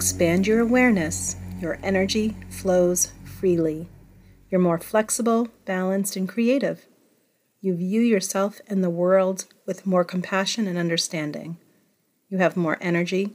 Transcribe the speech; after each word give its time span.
Expand 0.00 0.46
your 0.46 0.60
awareness, 0.60 1.36
your 1.60 1.78
energy 1.82 2.34
flows 2.48 3.12
freely. 3.22 3.86
You're 4.48 4.58
more 4.58 4.78
flexible, 4.78 5.48
balanced, 5.66 6.16
and 6.16 6.26
creative. 6.26 6.86
You 7.60 7.76
view 7.76 8.00
yourself 8.00 8.62
and 8.66 8.82
the 8.82 8.88
world 8.88 9.44
with 9.66 9.86
more 9.86 10.02
compassion 10.02 10.66
and 10.66 10.78
understanding. 10.78 11.58
You 12.30 12.38
have 12.38 12.56
more 12.56 12.78
energy 12.80 13.34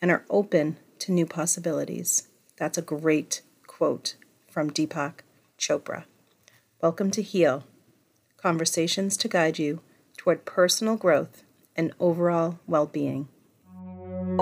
and 0.00 0.12
are 0.12 0.24
open 0.30 0.76
to 1.00 1.10
new 1.10 1.26
possibilities. 1.26 2.28
That's 2.56 2.78
a 2.78 2.82
great 2.82 3.42
quote 3.66 4.14
from 4.48 4.70
Deepak 4.70 5.22
Chopra. 5.58 6.04
Welcome 6.80 7.10
to 7.10 7.22
Heal 7.22 7.64
conversations 8.36 9.16
to 9.16 9.26
guide 9.26 9.58
you 9.58 9.80
toward 10.16 10.44
personal 10.44 10.94
growth 10.94 11.42
and 11.74 11.92
overall 11.98 12.60
well 12.68 12.86
being. 12.86 13.26
Thank 14.28 14.40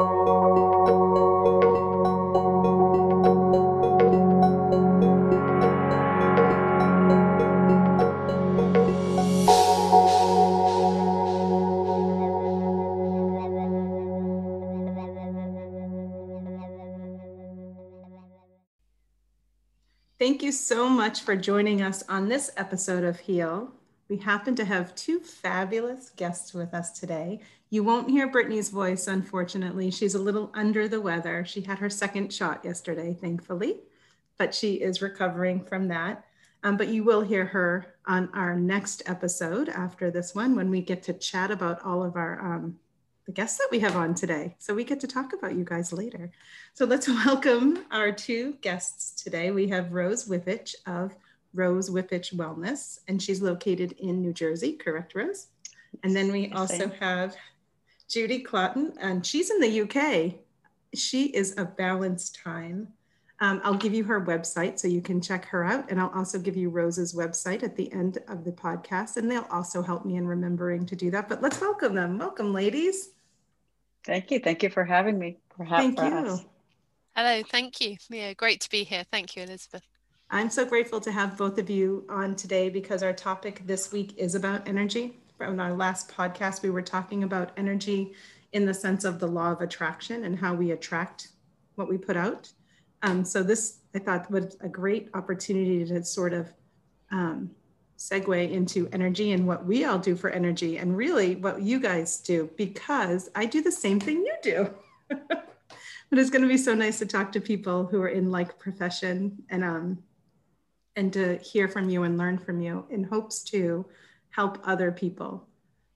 you 20.42 20.50
so 20.50 20.88
much 20.88 21.20
for 21.20 21.36
joining 21.36 21.82
us 21.82 22.02
on 22.08 22.28
this 22.28 22.50
episode 22.56 23.04
of 23.04 23.20
Heal. 23.20 23.72
We 24.08 24.16
happen 24.16 24.56
to 24.56 24.64
have 24.64 24.94
two 24.94 25.20
fabulous 25.20 26.10
guests 26.10 26.52
with 26.52 26.74
us 26.74 26.98
today. 26.98 27.40
You 27.68 27.82
won't 27.82 28.10
hear 28.10 28.28
Brittany's 28.28 28.70
voice, 28.70 29.08
unfortunately. 29.08 29.90
She's 29.90 30.14
a 30.14 30.20
little 30.20 30.52
under 30.54 30.86
the 30.86 31.00
weather. 31.00 31.44
She 31.44 31.62
had 31.62 31.80
her 31.80 31.90
second 31.90 32.32
shot 32.32 32.64
yesterday, 32.64 33.16
thankfully, 33.20 33.80
but 34.38 34.54
she 34.54 34.74
is 34.74 35.02
recovering 35.02 35.64
from 35.64 35.88
that. 35.88 36.24
Um, 36.62 36.76
but 36.76 36.88
you 36.88 37.02
will 37.02 37.22
hear 37.22 37.44
her 37.44 37.94
on 38.06 38.28
our 38.34 38.56
next 38.56 39.02
episode 39.06 39.68
after 39.68 40.10
this 40.10 40.34
one 40.34 40.54
when 40.54 40.70
we 40.70 40.80
get 40.80 41.02
to 41.04 41.12
chat 41.12 41.50
about 41.50 41.84
all 41.84 42.02
of 42.02 42.16
our 42.16 42.54
um, 42.54 42.78
the 43.26 43.32
guests 43.32 43.58
that 43.58 43.68
we 43.72 43.80
have 43.80 43.96
on 43.96 44.14
today. 44.14 44.54
So 44.58 44.72
we 44.72 44.84
get 44.84 45.00
to 45.00 45.08
talk 45.08 45.32
about 45.32 45.56
you 45.56 45.64
guys 45.64 45.92
later. 45.92 46.30
So 46.74 46.84
let's 46.84 47.08
welcome 47.26 47.84
our 47.90 48.12
two 48.12 48.54
guests 48.62 49.22
today. 49.22 49.50
We 49.50 49.68
have 49.68 49.92
Rose 49.92 50.28
Whippich 50.28 50.76
of 50.86 51.16
Rose 51.52 51.90
Whippich 51.90 52.34
Wellness, 52.34 53.00
and 53.08 53.20
she's 53.20 53.42
located 53.42 53.92
in 53.98 54.22
New 54.22 54.32
Jersey, 54.32 54.74
correct, 54.74 55.14
Rose? 55.14 55.48
And 56.04 56.14
then 56.14 56.30
we 56.30 56.52
also 56.52 56.88
have 57.00 57.36
Judy 58.08 58.40
Clotton, 58.40 58.94
and 59.00 59.24
she's 59.24 59.50
in 59.50 59.60
the 59.60 59.82
UK. 59.82 60.34
She 60.94 61.26
is 61.26 61.56
a 61.58 61.64
balanced 61.64 62.38
time. 62.42 62.88
Um, 63.40 63.60
I'll 63.64 63.74
give 63.74 63.92
you 63.92 64.04
her 64.04 64.24
website 64.24 64.78
so 64.78 64.88
you 64.88 65.02
can 65.02 65.20
check 65.20 65.44
her 65.46 65.64
out. 65.64 65.90
And 65.90 66.00
I'll 66.00 66.12
also 66.14 66.38
give 66.38 66.56
you 66.56 66.70
Rose's 66.70 67.14
website 67.14 67.62
at 67.62 67.76
the 67.76 67.92
end 67.92 68.18
of 68.28 68.44
the 68.44 68.52
podcast. 68.52 69.16
And 69.16 69.30
they'll 69.30 69.46
also 69.50 69.82
help 69.82 70.06
me 70.06 70.16
in 70.16 70.26
remembering 70.26 70.86
to 70.86 70.96
do 70.96 71.10
that. 71.10 71.28
But 71.28 71.42
let's 71.42 71.60
welcome 71.60 71.94
them. 71.94 72.18
Welcome, 72.18 72.54
ladies. 72.54 73.10
Thank 74.06 74.30
you. 74.30 74.38
Thank 74.38 74.62
you 74.62 74.70
for 74.70 74.84
having 74.84 75.18
me. 75.18 75.38
For 75.54 75.66
Thank 75.66 75.98
for 75.98 76.06
you. 76.06 76.14
Us. 76.14 76.44
Hello. 77.14 77.42
Thank 77.42 77.80
you. 77.80 77.96
Yeah, 78.08 78.32
great 78.32 78.62
to 78.62 78.70
be 78.70 78.84
here. 78.84 79.04
Thank 79.10 79.36
you, 79.36 79.42
Elizabeth. 79.42 79.82
I'm 80.30 80.48
so 80.48 80.64
grateful 80.64 81.00
to 81.00 81.12
have 81.12 81.36
both 81.36 81.58
of 81.58 81.68
you 81.68 82.04
on 82.08 82.36
today 82.36 82.70
because 82.70 83.02
our 83.02 83.12
topic 83.12 83.66
this 83.66 83.92
week 83.92 84.14
is 84.16 84.34
about 84.34 84.66
energy. 84.66 85.18
From 85.36 85.60
our 85.60 85.74
last 85.74 86.08
podcast, 86.08 86.62
we 86.62 86.70
were 86.70 86.82
talking 86.82 87.22
about 87.22 87.52
energy 87.58 88.14
in 88.52 88.64
the 88.64 88.72
sense 88.72 89.04
of 89.04 89.18
the 89.18 89.26
law 89.26 89.52
of 89.52 89.60
attraction 89.60 90.24
and 90.24 90.38
how 90.38 90.54
we 90.54 90.70
attract 90.70 91.28
what 91.74 91.90
we 91.90 91.98
put 91.98 92.16
out. 92.16 92.50
Um, 93.02 93.22
so 93.22 93.42
this, 93.42 93.80
I 93.94 93.98
thought, 93.98 94.30
was 94.30 94.56
a 94.60 94.68
great 94.68 95.10
opportunity 95.12 95.84
to 95.84 96.02
sort 96.04 96.32
of 96.32 96.52
um, 97.10 97.50
segue 97.98 98.50
into 98.50 98.88
energy 98.92 99.32
and 99.32 99.46
what 99.46 99.66
we 99.66 99.84
all 99.84 99.98
do 99.98 100.16
for 100.16 100.30
energy 100.30 100.78
and 100.78 100.96
really 100.96 101.36
what 101.36 101.60
you 101.60 101.80
guys 101.80 102.18
do 102.20 102.50
because 102.56 103.28
I 103.34 103.44
do 103.44 103.62
the 103.62 103.72
same 103.72 104.00
thing 104.00 104.24
you 104.24 104.34
do. 104.42 104.70
but 105.08 106.18
it's 106.18 106.30
going 106.30 106.42
to 106.42 106.48
be 106.48 106.56
so 106.56 106.74
nice 106.74 106.98
to 107.00 107.06
talk 107.06 107.30
to 107.32 107.40
people 107.40 107.86
who 107.86 108.00
are 108.00 108.08
in 108.08 108.30
like 108.30 108.58
profession 108.58 109.42
and 109.50 109.64
um, 109.64 109.98
and 110.96 111.12
to 111.12 111.36
hear 111.38 111.68
from 111.68 111.90
you 111.90 112.04
and 112.04 112.16
learn 112.16 112.38
from 112.38 112.62
you 112.62 112.86
in 112.88 113.04
hopes 113.04 113.42
to 113.44 113.84
help 114.36 114.58
other 114.64 114.92
people. 114.92 115.48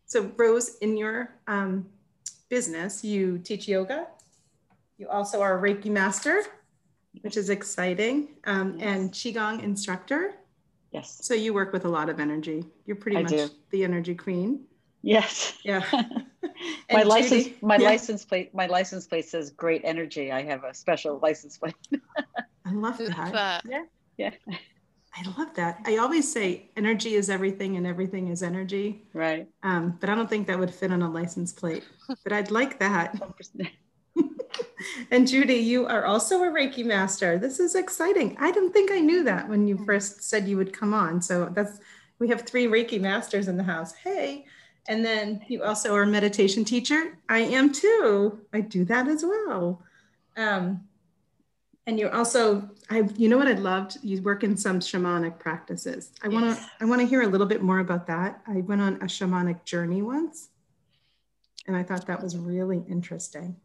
So, 0.07 0.33
Rose, 0.37 0.77
in 0.81 0.97
your 0.97 1.37
um, 1.47 1.87
business, 2.49 3.05
you 3.05 3.39
teach 3.39 3.69
yoga. 3.69 4.07
You 4.97 5.09
also 5.09 5.43
are 5.43 5.59
a 5.59 5.63
Reiki 5.63 5.91
master, 5.91 6.43
which 7.21 7.37
is 7.37 7.51
exciting, 7.51 8.29
um, 8.45 8.79
yes. 8.79 8.89
and 8.89 9.13
Qigong 9.13 9.63
instructor. 9.63 10.35
Yes. 10.91 11.19
So, 11.23 11.35
you 11.35 11.53
work 11.53 11.73
with 11.73 11.85
a 11.85 11.89
lot 11.89 12.09
of 12.09 12.19
energy. 12.19 12.65
You're 12.87 12.97
pretty 12.97 13.19
I 13.19 13.23
much 13.23 13.31
do. 13.33 13.51
the 13.71 13.85
energy 13.85 14.15
queen. 14.15 14.65
Yes. 15.03 15.59
Yeah. 15.63 15.85
my 16.93 17.03
license, 17.03 17.49
my 17.63 17.77
yeah. 17.77 17.89
license 17.91 18.25
plate, 18.25 18.55
my 18.55 18.67
license 18.67 19.07
plate 19.07 19.27
says 19.27 19.51
great 19.51 19.83
energy. 19.85 20.33
I 20.33 20.43
have 20.43 20.65
a 20.65 20.75
special 20.75 21.19
license 21.23 21.59
plate. 21.59 21.75
I 22.65 22.73
love 22.73 22.99
that. 22.99 23.63
Yeah. 23.69 23.85
Yeah. 24.17 24.31
I 25.15 25.29
love 25.39 25.55
that. 25.55 25.81
I 25.87 25.97
always 25.97 26.31
say 26.31 26.71
energy 26.77 27.15
is 27.15 27.29
everything 27.29 27.77
and 27.77 27.87
everything 27.87 28.29
is 28.29 28.43
energy. 28.43 29.05
Right. 29.13 29.49
Um, 29.63 29.99
but 30.01 30.09
I 30.09 30.15
don't 30.15 30.31
think 30.31 30.47
that 30.47 30.59
would 30.59 30.73
fit 30.73 30.93
on 30.93 31.03
a 31.03 31.11
license 31.11 31.53
plate. 31.53 31.85
But 32.23 32.33
I'd 32.33 32.51
like 32.51 32.79
that. 32.79 33.21
and 35.11 35.27
Judy, 35.27 35.55
you 35.55 35.87
are 35.87 36.05
also 36.05 36.43
a 36.43 36.51
Reiki 36.51 36.85
master. 36.85 37.39
This 37.39 37.61
is 37.61 37.75
exciting. 37.75 38.37
I 38.41 38.51
didn't 38.53 38.73
think 38.73 38.91
I 38.91 39.01
knew 39.01 39.25
that 39.25 39.49
when 39.49 39.67
you 39.67 39.85
first 39.85 40.23
said 40.23 40.49
you 40.49 40.57
would 40.57 40.73
come 40.73 40.95
on. 40.95 41.21
So 41.21 41.51
that's 41.53 41.81
we 42.19 42.29
have 42.29 42.43
three 42.43 42.67
Reiki 42.67 43.01
masters 43.01 43.49
in 43.49 43.57
the 43.57 43.63
house. 43.63 43.93
Hey. 43.95 44.47
And 44.89 45.05
then 45.05 45.45
you 45.49 45.63
also 45.63 45.95
are 45.95 46.03
a 46.03 46.07
meditation 46.07 46.65
teacher. 46.65 47.19
I 47.29 47.41
am 47.41 47.73
too. 47.73 48.41
I 48.53 48.61
do 48.61 48.85
that 48.87 49.09
as 49.09 49.25
well. 49.25 49.83
Um, 50.37 50.89
and 51.91 51.99
you 51.99 52.09
also 52.09 52.71
i 52.89 53.03
you 53.17 53.29
know 53.29 53.37
what 53.37 53.49
i 53.49 53.53
loved? 53.53 53.99
You 54.03 54.23
work 54.23 54.45
in 54.45 54.57
some 54.57 54.79
shamanic 54.79 55.41
practices. 55.41 56.13
I 56.23 56.29
want 56.29 56.57
to 56.57 56.71
i 56.81 56.85
want 56.85 57.01
to 57.01 57.07
hear 57.07 57.23
a 57.23 57.27
little 57.27 57.49
bit 57.49 57.63
more 57.63 57.81
about 57.81 58.07
that. 58.07 58.41
I 58.47 58.61
went 58.61 58.81
on 58.81 58.95
a 58.97 59.07
shamanic 59.07 59.65
journey 59.65 60.01
once 60.01 60.51
and 61.67 61.77
i 61.77 61.83
thought 61.83 62.07
that 62.07 62.23
was 62.23 62.37
really 62.37 62.83
interesting. 62.89 63.57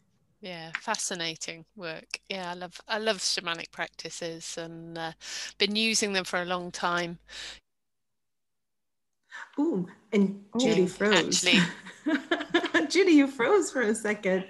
Yeah 0.42 0.72
fascinating 0.82 1.66
work. 1.76 2.20
Yeah 2.28 2.52
i 2.52 2.56
love 2.56 2.82
i 2.88 2.98
love 2.98 3.18
shamanic 3.18 3.72
practices 3.72 4.58
and 4.58 4.98
uh, 4.98 5.12
been 5.60 5.76
using 5.76 6.14
them 6.14 6.26
for 6.26 6.42
a 6.42 6.46
long 6.46 6.72
time. 6.72 7.20
Ooh, 9.60 9.88
and 10.12 10.44
Judy 10.60 10.88
froze. 10.88 11.46
Actually, 11.46 12.88
Judy, 12.90 13.14
you 13.14 13.28
froze 13.28 13.72
for 13.72 13.82
a 13.82 13.94
second. 13.94 14.46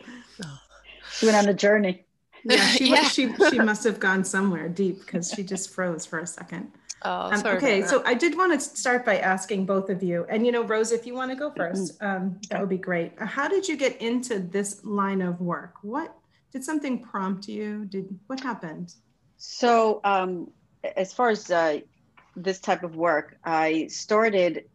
She 1.18 1.26
went 1.26 1.38
on 1.38 1.48
a 1.48 1.54
journey. 1.54 2.05
Yeah, 2.46 2.68
she, 2.68 2.92
yeah. 2.92 3.04
she 3.04 3.34
she 3.50 3.60
must 3.60 3.84
have 3.84 4.00
gone 4.00 4.24
somewhere 4.24 4.70
deep 4.70 5.00
because 5.00 5.32
she 5.32 5.44
just 5.44 5.72
froze 5.72 6.06
for 6.06 6.20
a 6.20 6.28
second. 6.28 6.72
Oh, 7.02 7.32
um, 7.32 7.46
okay. 7.46 7.84
So 7.84 8.02
I 8.06 8.14
did 8.14 8.36
want 8.36 8.54
to 8.54 8.60
start 8.60 9.06
by 9.06 9.20
asking 9.20 9.66
both 9.66 9.90
of 9.90 10.02
you, 10.02 10.26
and 10.30 10.46
you 10.46 10.52
know, 10.52 10.64
Rose, 10.64 10.92
if 10.92 11.06
you 11.06 11.14
want 11.14 11.32
to 11.32 11.38
go 11.38 11.52
1st 11.52 12.02
um, 12.02 12.40
that 12.50 12.60
would 12.60 12.70
be 12.70 12.78
great. 12.78 13.20
How 13.20 13.48
did 13.48 13.68
you 13.68 13.78
get 13.78 14.02
into 14.02 14.40
this 14.40 14.84
line 14.84 15.22
of 15.22 15.40
work? 15.42 15.76
What 15.82 16.16
did 16.52 16.64
something 16.64 17.00
prompt 17.04 17.48
you? 17.48 17.86
Did 17.86 18.08
what 18.28 18.40
happened? 18.40 18.96
So, 19.38 20.02
um, 20.04 20.50
as 20.96 21.14
far 21.14 21.30
as 21.30 21.52
uh, 21.52 21.82
this 22.36 22.60
type 22.60 22.84
of 22.84 22.96
work, 22.96 23.38
I 23.44 23.88
started 23.88 24.66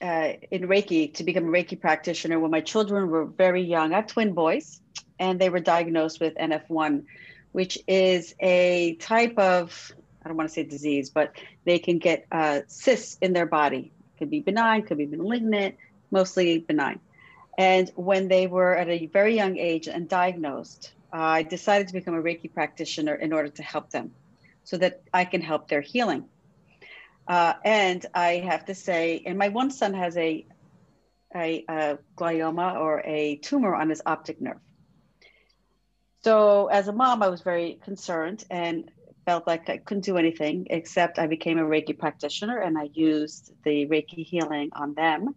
uh, 0.00 0.32
in 0.50 0.62
Reiki 0.62 1.12
to 1.14 1.24
become 1.24 1.44
a 1.44 1.48
Reiki 1.48 1.80
practitioner 1.80 2.38
when 2.38 2.50
my 2.50 2.60
children 2.60 3.08
were 3.08 3.26
very 3.26 3.62
young. 3.62 3.92
I 3.92 3.96
have 3.96 4.06
twin 4.06 4.32
boys, 4.32 4.80
and 5.18 5.40
they 5.40 5.48
were 5.48 5.60
diagnosed 5.60 6.20
with 6.20 6.34
NF1, 6.34 7.04
which 7.52 7.78
is 7.86 8.34
a 8.40 8.96
type 8.96 9.38
of, 9.38 9.92
I 10.24 10.28
don't 10.28 10.36
want 10.36 10.48
to 10.48 10.54
say 10.54 10.64
disease, 10.64 11.10
but 11.10 11.32
they 11.64 11.78
can 11.78 11.98
get 11.98 12.26
uh, 12.32 12.60
cysts 12.66 13.18
in 13.20 13.32
their 13.32 13.46
body. 13.46 13.92
Could 14.18 14.30
be 14.30 14.40
benign, 14.40 14.82
could 14.82 14.98
be 14.98 15.06
malignant, 15.06 15.76
mostly 16.10 16.58
benign. 16.58 17.00
And 17.56 17.90
when 17.94 18.28
they 18.28 18.46
were 18.46 18.76
at 18.76 18.88
a 18.88 19.06
very 19.06 19.34
young 19.36 19.56
age 19.56 19.88
and 19.88 20.08
diagnosed, 20.08 20.92
I 21.12 21.44
decided 21.44 21.88
to 21.88 21.92
become 21.92 22.14
a 22.14 22.22
Reiki 22.22 22.52
practitioner 22.52 23.14
in 23.14 23.32
order 23.32 23.48
to 23.48 23.62
help 23.62 23.90
them 23.90 24.12
so 24.64 24.76
that 24.78 25.02
I 25.12 25.24
can 25.24 25.40
help 25.40 25.68
their 25.68 25.80
healing. 25.80 26.24
Uh, 27.28 27.54
and 27.64 28.04
I 28.14 28.36
have 28.38 28.64
to 28.66 28.74
say, 28.74 29.22
and 29.24 29.38
my 29.38 29.48
one 29.48 29.70
son 29.70 29.94
has 29.94 30.16
a, 30.16 30.44
a, 31.34 31.64
a 31.68 31.98
glioma 32.16 32.76
or 32.76 33.02
a 33.04 33.36
tumor 33.36 33.74
on 33.74 33.88
his 33.90 34.02
optic 34.04 34.40
nerve. 34.40 34.58
So 36.24 36.68
as 36.68 36.88
a 36.88 36.92
mom, 36.92 37.22
I 37.22 37.28
was 37.28 37.42
very 37.42 37.78
concerned 37.84 38.44
and 38.50 38.90
felt 39.26 39.46
like 39.46 39.68
I 39.68 39.76
couldn't 39.76 40.06
do 40.06 40.16
anything 40.16 40.66
except 40.70 41.18
I 41.18 41.26
became 41.26 41.58
a 41.58 41.64
Reiki 41.64 41.98
practitioner 41.98 42.58
and 42.60 42.78
I 42.78 42.88
used 42.94 43.52
the 43.62 43.86
Reiki 43.86 44.24
healing 44.24 44.70
on 44.72 44.94
them. 44.94 45.34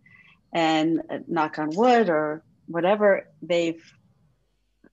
And 0.54 1.02
uh, 1.10 1.20
knock 1.28 1.60
on 1.60 1.76
wood 1.76 2.10
or 2.10 2.42
whatever, 2.68 3.28
they've 3.42 3.84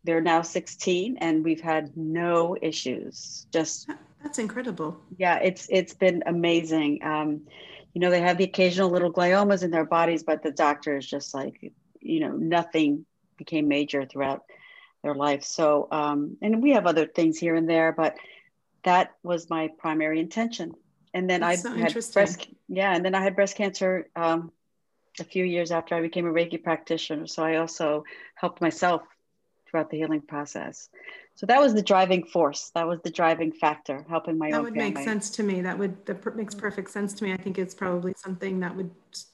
they're 0.02 0.20
now 0.20 0.43
16 0.43 1.17
and 1.19 1.44
we've 1.44 1.61
had 1.61 1.96
no 1.96 2.56
issues. 2.61 3.46
Just 3.52 3.88
that's 4.20 4.41
incredible. 4.41 4.99
Yeah 5.17 5.38
it's 5.38 5.69
it's 5.70 5.94
been 5.94 6.25
amazing. 6.26 7.05
Um, 7.05 7.43
you 7.93 8.00
know 8.00 8.11
they 8.11 8.20
have 8.20 8.38
the 8.38 8.44
occasional 8.44 8.91
little 8.91 9.12
gliomas 9.12 9.62
in 9.62 9.70
their 9.70 9.85
bodies 9.85 10.25
but 10.25 10.43
the 10.43 10.50
doctor 10.50 10.96
is 10.96 11.06
just 11.06 11.32
like 11.32 11.73
you 12.00 12.19
know 12.19 12.32
nothing 12.32 13.06
became 13.38 13.69
major 13.69 14.05
throughout 14.05 14.43
their 15.04 15.14
life 15.14 15.44
so 15.44 15.86
um, 15.92 16.36
and 16.42 16.62
we 16.62 16.72
have 16.72 16.86
other 16.86 17.06
things 17.06 17.38
here 17.38 17.54
and 17.54 17.68
there 17.68 17.92
but 17.92 18.16
that 18.82 19.12
was 19.22 19.48
my 19.48 19.68
primary 19.78 20.18
intention 20.18 20.72
and 21.12 21.30
then 21.30 21.40
That's 21.40 21.64
i 21.64 21.70
so 21.70 21.76
had 21.76 21.96
breast 22.12 22.48
yeah 22.68 22.94
and 22.94 23.04
then 23.04 23.14
i 23.14 23.22
had 23.22 23.36
breast 23.36 23.56
cancer 23.56 24.08
um, 24.16 24.50
a 25.20 25.24
few 25.24 25.44
years 25.44 25.70
after 25.70 25.94
i 25.94 26.00
became 26.00 26.26
a 26.26 26.32
reiki 26.32 26.60
practitioner 26.60 27.26
so 27.28 27.44
i 27.44 27.56
also 27.56 28.04
helped 28.34 28.60
myself 28.60 29.02
throughout 29.74 29.90
the 29.90 29.96
healing 29.96 30.20
process. 30.20 30.88
So 31.34 31.46
that 31.46 31.60
was 31.60 31.74
the 31.74 31.82
driving 31.82 32.24
force. 32.24 32.70
That 32.76 32.86
was 32.86 33.00
the 33.02 33.10
driving 33.10 33.50
factor, 33.50 34.06
helping 34.08 34.38
my 34.38 34.52
that 34.52 34.58
own. 34.58 34.64
That 34.64 34.70
would 34.70 34.78
family. 34.78 34.94
make 34.94 35.04
sense 35.04 35.30
to 35.30 35.42
me. 35.42 35.62
That 35.62 35.76
would 35.76 36.06
that 36.06 36.36
makes 36.36 36.54
perfect 36.54 36.92
sense 36.92 37.12
to 37.14 37.24
me. 37.24 37.32
I 37.32 37.36
think 37.36 37.58
it's 37.58 37.74
probably 37.74 38.14
something 38.16 38.60
that 38.60 38.76
would 38.76 38.92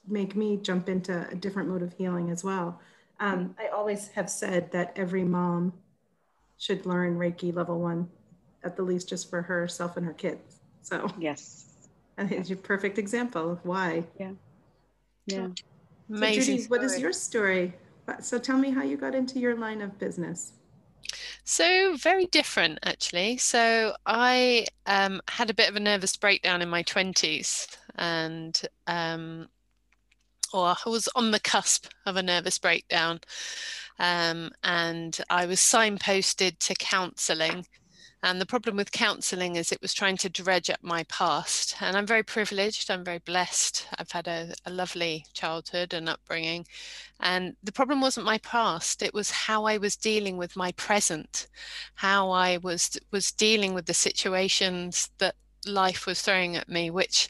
make 0.08 0.34
me 0.34 0.56
jump 0.56 0.88
into 0.88 1.28
a 1.30 1.34
different 1.34 1.68
mode 1.68 1.82
of 1.82 1.92
healing 1.92 2.30
as 2.30 2.42
well. 2.42 2.80
Um, 3.20 3.54
I 3.58 3.68
always 3.68 4.08
have 4.08 4.30
said 4.30 4.72
that 4.72 4.94
every 4.96 5.24
mom 5.24 5.74
should 6.56 6.86
learn 6.86 7.18
Reiki 7.18 7.54
level 7.54 7.78
one, 7.78 8.08
at 8.64 8.76
the 8.76 8.82
least, 8.82 9.08
just 9.08 9.28
for 9.28 9.42
herself 9.42 9.96
and 9.96 10.06
her 10.06 10.14
kids. 10.14 10.60
So 10.82 11.10
yes, 11.18 11.66
I 12.18 12.26
think 12.26 12.40
it's 12.40 12.50
a 12.50 12.56
perfect 12.56 12.98
example 12.98 13.52
of 13.52 13.64
why. 13.64 14.04
Yeah. 14.18 14.32
Yeah. 15.26 15.48
So 16.14 16.30
Judy, 16.32 16.64
what 16.64 16.82
is 16.82 16.98
your 16.98 17.12
story? 17.12 17.74
So 18.20 18.38
tell 18.38 18.58
me 18.58 18.70
how 18.70 18.82
you 18.82 18.96
got 18.96 19.14
into 19.14 19.38
your 19.38 19.54
line 19.54 19.82
of 19.82 19.98
business. 19.98 20.54
So 21.44 21.96
very 21.96 22.26
different 22.26 22.78
actually. 22.82 23.36
So 23.36 23.94
I 24.06 24.66
um, 24.86 25.20
had 25.28 25.50
a 25.50 25.54
bit 25.54 25.68
of 25.68 25.76
a 25.76 25.80
nervous 25.80 26.16
breakdown 26.16 26.62
in 26.62 26.68
my 26.68 26.82
twenties, 26.82 27.68
and 27.96 28.60
um, 28.86 29.48
or 30.52 30.74
I 30.84 30.88
was 30.88 31.08
on 31.14 31.30
the 31.30 31.40
cusp 31.40 31.86
of 32.06 32.16
a 32.16 32.22
nervous 32.22 32.58
breakdown, 32.58 33.20
um, 33.98 34.50
and 34.62 35.18
I 35.28 35.46
was 35.46 35.60
signposted 35.60 36.58
to 36.58 36.74
counselling 36.74 37.66
and 38.22 38.40
the 38.40 38.46
problem 38.46 38.76
with 38.76 38.92
counseling 38.92 39.56
is 39.56 39.72
it 39.72 39.80
was 39.80 39.94
trying 39.94 40.18
to 40.18 40.28
dredge 40.28 40.68
up 40.68 40.82
my 40.82 41.04
past. 41.04 41.76
And 41.80 41.96
I'm 41.96 42.06
very 42.06 42.22
privileged, 42.22 42.90
I'm 42.90 43.04
very 43.04 43.18
blessed. 43.18 43.86
I've 43.98 44.10
had 44.10 44.28
a, 44.28 44.52
a, 44.66 44.70
lovely 44.70 45.24
childhood 45.32 45.94
and 45.94 46.08
upbringing. 46.08 46.66
And 47.20 47.56
the 47.62 47.72
problem 47.72 48.02
wasn't 48.02 48.26
my 48.26 48.38
past, 48.38 49.02
it 49.02 49.14
was 49.14 49.30
how 49.30 49.64
I 49.64 49.78
was 49.78 49.96
dealing 49.96 50.36
with 50.36 50.54
my 50.54 50.72
present, 50.72 51.46
how 51.94 52.30
I 52.30 52.58
was 52.58 52.98
was 53.10 53.32
dealing 53.32 53.72
with 53.72 53.86
the 53.86 53.94
situations 53.94 55.10
that 55.18 55.34
life 55.66 56.06
was 56.06 56.22
throwing 56.22 56.56
at 56.56 56.68
me, 56.68 56.90
which 56.90 57.28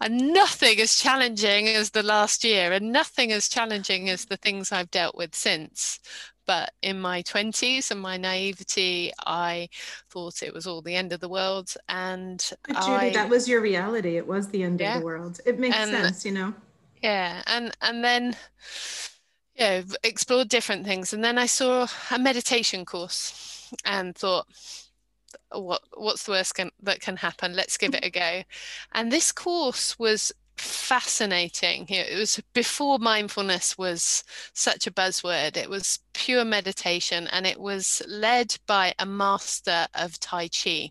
are 0.00 0.08
nothing 0.08 0.80
as 0.80 0.96
challenging 0.96 1.68
as 1.68 1.90
the 1.90 2.02
last 2.02 2.44
year 2.44 2.72
and 2.72 2.92
nothing 2.92 3.32
as 3.32 3.48
challenging 3.48 4.08
as 4.08 4.26
the 4.26 4.36
things 4.36 4.72
I've 4.72 4.90
dealt 4.90 5.16
with 5.16 5.34
since. 5.34 5.98
But 6.46 6.72
in 6.82 7.00
my 7.00 7.22
20s 7.22 7.90
and 7.90 8.00
my 8.00 8.16
naivety, 8.16 9.12
I 9.24 9.68
thought 10.10 10.42
it 10.42 10.52
was 10.52 10.66
all 10.66 10.82
the 10.82 10.96
end 10.96 11.12
of 11.12 11.20
the 11.20 11.28
world. 11.28 11.72
And 11.88 12.44
but 12.66 12.80
Judy, 12.80 12.92
I, 12.92 13.10
that 13.10 13.28
was 13.28 13.48
your 13.48 13.60
reality. 13.60 14.16
It 14.16 14.26
was 14.26 14.48
the 14.48 14.64
end 14.64 14.80
yeah, 14.80 14.94
of 14.94 15.00
the 15.00 15.06
world. 15.06 15.40
It 15.46 15.60
makes 15.60 15.76
and, 15.76 15.90
sense, 15.90 16.24
you 16.24 16.32
know? 16.32 16.52
Yeah. 17.00 17.42
And, 17.46 17.76
and 17.80 18.02
then, 18.04 18.36
yeah, 19.54 19.82
explored 20.02 20.48
different 20.48 20.84
things. 20.84 21.12
And 21.12 21.22
then 21.22 21.38
I 21.38 21.46
saw 21.46 21.86
a 22.10 22.18
meditation 22.18 22.84
course 22.84 23.72
and 23.84 24.14
thought, 24.16 24.46
what 25.54 25.82
what's 25.94 26.24
the 26.24 26.32
worst 26.32 26.54
can, 26.54 26.70
that 26.82 27.00
can 27.00 27.16
happen 27.16 27.54
let's 27.54 27.76
give 27.76 27.94
it 27.94 28.04
a 28.04 28.10
go 28.22 28.42
and 28.92 29.10
this 29.10 29.32
course 29.32 29.98
was 29.98 30.32
fascinating. 30.56 31.86
It 31.88 32.16
was 32.16 32.40
before 32.52 32.98
mindfulness 32.98 33.76
was 33.76 34.22
such 34.52 34.86
a 34.86 34.92
buzzword. 34.92 35.56
It 35.56 35.68
was 35.68 35.98
pure 36.12 36.44
meditation 36.44 37.26
and 37.28 37.46
it 37.46 37.58
was 37.58 38.02
led 38.06 38.56
by 38.66 38.94
a 38.98 39.06
master 39.06 39.86
of 39.94 40.20
Tai 40.20 40.48
Chi. 40.48 40.90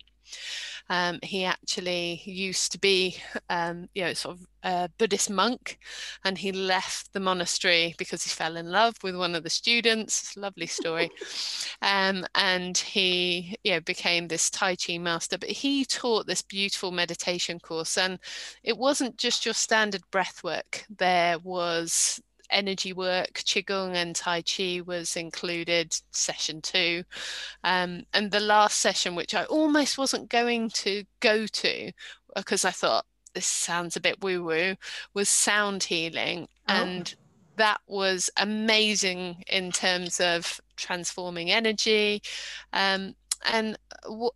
Um, 0.92 1.20
he 1.24 1.46
actually 1.46 2.22
used 2.26 2.74
to 2.74 2.80
be, 2.80 3.16
um, 3.50 3.88
you 3.96 4.04
know, 4.04 4.14
sort 4.14 4.36
of 4.36 4.46
a 4.64 4.90
Buddhist 4.98 5.30
monk, 5.30 5.80
and 6.26 6.38
he 6.38 6.52
left 6.52 7.14
the 7.14 7.22
monastery 7.22 7.96
because 7.98 8.26
he 8.26 8.30
fell 8.30 8.58
in 8.58 8.70
love 8.70 8.96
with 9.02 9.16
one 9.16 9.34
of 9.34 9.44
the 9.44 9.50
students. 9.50 10.36
Lovely 10.36 10.68
story. 10.68 11.10
um, 11.82 12.26
and 12.36 12.78
he, 12.78 13.56
you 13.64 13.72
know, 13.72 13.80
became 13.80 14.28
this 14.28 14.50
Tai 14.50 14.76
Chi 14.76 14.98
master. 14.98 15.38
But 15.38 15.50
he 15.50 15.86
taught 15.86 16.28
this 16.28 16.42
beautiful 16.42 16.92
meditation 16.92 17.58
course, 17.62 17.98
and 17.98 18.20
it 18.62 18.78
wasn't 18.78 19.16
just 19.16 19.46
your 19.46 19.54
standard 19.54 20.04
breath 20.12 20.44
work. 20.44 20.84
There 20.90 21.40
was 21.40 22.20
energy 22.52 22.94
work, 22.94 23.34
Qigong 23.34 23.96
and 23.96 24.16
Tai 24.16 24.42
Chi 24.44 24.82
was 24.86 25.16
included, 25.16 25.96
session 26.12 26.62
two. 26.62 27.04
Um, 27.64 28.04
and 28.14 28.32
the 28.32 28.40
last 28.40 28.78
session, 28.78 29.16
which 29.16 29.34
I 29.34 29.46
almost 29.46 29.98
wasn't 29.98 30.30
going 30.30 30.70
to 30.72 31.04
go 31.20 31.48
to 31.48 31.92
because 32.36 32.66
I 32.66 32.72
thought 32.72 33.06
this 33.34 33.46
sounds 33.46 33.96
a 33.96 34.02
bit 34.02 34.22
woo 34.22 34.44
woo, 34.44 34.76
was 35.14 35.30
sound 35.30 35.84
healing. 35.84 36.48
Oh. 36.68 36.74
And 36.74 37.16
that 37.58 37.82
was 37.88 38.30
amazing 38.38 39.44
in 39.48 39.72
terms 39.72 40.20
of 40.20 40.60
transforming 40.78 41.52
energy. 41.52 42.22
Um, 42.74 43.16
and 43.52 43.78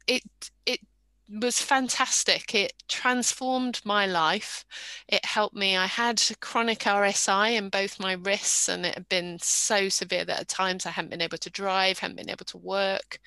it, 0.07 0.23
it 0.65 0.79
was 1.29 1.59
fantastic. 1.59 2.53
It 2.53 2.73
transformed 2.87 3.81
my 3.83 4.05
life. 4.05 4.65
It 5.07 5.25
helped 5.25 5.55
me. 5.55 5.75
I 5.75 5.87
had 5.87 6.21
chronic 6.39 6.79
RSI 6.79 7.57
in 7.57 7.69
both 7.69 7.99
my 7.99 8.13
wrists, 8.13 8.69
and 8.69 8.85
it 8.85 8.93
had 8.95 9.09
been 9.09 9.39
so 9.41 9.89
severe 9.89 10.25
that 10.25 10.41
at 10.41 10.47
times 10.47 10.85
I 10.85 10.91
hadn't 10.91 11.09
been 11.09 11.21
able 11.21 11.39
to 11.39 11.49
drive, 11.49 11.99
hadn't 11.99 12.17
been 12.17 12.29
able 12.29 12.45
to 12.45 12.57
work 12.57 13.19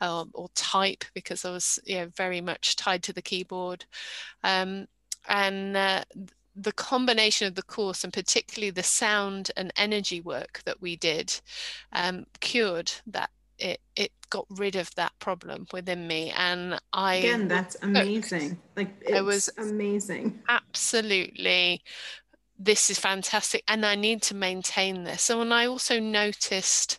um, 0.00 0.30
or 0.34 0.48
type 0.54 1.04
because 1.14 1.44
I 1.44 1.50
was 1.50 1.78
you 1.84 1.96
know, 1.96 2.10
very 2.16 2.40
much 2.40 2.76
tied 2.76 3.02
to 3.04 3.12
the 3.12 3.22
keyboard. 3.22 3.84
Um, 4.42 4.86
and 5.28 5.76
uh, 5.76 6.04
the 6.56 6.72
combination 6.72 7.48
of 7.48 7.54
the 7.54 7.62
course 7.62 8.04
and 8.04 8.12
particularly 8.12 8.70
the 8.70 8.82
sound 8.82 9.50
and 9.56 9.72
energy 9.76 10.20
work 10.20 10.60
that 10.64 10.80
we 10.80 10.96
did 10.96 11.40
um, 11.92 12.26
cured 12.40 12.92
that 13.06 13.30
it 13.58 13.80
it 13.96 14.10
got 14.30 14.46
rid 14.50 14.76
of 14.76 14.92
that 14.96 15.12
problem 15.20 15.66
within 15.72 16.06
me 16.06 16.32
and 16.36 16.78
i 16.92 17.16
again 17.16 17.46
that's 17.46 17.76
amazing. 17.82 18.58
Like 18.76 18.96
it 19.00 19.24
was 19.24 19.48
amazing. 19.58 20.40
absolutely 20.48 21.82
this 22.58 22.90
is 22.90 22.98
fantastic 22.98 23.62
and 23.68 23.84
i 23.86 23.94
need 23.94 24.22
to 24.22 24.34
maintain 24.34 25.04
this. 25.04 25.30
And 25.30 25.54
i 25.54 25.66
also 25.66 26.00
noticed 26.00 26.98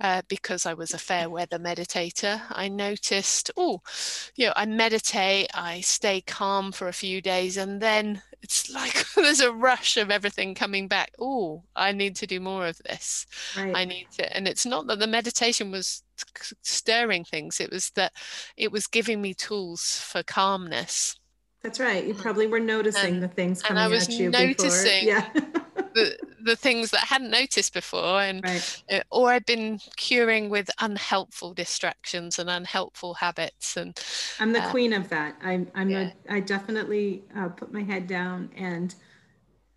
uh, 0.00 0.22
because 0.28 0.66
I 0.66 0.74
was 0.74 0.92
a 0.92 0.98
fair 0.98 1.28
weather 1.30 1.58
meditator, 1.58 2.42
I 2.50 2.68
noticed, 2.68 3.50
oh, 3.56 3.82
you 4.34 4.46
know, 4.46 4.52
I 4.56 4.66
meditate, 4.66 5.50
I 5.54 5.80
stay 5.80 6.20
calm 6.20 6.72
for 6.72 6.88
a 6.88 6.92
few 6.92 7.20
days, 7.20 7.56
and 7.56 7.80
then 7.80 8.22
it's 8.42 8.70
like 8.74 9.06
there's 9.14 9.40
a 9.40 9.52
rush 9.52 9.96
of 9.96 10.10
everything 10.10 10.54
coming 10.54 10.88
back. 10.88 11.12
Oh, 11.18 11.64
I 11.74 11.92
need 11.92 12.16
to 12.16 12.26
do 12.26 12.40
more 12.40 12.66
of 12.66 12.78
this. 12.78 13.26
Right. 13.56 13.74
I 13.74 13.84
need 13.84 14.08
to, 14.18 14.36
and 14.36 14.46
it's 14.48 14.66
not 14.66 14.86
that 14.88 14.98
the 14.98 15.06
meditation 15.06 15.70
was 15.70 16.02
stirring 16.62 17.24
things, 17.24 17.60
it 17.60 17.70
was 17.70 17.90
that 17.90 18.12
it 18.56 18.72
was 18.72 18.86
giving 18.86 19.20
me 19.20 19.34
tools 19.34 19.98
for 20.00 20.22
calmness. 20.22 21.18
That's 21.62 21.80
right. 21.80 22.06
You 22.06 22.12
probably 22.12 22.46
were 22.46 22.60
noticing 22.60 23.14
and, 23.14 23.22
the 23.22 23.28
things 23.28 23.62
coming 23.62 23.82
and 23.82 23.90
I 23.90 23.94
was 23.94 24.06
noticing 24.06 25.06
before. 25.06 25.08
Yeah. 25.08 25.30
the 25.94 26.18
the 26.44 26.56
things 26.56 26.90
that 26.90 27.02
I 27.02 27.06
hadn't 27.06 27.30
noticed 27.30 27.72
before, 27.72 28.20
and 28.20 28.44
right. 28.44 29.04
or 29.10 29.30
I've 29.30 29.46
been 29.46 29.80
curing 29.96 30.50
with 30.50 30.70
unhelpful 30.80 31.54
distractions 31.54 32.38
and 32.38 32.50
unhelpful 32.50 33.14
habits. 33.14 33.76
And 33.76 33.98
I'm 34.38 34.52
the 34.52 34.62
uh, 34.62 34.70
queen 34.70 34.92
of 34.92 35.08
that. 35.08 35.36
I'm 35.42 35.70
I'm 35.74 35.90
yeah. 35.90 36.10
a, 36.28 36.34
I 36.34 36.40
definitely 36.40 37.24
uh, 37.36 37.48
put 37.48 37.72
my 37.72 37.82
head 37.82 38.06
down, 38.06 38.50
and 38.56 38.94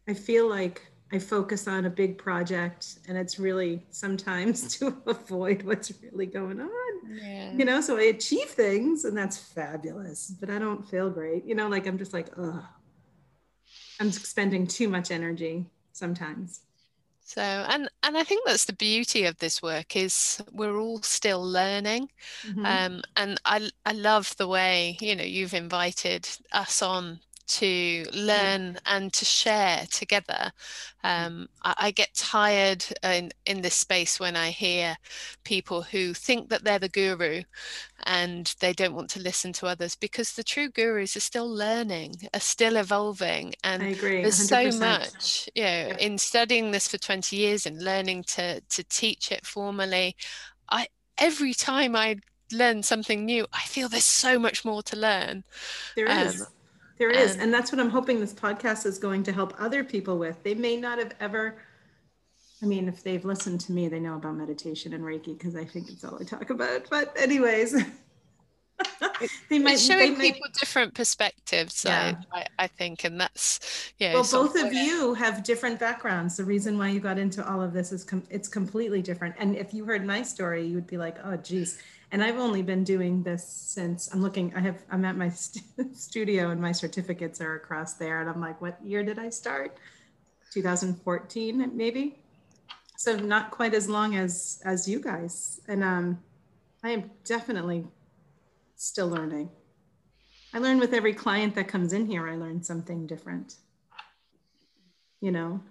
I 0.07 0.13
feel 0.13 0.49
like 0.49 0.85
I 1.11 1.19
focus 1.19 1.67
on 1.67 1.85
a 1.85 1.89
big 1.89 2.17
project, 2.17 2.99
and 3.07 3.17
it's 3.17 3.39
really 3.39 3.85
sometimes 3.89 4.77
to 4.79 4.97
avoid 5.07 5.63
what's 5.63 5.91
really 6.03 6.25
going 6.25 6.59
on. 6.59 6.69
Yeah. 7.09 7.53
You 7.53 7.63
know, 7.65 7.79
so 7.81 7.97
I 7.97 8.03
achieve 8.03 8.49
things, 8.49 9.05
and 9.05 9.17
that's 9.17 9.37
fabulous, 9.37 10.33
but 10.39 10.49
I 10.49 10.59
don't 10.59 10.87
feel 10.87 11.09
great. 11.09 11.45
You 11.45 11.55
know, 11.55 11.69
like 11.69 11.87
I'm 11.87 11.97
just 11.97 12.13
like, 12.13 12.29
ugh. 12.37 12.63
I'm 13.99 14.11
spending 14.11 14.67
too 14.67 14.87
much 14.87 15.09
energy 15.09 15.71
sometimes 15.97 16.61
so 17.23 17.41
and 17.41 17.89
and 18.03 18.17
i 18.17 18.23
think 18.23 18.45
that's 18.45 18.65
the 18.65 18.73
beauty 18.73 19.25
of 19.25 19.37
this 19.39 19.61
work 19.61 19.95
is 19.95 20.41
we're 20.53 20.79
all 20.79 21.01
still 21.01 21.43
learning 21.43 22.09
mm-hmm. 22.45 22.65
um, 22.65 23.01
and 23.15 23.39
i 23.45 23.69
i 23.85 23.91
love 23.91 24.35
the 24.37 24.47
way 24.47 24.97
you 25.01 25.15
know 25.15 25.23
you've 25.23 25.53
invited 25.53 26.27
us 26.51 26.81
on 26.81 27.19
to 27.47 28.05
learn 28.13 28.77
and 28.85 29.11
to 29.13 29.25
share 29.25 29.85
together. 29.91 30.51
Um, 31.03 31.47
I, 31.63 31.75
I, 31.77 31.91
get 31.91 32.13
tired 32.13 32.83
in, 33.03 33.31
in 33.45 33.61
this 33.61 33.75
space 33.75 34.19
when 34.19 34.35
I 34.35 34.49
hear 34.49 34.97
people 35.43 35.81
who 35.81 36.13
think 36.13 36.49
that 36.49 36.63
they're 36.63 36.79
the 36.79 36.89
guru 36.89 37.43
and 38.05 38.53
they 38.59 38.73
don't 38.73 38.95
want 38.95 39.09
to 39.11 39.21
listen 39.21 39.53
to 39.53 39.67
others 39.67 39.95
because 39.95 40.33
the 40.33 40.43
true 40.43 40.69
gurus 40.69 41.15
are 41.15 41.21
still 41.21 41.49
learning, 41.49 42.15
are 42.33 42.39
still 42.39 42.75
evolving. 42.75 43.53
And 43.63 43.95
there's 43.95 44.49
so 44.49 44.69
much, 44.71 45.49
you 45.55 45.63
know, 45.63 45.87
yeah. 45.87 45.97
in 45.97 46.17
studying 46.17 46.71
this 46.71 46.87
for 46.87 46.97
20 46.97 47.35
years 47.35 47.65
and 47.65 47.81
learning 47.81 48.23
to, 48.23 48.59
to 48.61 48.83
teach 48.83 49.31
it 49.31 49.45
formally. 49.45 50.15
I 50.69 50.87
every 51.17 51.53
time 51.53 51.95
I 51.95 52.17
learn 52.51 52.83
something 52.83 53.25
new, 53.25 53.45
I 53.53 53.61
feel 53.61 53.89
there's 53.89 54.03
so 54.03 54.39
much 54.39 54.63
more 54.63 54.81
to 54.83 54.95
learn. 54.97 55.43
There 55.95 56.07
is. 56.07 56.41
Um, 56.41 56.47
there 56.97 57.11
is. 57.11 57.33
And, 57.33 57.43
and 57.43 57.53
that's 57.53 57.71
what 57.71 57.79
I'm 57.79 57.89
hoping 57.89 58.19
this 58.19 58.33
podcast 58.33 58.85
is 58.85 58.97
going 58.97 59.23
to 59.23 59.31
help 59.31 59.53
other 59.59 59.83
people 59.83 60.17
with. 60.17 60.41
They 60.43 60.55
may 60.55 60.77
not 60.77 60.99
have 60.99 61.13
ever, 61.19 61.57
I 62.61 62.65
mean, 62.65 62.87
if 62.87 63.03
they've 63.03 63.23
listened 63.23 63.61
to 63.61 63.71
me, 63.71 63.87
they 63.87 63.99
know 63.99 64.15
about 64.15 64.35
meditation 64.35 64.93
and 64.93 65.03
Reiki 65.03 65.37
because 65.37 65.55
I 65.55 65.65
think 65.65 65.89
it's 65.89 66.03
all 66.03 66.17
I 66.19 66.23
talk 66.23 66.49
about. 66.49 66.89
But, 66.89 67.15
anyways. 67.17 67.75
they 69.49 69.57
might, 69.57 69.73
it's 69.73 69.85
showing 69.85 70.17
they 70.17 70.31
people 70.33 70.47
different 70.59 70.93
perspectives 70.93 71.83
yeah. 71.83 72.13
I, 72.31 72.45
I, 72.59 72.67
think 72.67 73.03
and 73.05 73.19
that's 73.19 73.91
yeah 73.97 74.13
well 74.13 74.27
both 74.31 74.55
of 74.55 74.71
you 74.71 75.15
have 75.15 75.43
different 75.43 75.79
backgrounds 75.79 76.37
the 76.37 76.43
reason 76.43 76.77
why 76.77 76.89
you 76.89 76.99
got 76.99 77.17
into 77.17 77.47
all 77.49 77.59
of 77.59 77.73
this 77.73 77.91
is 77.91 78.03
com- 78.03 78.27
it's 78.29 78.47
completely 78.47 79.01
different 79.01 79.33
and 79.39 79.55
if 79.55 79.73
you 79.73 79.83
heard 79.83 80.05
my 80.05 80.21
story 80.21 80.67
you 80.67 80.75
would 80.75 80.85
be 80.85 80.97
like 80.97 81.17
oh 81.23 81.35
geez 81.37 81.79
and 82.11 82.23
I've 82.23 82.37
only 82.37 82.61
been 82.61 82.83
doing 82.83 83.21
this 83.23 83.45
since 83.45 84.13
I'm 84.13 84.21
looking. 84.21 84.53
I 84.55 84.61
have 84.61 84.83
I'm 84.91 85.03
at 85.03 85.17
my 85.17 85.29
st- 85.29 85.65
studio 85.95 86.51
and 86.51 86.61
my 86.61 86.71
certificates 86.71 87.41
are 87.41 87.55
across 87.55 87.95
there, 87.95 88.21
and 88.21 88.29
I'm 88.29 88.39
like, 88.39 88.61
what 88.61 88.83
year 88.83 89.03
did 89.03 89.19
I 89.19 89.29
start? 89.29 89.77
2014, 90.53 91.71
maybe. 91.75 92.19
So 92.97 93.15
not 93.15 93.51
quite 93.51 93.73
as 93.73 93.89
long 93.89 94.15
as 94.15 94.61
as 94.63 94.87
you 94.87 94.99
guys, 94.99 95.59
and 95.67 95.83
um, 95.83 96.19
I 96.83 96.91
am 96.91 97.11
definitely 97.25 97.85
still 98.75 99.09
learning. 99.09 99.49
I 100.53 100.59
learn 100.59 100.79
with 100.79 100.93
every 100.93 101.13
client 101.13 101.55
that 101.55 101.67
comes 101.67 101.91
in 101.91 102.05
here. 102.05 102.27
I 102.27 102.35
learn 102.35 102.63
something 102.63 103.05
different. 103.05 103.55
You 105.19 105.31
know. 105.31 105.61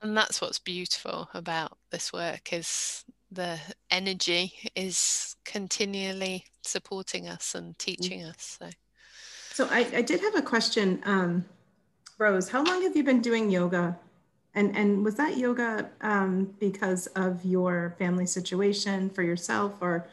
And 0.00 0.16
that's 0.16 0.40
what's 0.40 0.58
beautiful 0.58 1.28
about 1.34 1.76
this 1.90 2.12
work 2.12 2.52
is 2.52 3.04
the 3.32 3.58
energy 3.90 4.52
is 4.74 5.36
continually 5.44 6.44
supporting 6.62 7.28
us 7.28 7.54
and 7.54 7.78
teaching 7.78 8.20
mm-hmm. 8.20 8.30
us. 8.30 8.58
So, 8.60 8.70
so 9.52 9.68
I, 9.70 9.86
I 9.94 10.02
did 10.02 10.20
have 10.20 10.34
a 10.34 10.42
question, 10.42 11.02
um, 11.04 11.44
Rose. 12.18 12.48
How 12.48 12.62
long 12.62 12.82
have 12.82 12.96
you 12.96 13.04
been 13.04 13.20
doing 13.20 13.50
yoga? 13.50 13.98
And 14.54 14.76
and 14.76 15.02
was 15.02 15.14
that 15.14 15.38
yoga 15.38 15.88
um, 16.02 16.54
because 16.60 17.06
of 17.08 17.42
your 17.44 17.94
family 17.98 18.26
situation 18.26 19.08
for 19.08 19.22
yourself, 19.22 19.74
or? 19.80 20.06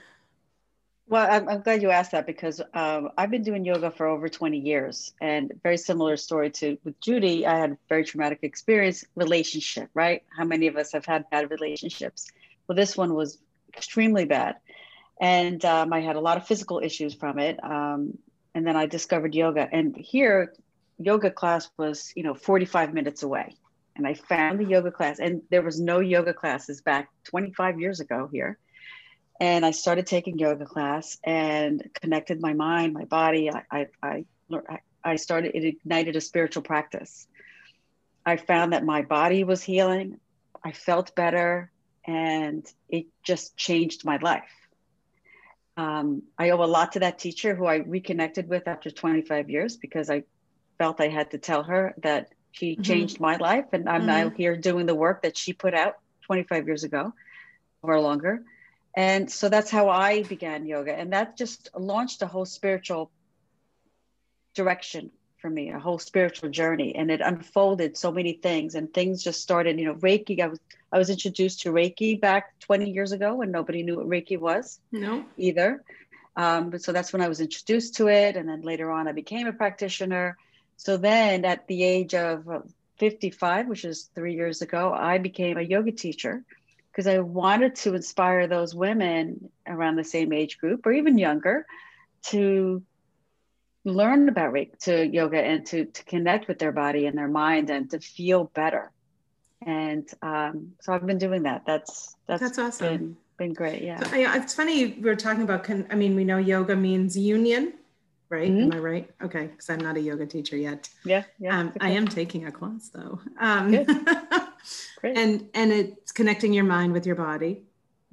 Well, 1.07 1.27
I'm, 1.29 1.49
I'm 1.49 1.61
glad 1.61 1.81
you 1.81 1.89
asked 1.89 2.11
that 2.11 2.27
because 2.27 2.61
um, 2.73 3.09
I've 3.17 3.31
been 3.31 3.41
doing 3.41 3.65
yoga 3.65 3.89
for 3.89 4.05
over 4.05 4.29
20 4.29 4.59
years, 4.59 5.11
and 5.19 5.51
very 5.63 5.75
similar 5.75 6.15
story 6.17 6.51
to 6.51 6.77
with 6.85 7.01
Judy. 7.01 7.45
I 7.45 7.57
had 7.57 7.71
a 7.71 7.77
very 7.89 8.05
traumatic 8.05 8.39
experience, 8.43 9.03
relationship. 9.15 9.89
Right? 9.93 10.23
How 10.37 10.45
many 10.45 10.67
of 10.67 10.77
us 10.77 10.93
have 10.93 11.05
had 11.05 11.29
bad 11.31 11.51
relationships? 11.51 12.31
Well, 12.69 12.75
this 12.75 12.95
one 12.95 13.15
was 13.15 13.39
extremely 13.75 14.25
bad. 14.25 14.57
And 15.19 15.65
um, 15.65 15.91
I 15.91 16.01
had 16.01 16.15
a 16.15 16.19
lot 16.19 16.37
of 16.37 16.45
physical 16.45 16.79
issues 16.79 17.15
from 17.15 17.39
it. 17.39 17.61
Um, 17.63 18.19
and 18.53 18.65
then 18.65 18.77
I 18.77 18.85
discovered 18.85 19.33
yoga. 19.33 19.67
And 19.71 19.97
here, 19.97 20.53
yoga 20.99 21.31
class 21.31 21.67
was, 21.77 22.13
you 22.15 22.21
know, 22.21 22.35
45 22.35 22.93
minutes 22.93 23.23
away. 23.23 23.55
And 23.95 24.05
I 24.05 24.13
found 24.13 24.59
the 24.59 24.65
yoga 24.65 24.91
class, 24.91 25.19
and 25.19 25.41
there 25.49 25.63
was 25.63 25.79
no 25.79 25.99
yoga 25.99 26.33
classes 26.33 26.79
back 26.79 27.09
25 27.25 27.79
years 27.79 27.99
ago 27.99 28.29
here. 28.31 28.59
And 29.41 29.65
I 29.65 29.71
started 29.71 30.05
taking 30.05 30.37
yoga 30.37 30.65
class 30.65 31.17
and 31.23 31.89
connected 31.99 32.39
my 32.39 32.53
mind, 32.53 32.93
my 32.93 33.05
body. 33.05 33.49
I, 33.51 33.63
I, 33.71 33.87
I, 34.03 34.25
I 35.03 35.15
started, 35.15 35.55
it 35.55 35.65
ignited 35.65 36.15
a 36.15 36.21
spiritual 36.21 36.61
practice. 36.61 37.27
I 38.25 38.37
found 38.37 38.73
that 38.73 38.85
my 38.85 39.01
body 39.01 39.43
was 39.43 39.63
healing. 39.63 40.19
I 40.63 40.71
felt 40.71 41.15
better 41.15 41.71
and 42.05 42.65
it 42.87 43.07
just 43.23 43.55
changed 43.57 44.05
my 44.05 44.17
life. 44.17 44.49
Um, 45.77 46.23
I 46.37 46.49
owe 46.49 46.63
a 46.63 46.65
lot 46.65 46.93
to 46.93 46.99
that 46.99 47.19
teacher 47.19 47.55
who 47.55 47.65
I 47.65 47.77
reconnected 47.77 48.49
with 48.49 48.67
after 48.67 48.91
25 48.91 49.49
years 49.49 49.77
because 49.77 50.09
I 50.09 50.23
felt 50.77 50.99
I 50.99 51.07
had 51.07 51.31
to 51.31 51.37
tell 51.37 51.63
her 51.63 51.93
that 52.03 52.33
she 52.51 52.73
mm-hmm. 52.73 52.81
changed 52.81 53.19
my 53.19 53.37
life 53.37 53.65
and 53.71 53.87
I'm 53.87 54.01
mm-hmm. 54.01 54.07
now 54.07 54.29
here 54.29 54.57
doing 54.57 54.85
the 54.85 54.95
work 54.95 55.21
that 55.21 55.37
she 55.37 55.53
put 55.53 55.73
out 55.73 55.97
25 56.23 56.67
years 56.67 56.83
ago 56.83 57.13
or 57.81 57.99
longer. 58.01 58.43
And 58.95 59.31
so 59.31 59.49
that's 59.49 59.69
how 59.69 59.89
I 59.89 60.23
began 60.23 60.65
yoga. 60.65 60.93
And 60.93 61.13
that 61.13 61.37
just 61.37 61.69
launched 61.75 62.21
a 62.21 62.27
whole 62.27 62.45
spiritual 62.45 63.11
direction 64.55 65.11
for 65.41 65.49
me, 65.49 65.69
a 65.69 65.79
whole 65.79 65.99
spiritual 65.99 66.49
journey. 66.49 66.95
And 66.95 67.09
it 67.09 67.21
unfolded 67.21 67.97
so 67.97 68.11
many 68.11 68.33
things 68.33 68.75
and 68.75 68.93
things 68.93 69.23
just 69.23 69.41
started, 69.41 69.79
you 69.79 69.85
know, 69.85 69.95
Reiki. 69.95 70.39
I 70.39 70.47
was 70.47 70.59
I 70.91 70.97
was 70.97 71.09
introduced 71.09 71.61
to 71.61 71.71
Reiki 71.71 72.19
back 72.19 72.57
20 72.61 72.89
years 72.89 73.11
ago 73.11 73.35
when 73.35 73.51
nobody 73.51 73.83
knew 73.83 73.97
what 73.97 74.07
Reiki 74.07 74.39
was. 74.39 74.79
No. 74.91 75.23
Either. 75.37 75.83
Um, 76.35 76.69
but 76.69 76.81
so 76.81 76.91
that's 76.91 77.13
when 77.13 77.21
I 77.21 77.27
was 77.27 77.41
introduced 77.41 77.95
to 77.95 78.07
it. 78.07 78.35
And 78.35 78.49
then 78.49 78.61
later 78.61 78.89
on 78.91 79.07
I 79.07 79.11
became 79.11 79.47
a 79.47 79.53
practitioner. 79.53 80.37
So 80.77 80.97
then 80.97 81.45
at 81.45 81.67
the 81.67 81.83
age 81.83 82.15
of 82.15 82.47
55, 82.97 83.67
which 83.67 83.85
is 83.85 84.09
three 84.15 84.35
years 84.35 84.61
ago, 84.61 84.93
I 84.93 85.17
became 85.17 85.57
a 85.57 85.61
yoga 85.61 85.91
teacher 85.91 86.43
because 86.91 87.07
I 87.07 87.19
wanted 87.19 87.75
to 87.75 87.93
inspire 87.93 88.47
those 88.47 88.73
women 88.73 89.49
around 89.67 89.95
the 89.95 90.03
same 90.03 90.33
age 90.33 90.57
group 90.57 90.85
or 90.85 90.91
even 90.91 91.17
younger 91.17 91.65
to 92.23 92.81
learn 93.89 94.29
about 94.29 94.55
to 94.81 95.05
yoga 95.07 95.41
and 95.41 95.65
to 95.67 95.85
to 95.85 96.03
connect 96.05 96.47
with 96.47 96.59
their 96.59 96.71
body 96.71 97.05
and 97.05 97.17
their 97.17 97.27
mind 97.27 97.69
and 97.69 97.89
to 97.91 97.99
feel 97.99 98.45
better. 98.53 98.91
And 99.65 100.07
um, 100.21 100.73
so 100.81 100.93
i've 100.93 101.05
been 101.05 101.17
doing 101.17 101.43
that. 101.43 101.63
That's 101.65 102.15
that's, 102.27 102.41
that's 102.41 102.59
awesome. 102.59 102.97
been, 102.97 103.17
been 103.37 103.53
great 103.53 103.81
yeah. 103.81 103.99
So, 103.99 104.09
it's 104.13 104.53
funny 104.53 104.97
we 105.01 105.09
are 105.09 105.15
talking 105.15 105.43
about 105.43 105.63
con- 105.63 105.87
i 105.89 105.95
mean 105.95 106.15
we 106.15 106.23
know 106.23 106.37
yoga 106.37 106.75
means 106.75 107.17
union 107.17 107.73
right? 108.29 108.51
Mm-hmm. 108.51 108.71
am 108.71 108.73
i 108.73 108.77
right? 108.77 109.09
Okay 109.23 109.47
because 109.47 109.69
i'm 109.69 109.79
not 109.79 109.97
a 109.97 110.01
yoga 110.01 110.25
teacher 110.25 110.57
yet. 110.57 110.89
Yeah 111.03 111.23
yeah 111.39 111.59
um, 111.59 111.73
i 111.81 111.89
am 111.89 112.07
taking 112.07 112.45
a 112.45 112.51
class 112.51 112.89
though. 112.89 113.19
Um, 113.39 113.73
and 115.03 115.49
and 115.53 115.71
it's 115.71 116.11
connecting 116.11 116.53
your 116.53 116.65
mind 116.65 116.93
with 116.93 117.05
your 117.05 117.15
body. 117.15 117.63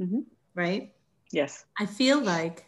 Mm-hmm. 0.00 0.21
right? 0.54 0.92
Yes. 1.33 1.64
I 1.78 1.87
feel 1.87 2.21
like 2.21 2.66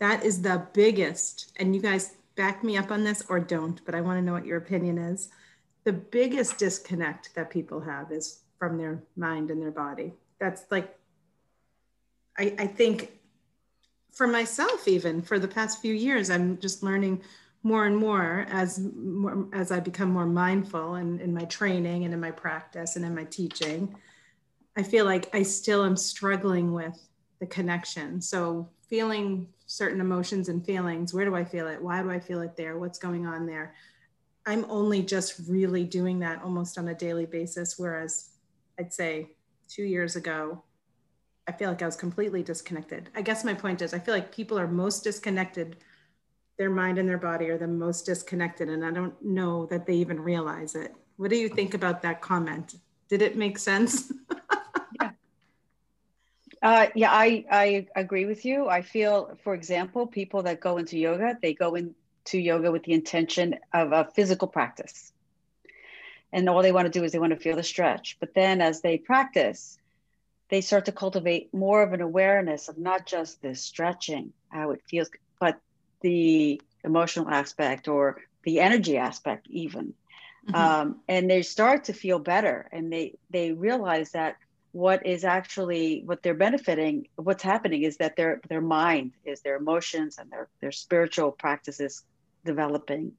that 0.00 0.24
is 0.24 0.42
the 0.42 0.66
biggest, 0.72 1.52
and 1.58 1.74
you 1.74 1.80
guys 1.80 2.14
back 2.40 2.64
me 2.64 2.78
up 2.78 2.90
on 2.90 3.04
this 3.04 3.22
or 3.28 3.38
don't, 3.38 3.84
but 3.84 3.94
I 3.94 4.00
want 4.00 4.16
to 4.16 4.24
know 4.24 4.32
what 4.32 4.46
your 4.46 4.56
opinion 4.56 4.96
is. 4.96 5.28
The 5.84 5.92
biggest 5.92 6.56
disconnect 6.56 7.34
that 7.34 7.50
people 7.50 7.80
have 7.80 8.10
is 8.10 8.40
from 8.58 8.78
their 8.78 9.02
mind 9.14 9.50
and 9.50 9.60
their 9.60 9.70
body. 9.70 10.14
That's 10.38 10.62
like, 10.70 10.96
I, 12.38 12.54
I 12.58 12.66
think 12.66 13.10
for 14.10 14.26
myself, 14.26 14.88
even 14.88 15.20
for 15.20 15.38
the 15.38 15.48
past 15.48 15.82
few 15.82 15.92
years, 15.92 16.30
I'm 16.30 16.56
just 16.60 16.82
learning 16.82 17.22
more 17.62 17.84
and 17.84 17.94
more 17.94 18.46
as 18.48 18.78
more, 18.78 19.46
as 19.52 19.70
I 19.70 19.78
become 19.80 20.10
more 20.10 20.24
mindful 20.24 20.94
and 20.94 21.20
in 21.20 21.34
my 21.34 21.44
training 21.44 22.06
and 22.06 22.14
in 22.14 22.20
my 22.20 22.30
practice 22.30 22.96
and 22.96 23.04
in 23.04 23.14
my 23.14 23.24
teaching. 23.24 23.94
I 24.78 24.82
feel 24.82 25.04
like 25.04 25.28
I 25.34 25.42
still 25.42 25.84
am 25.84 25.94
struggling 25.94 26.72
with 26.72 26.98
the 27.38 27.46
connection. 27.46 28.22
So 28.22 28.70
feeling 28.88 29.46
certain 29.70 30.00
emotions 30.00 30.48
and 30.48 30.66
feelings. 30.66 31.14
Where 31.14 31.24
do 31.24 31.36
I 31.36 31.44
feel 31.44 31.68
it? 31.68 31.80
Why 31.80 32.02
do 32.02 32.10
I 32.10 32.18
feel 32.18 32.40
it 32.40 32.56
there? 32.56 32.76
What's 32.76 32.98
going 32.98 33.24
on 33.24 33.46
there? 33.46 33.72
I'm 34.44 34.66
only 34.68 35.00
just 35.00 35.40
really 35.48 35.84
doing 35.84 36.18
that 36.20 36.42
almost 36.42 36.76
on 36.76 36.88
a 36.88 36.94
daily 36.94 37.24
basis. 37.24 37.78
Whereas 37.78 38.30
I'd 38.80 38.92
say 38.92 39.36
two 39.68 39.84
years 39.84 40.16
ago, 40.16 40.64
I 41.46 41.52
feel 41.52 41.68
like 41.68 41.82
I 41.82 41.86
was 41.86 41.94
completely 41.94 42.42
disconnected. 42.42 43.10
I 43.14 43.22
guess 43.22 43.44
my 43.44 43.54
point 43.54 43.80
is, 43.80 43.94
I 43.94 44.00
feel 44.00 44.12
like 44.12 44.34
people 44.34 44.58
are 44.58 44.66
most 44.66 45.04
disconnected. 45.04 45.76
Their 46.58 46.70
mind 46.70 46.98
and 46.98 47.08
their 47.08 47.16
body 47.16 47.48
are 47.48 47.58
the 47.58 47.68
most 47.68 48.04
disconnected. 48.04 48.68
And 48.68 48.84
I 48.84 48.90
don't 48.90 49.14
know 49.24 49.66
that 49.66 49.86
they 49.86 49.94
even 49.94 50.18
realize 50.18 50.74
it. 50.74 50.96
What 51.16 51.30
do 51.30 51.36
you 51.36 51.48
think 51.48 51.74
about 51.74 52.02
that 52.02 52.20
comment? 52.20 52.74
Did 53.08 53.22
it 53.22 53.36
make 53.36 53.56
sense? 53.56 54.12
Uh, 56.62 56.86
yeah, 56.94 57.10
I, 57.10 57.44
I 57.50 57.86
agree 57.96 58.26
with 58.26 58.44
you. 58.44 58.68
I 58.68 58.82
feel, 58.82 59.38
for 59.42 59.54
example, 59.54 60.06
people 60.06 60.42
that 60.42 60.60
go 60.60 60.76
into 60.76 60.98
yoga, 60.98 61.38
they 61.40 61.54
go 61.54 61.74
into 61.74 62.38
yoga 62.38 62.70
with 62.70 62.84
the 62.84 62.92
intention 62.92 63.56
of 63.72 63.92
a 63.92 64.08
physical 64.14 64.46
practice. 64.46 65.12
And 66.32 66.48
all 66.48 66.62
they 66.62 66.72
want 66.72 66.86
to 66.86 66.98
do 66.98 67.04
is 67.04 67.12
they 67.12 67.18
want 67.18 67.32
to 67.32 67.38
feel 67.38 67.56
the 67.56 67.62
stretch. 67.62 68.18
But 68.20 68.34
then 68.34 68.60
as 68.60 68.82
they 68.82 68.98
practice, 68.98 69.78
they 70.50 70.60
start 70.60 70.84
to 70.84 70.92
cultivate 70.92 71.52
more 71.54 71.82
of 71.82 71.92
an 71.92 72.02
awareness 72.02 72.68
of 72.68 72.76
not 72.76 73.06
just 73.06 73.40
the 73.40 73.54
stretching, 73.54 74.32
how 74.48 74.72
it 74.72 74.82
feels, 74.86 75.10
but 75.40 75.58
the 76.02 76.60
emotional 76.84 77.28
aspect 77.28 77.88
or 77.88 78.20
the 78.44 78.60
energy 78.60 78.96
aspect 78.96 79.46
even 79.50 79.94
mm-hmm. 80.46 80.54
um, 80.54 81.00
and 81.08 81.30
they 81.30 81.42
start 81.42 81.84
to 81.84 81.92
feel 81.92 82.18
better 82.18 82.68
and 82.72 82.92
they 82.92 83.18
they 83.30 83.52
realize 83.52 84.12
that 84.12 84.36
what 84.72 85.04
is 85.04 85.24
actually 85.24 86.02
what 86.04 86.22
they're 86.22 86.34
benefiting 86.34 87.08
what's 87.16 87.42
happening 87.42 87.82
is 87.82 87.96
that 87.96 88.16
their 88.16 88.40
their 88.48 88.60
mind 88.60 89.12
is 89.24 89.40
their 89.40 89.56
emotions 89.56 90.18
and 90.18 90.30
their 90.30 90.48
their 90.60 90.72
spiritual 90.72 91.32
practices 91.32 92.04
developing. 92.44 93.12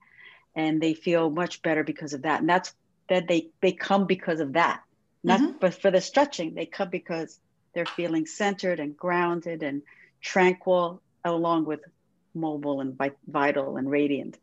And 0.56 0.82
they 0.82 0.94
feel 0.94 1.30
much 1.30 1.62
better 1.62 1.84
because 1.84 2.14
of 2.14 2.24
that. 2.24 2.40
And 2.40 2.50
that's 2.50 2.74
that 3.10 3.28
they 3.28 3.50
they 3.62 3.74
come 3.74 4.06
because 4.06 4.40
of 4.40 4.54
that. 4.54 4.82
Not 5.24 5.40
mm-hmm. 5.40 5.58
but 5.60 5.74
for 5.74 5.92
the 5.92 6.02
stretching 6.02 6.56
they 6.56 6.66
come 6.66 6.90
because 6.90 7.40
they're 7.74 7.86
feeling 7.86 8.26
centered 8.26 8.80
and 8.80 8.96
grounded 8.96 9.64
and 9.64 9.82
tranquil 10.22 11.02
along 11.24 11.66
with 11.66 11.82
mobile 12.34 12.80
and 12.80 13.00
vital 13.28 13.78
and 13.78 13.90
radiant. 13.90 14.38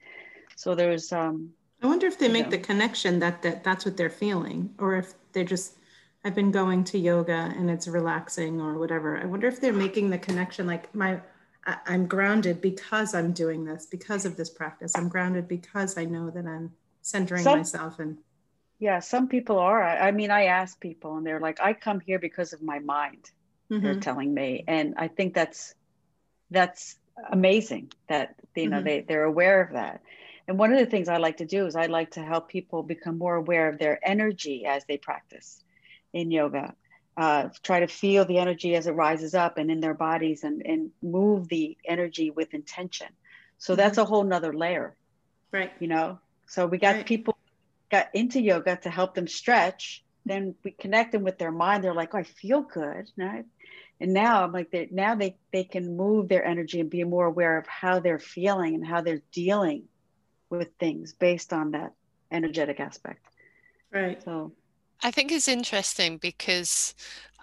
So 0.57 0.75
there's 0.75 1.13
um 1.13 1.53
i 1.83 1.87
wonder 1.87 2.07
if 2.07 2.19
they 2.19 2.29
make 2.29 2.47
know, 2.47 2.51
the 2.51 2.59
connection 2.59 3.21
that, 3.21 3.41
that 3.43 3.63
that's 3.65 3.85
what 3.85 3.97
they're 3.97 4.11
feeling 4.11 4.75
or 4.79 4.97
if 4.97 5.15
they're 5.33 5.45
just 5.45 5.79
i've 6.25 6.35
been 6.35 6.51
going 6.51 6.85
to 6.85 6.99
yoga 6.99 7.53
and 7.57 7.71
it's 7.71 7.89
relaxing 7.89 8.61
or 8.61 8.79
whatever. 8.79 9.19
I 9.19 9.25
wonder 9.25 9.47
if 9.47 9.61
they're 9.61 9.73
making 9.73 10.11
the 10.11 10.19
connection 10.19 10.67
like 10.67 10.95
my 10.95 11.21
i'm 11.87 12.07
grounded 12.07 12.63
because 12.63 13.15
i'm 13.15 13.33
doing 13.33 13.65
this 13.65 13.87
because 13.87 14.25
of 14.25 14.37
this 14.37 14.51
practice. 14.51 14.93
I'm 14.97 15.09
grounded 15.09 15.49
because 15.49 15.99
i 15.99 16.05
know 16.05 16.31
that 16.31 16.47
i'm 16.47 16.73
centering 17.03 17.43
some, 17.43 17.59
myself 17.59 17.99
and 17.99 18.19
yeah 18.79 19.01
some 19.01 19.29
people 19.29 19.59
are. 19.59 19.83
I, 19.83 20.09
I, 20.09 20.11
mean 20.13 20.31
i 20.31 20.45
ask 20.45 20.81
people 20.81 21.17
and 21.17 21.27
they're 21.27 21.41
like 21.41 21.61
i 21.61 21.73
come 21.73 22.01
here 22.01 22.19
because 22.19 22.53
of 22.53 22.63
my 22.63 22.79
mind 22.79 23.31
mm-hmm. 23.71 23.85
they're 23.85 24.01
telling 24.01 24.33
me. 24.33 24.65
And 24.67 24.95
i 24.97 25.09
think 25.09 25.35
that's 25.35 25.75
that's 26.51 26.97
amazing 27.31 27.93
that 28.09 28.35
you 28.55 28.69
know 28.69 28.79
mm-hmm. 28.79 28.87
they, 28.87 29.01
they're 29.01 29.25
aware 29.25 29.63
of 29.63 29.73
that. 29.73 30.03
And 30.47 30.59
one 30.59 30.73
of 30.73 30.79
the 30.79 30.87
things 30.87 31.09
i 31.09 31.19
like 31.19 31.39
to 31.39 31.47
do 31.47 31.67
is 31.67 31.77
i 31.77 31.87
like 31.87 32.13
to 32.13 32.23
help 32.23 32.49
people 32.49 32.83
become 32.83 33.19
more 33.19 33.37
aware 33.37 33.69
of 33.69 33.79
their 33.79 33.99
energy 34.07 34.65
as 34.65 34.85
they 34.87 34.97
practice 34.97 35.63
in 36.13 36.31
yoga 36.31 36.75
uh, 37.19 37.49
try 37.65 37.81
to 37.81 37.89
feel 37.89 38.25
the 38.25 38.39
energy 38.39 38.77
as 38.77 38.87
it 38.87 38.93
rises 38.93 39.35
up 39.35 39.59
and 39.59 39.73
in 39.73 39.81
their 39.81 39.93
bodies 39.93 40.45
and, 40.45 40.63
and 40.65 40.93
move 41.03 41.49
the 41.49 41.77
energy 41.85 42.31
with 42.31 42.55
intention 42.55 43.09
so 43.59 43.73
mm-hmm. 43.73 43.79
that's 43.79 43.99
a 43.99 44.05
whole 44.05 44.25
nother 44.25 44.55
layer 44.55 44.95
right 45.53 45.73
you 45.81 45.89
know 45.89 46.19
so 46.47 46.67
we 46.67 46.79
got 46.79 46.95
right. 46.95 47.07
people 47.07 47.37
got 47.91 48.09
into 48.15 48.41
yoga 48.41 48.77
to 48.77 48.91
help 48.91 49.15
them 49.15 49.27
stretch 49.27 50.05
then 50.25 50.55
we 50.63 50.71
connect 50.71 51.13
them 51.13 51.25
with 51.25 51.39
their 51.39 51.51
mind 51.51 51.83
they're 51.83 51.95
like 51.95 52.15
oh, 52.15 52.19
i 52.19 52.23
feel 52.23 52.63
good 52.63 53.11
right? 53.17 53.45
and 54.01 54.13
now 54.13 54.45
i'm 54.45 54.53
like 54.53 54.71
they 54.71 54.89
now 54.93 55.15
they 55.15 55.37
they 55.53 55.65
can 55.65 55.97
move 55.97 56.29
their 56.29 56.45
energy 56.45 56.79
and 56.81 56.91
be 56.91 57.03
more 57.03 57.27
aware 57.27 57.59
of 57.59 57.67
how 57.67 57.99
they're 57.99 58.19
feeling 58.19 58.75
and 58.75 58.87
how 58.87 59.01
they're 59.01 59.23
dealing 59.33 59.83
with 60.51 60.69
things 60.79 61.13
based 61.13 61.53
on 61.53 61.73
that 61.73 61.93
energetic 62.31 62.79
aspect 62.79 63.27
right 63.91 64.23
so 64.23 64.53
i 65.03 65.11
think 65.11 65.31
it's 65.33 65.49
interesting 65.49 66.19
because 66.19 66.95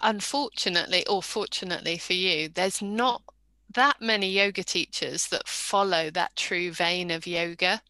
unfortunately 0.02 1.06
or 1.06 1.22
fortunately 1.22 1.96
for 1.96 2.12
you 2.12 2.48
there's 2.48 2.82
not 2.82 3.22
that 3.74 4.00
many 4.00 4.30
yoga 4.30 4.64
teachers 4.64 5.28
that 5.28 5.46
follow 5.46 6.10
that 6.10 6.34
true 6.36 6.72
vein 6.72 7.10
of 7.10 7.26
yoga. 7.26 7.80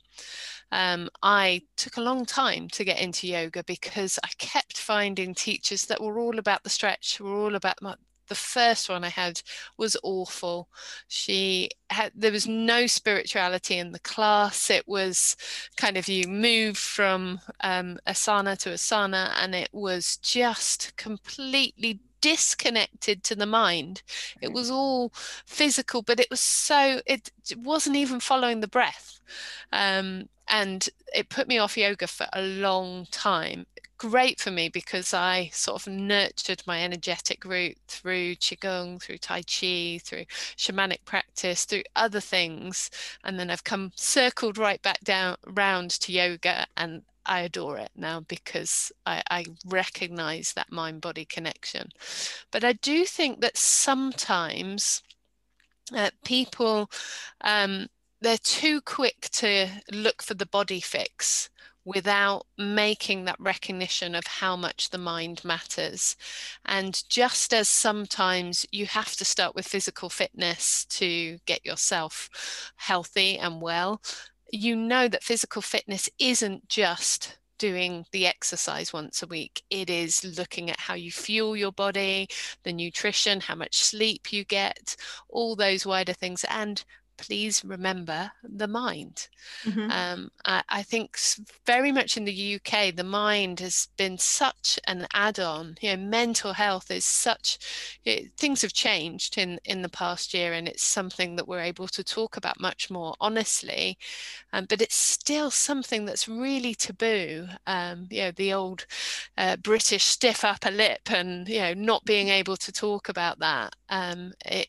Um, 0.73 1.09
I 1.23 1.63
took 1.77 1.97
a 1.97 2.03
long 2.03 2.27
time 2.27 2.69
to 2.71 2.85
get 2.85 3.01
into 3.01 3.29
yoga 3.29 3.63
because 3.65 4.19
I 4.25 4.29
kept 4.39 4.79
finding 4.79 5.35
teachers 5.35 5.87
that 5.87 6.03
were 6.03 6.19
all 6.19 6.39
about 6.39 6.65
the 6.65 6.71
stretch, 6.71 7.21
were 7.21 7.37
all 7.37 7.55
about 7.55 7.81
my, 7.81 7.95
the 8.29 8.35
first 8.35 8.89
one 8.89 9.05
I 9.05 9.09
had 9.09 9.43
was 9.77 9.97
awful. 10.03 10.69
She 11.09 11.71
had 11.91 12.13
there 12.15 12.33
was 12.33 12.47
no 12.47 12.87
spirituality 12.87 13.79
in 13.79 13.93
the 13.93 13.99
class. 14.01 14.71
It 14.71 14.87
was 14.87 15.37
kind 15.77 15.97
of 15.97 16.09
you 16.09 16.29
move 16.29 16.77
from 16.77 17.41
um, 17.61 17.99
asana 18.07 18.59
to 18.59 18.71
asana, 18.71 19.33
and 19.41 19.55
it 19.55 19.71
was 19.73 20.17
just 20.19 20.97
completely 20.97 22.01
disconnected 22.21 23.23
to 23.23 23.37
the 23.37 23.47
mind. 23.47 24.03
It 24.41 24.53
was 24.53 24.71
all 24.71 25.13
physical, 25.47 26.03
but 26.03 26.21
it 26.21 26.29
was 26.31 26.41
so 26.41 27.01
it 27.07 27.31
wasn't 27.57 27.97
even 27.97 28.21
following 28.21 28.61
the 28.61 28.69
breath. 28.69 29.21
Um, 29.73 30.29
and 30.49 30.89
it 31.15 31.29
put 31.29 31.49
me 31.49 31.59
off 31.59 31.77
yoga 31.77 32.07
for 32.07 32.27
a 32.33 32.43
long 32.43 33.07
time 33.11 33.67
great 33.99 34.41
for 34.41 34.51
me 34.51 34.69
because 34.69 35.15
I 35.15 35.51
sort 35.53 35.83
of 35.87 35.93
nurtured 35.93 36.63
my 36.67 36.83
energetic 36.83 37.45
route 37.45 37.79
through 37.89 38.37
Qigong, 38.37 39.03
through 39.03 39.19
Tai 39.19 39.43
Chi, 39.43 39.99
through 40.03 40.25
shamanic 40.57 41.05
practice, 41.05 41.65
through 41.65 41.85
other 41.95 42.21
things. 42.21 42.91
And 43.25 43.39
then 43.39 43.51
I've 43.51 43.65
come 43.65 43.93
circled 43.97 44.59
right 44.59 44.81
back 44.83 45.01
down 45.05 45.37
round 45.47 45.91
to 46.03 46.13
yoga 46.13 46.67
and 46.77 47.03
I 47.27 47.41
adore 47.41 47.79
it 47.79 47.91
now 47.97 48.21
because 48.21 48.93
I, 49.05 49.23
I 49.31 49.45
recognize 49.67 50.53
that 50.53 50.71
mind 50.71 51.01
body 51.01 51.25
connection. 51.25 51.91
But 52.53 52.65
I 52.65 52.75
do 52.75 53.05
think 53.05 53.41
that 53.41 53.57
sometimes 53.57 55.03
uh, 55.95 56.11
people, 56.25 56.91
um, 57.41 57.89
they're 58.21 58.39
too 58.39 58.81
quick 58.81 59.29
to 59.33 59.69
look 59.93 60.23
for 60.23 60.35
the 60.35 60.47
body 60.47 60.81
fix 60.81 61.51
without 61.87 62.45
making 62.59 63.25
that 63.25 63.37
recognition 63.39 64.15
of 64.15 64.27
how 64.27 64.57
much 64.57 64.91
the 64.91 64.99
mind 64.99 65.43
matters. 65.45 66.17
And 66.65 67.01
just 67.09 67.55
as 67.55 67.69
sometimes 67.69 68.67
you 68.73 68.87
have 68.87 69.15
to 69.17 69.25
start 69.25 69.55
with 69.55 69.69
physical 69.69 70.11
fitness 70.11 70.85
to 70.87 71.39
get 71.47 71.65
yourself 71.65 72.29
healthy 72.75 73.39
and 73.39 73.63
well, 73.63 74.03
you 74.53 74.75
know 74.75 75.07
that 75.07 75.23
physical 75.23 75.63
fitness 75.63 76.11
isn't 76.19 76.69
just 76.69 77.39
doing 77.59 78.05
the 78.13 78.27
exercise 78.27 78.93
once 78.93 79.23
a 79.23 79.27
week. 79.27 79.63
It 79.71 79.89
is 79.89 80.37
looking 80.37 80.71
at 80.71 80.81
how 80.81 80.95
you 80.95 81.11
fuel 81.11 81.57
your 81.57 81.73
body, 81.73 82.29
the 82.65 82.73
nutrition, 82.73 83.41
how 83.41 83.55
much 83.55 83.77
sleep 83.77 84.33
you 84.33 84.45
get, 84.45 84.97
all 85.29 85.57
those 85.57 85.87
wider 85.87 86.13
things, 86.13 86.45
and 86.51 86.85
please 87.17 87.65
remember 87.65 88.31
the 88.43 88.69
mind. 88.69 89.29
Mm-hmm. 89.65 89.91
Um, 89.91 90.31
I, 90.45 90.63
I, 90.69 90.83
think 90.83 91.19
very 91.65 91.93
much 91.93 92.17
in 92.17 92.25
the 92.25 92.57
UK, 92.57 92.95
the 92.95 93.05
mind 93.05 93.61
has 93.61 93.89
been 93.97 94.19
such 94.19 94.79
an 94.87 95.07
add-on. 95.13 95.77
You 95.81 95.97
know, 95.97 96.03
mental 96.03 96.53
health 96.53 96.91
is 96.91 97.05
such. 97.05 97.59
It, 98.05 98.33
things 98.37 98.63
have 98.63 98.73
changed 98.73 99.39
in 99.39 99.59
in 99.65 99.83
the 99.83 99.89
past 99.89 100.35
year, 100.35 100.53
and 100.53 100.69
it's 100.69 100.83
something 100.83 101.37
that 101.37 101.49
we're 101.49 101.61
able 101.61 101.89
to 101.89 102.05
talk 102.05 102.37
about 102.37 102.61
much 102.61 102.91
more 102.91 103.15
honestly. 103.21 103.99
Um, 104.53 104.67
but 104.69 104.81
it's 104.81 104.97
still 104.97 105.51
something 105.51 106.05
that's 106.05 106.29
really 106.29 106.75
taboo. 106.75 107.49
Um, 107.67 108.07
you 108.11 108.23
know, 108.23 108.31
the 108.33 108.53
old 108.53 108.87
uh, 109.37 109.57
British 109.57 110.05
stiff 110.05 110.45
upper 110.45 110.71
lip, 110.71 111.11
and 111.11 111.49
you 111.49 111.61
know, 111.61 111.75
not 111.75 112.05
being 112.05 112.29
able 112.29 112.57
to 112.57 112.73
talk 112.73 113.09
about 113.09 113.39
that. 113.41 113.75
Um, 113.89 114.33
it, 114.45 114.69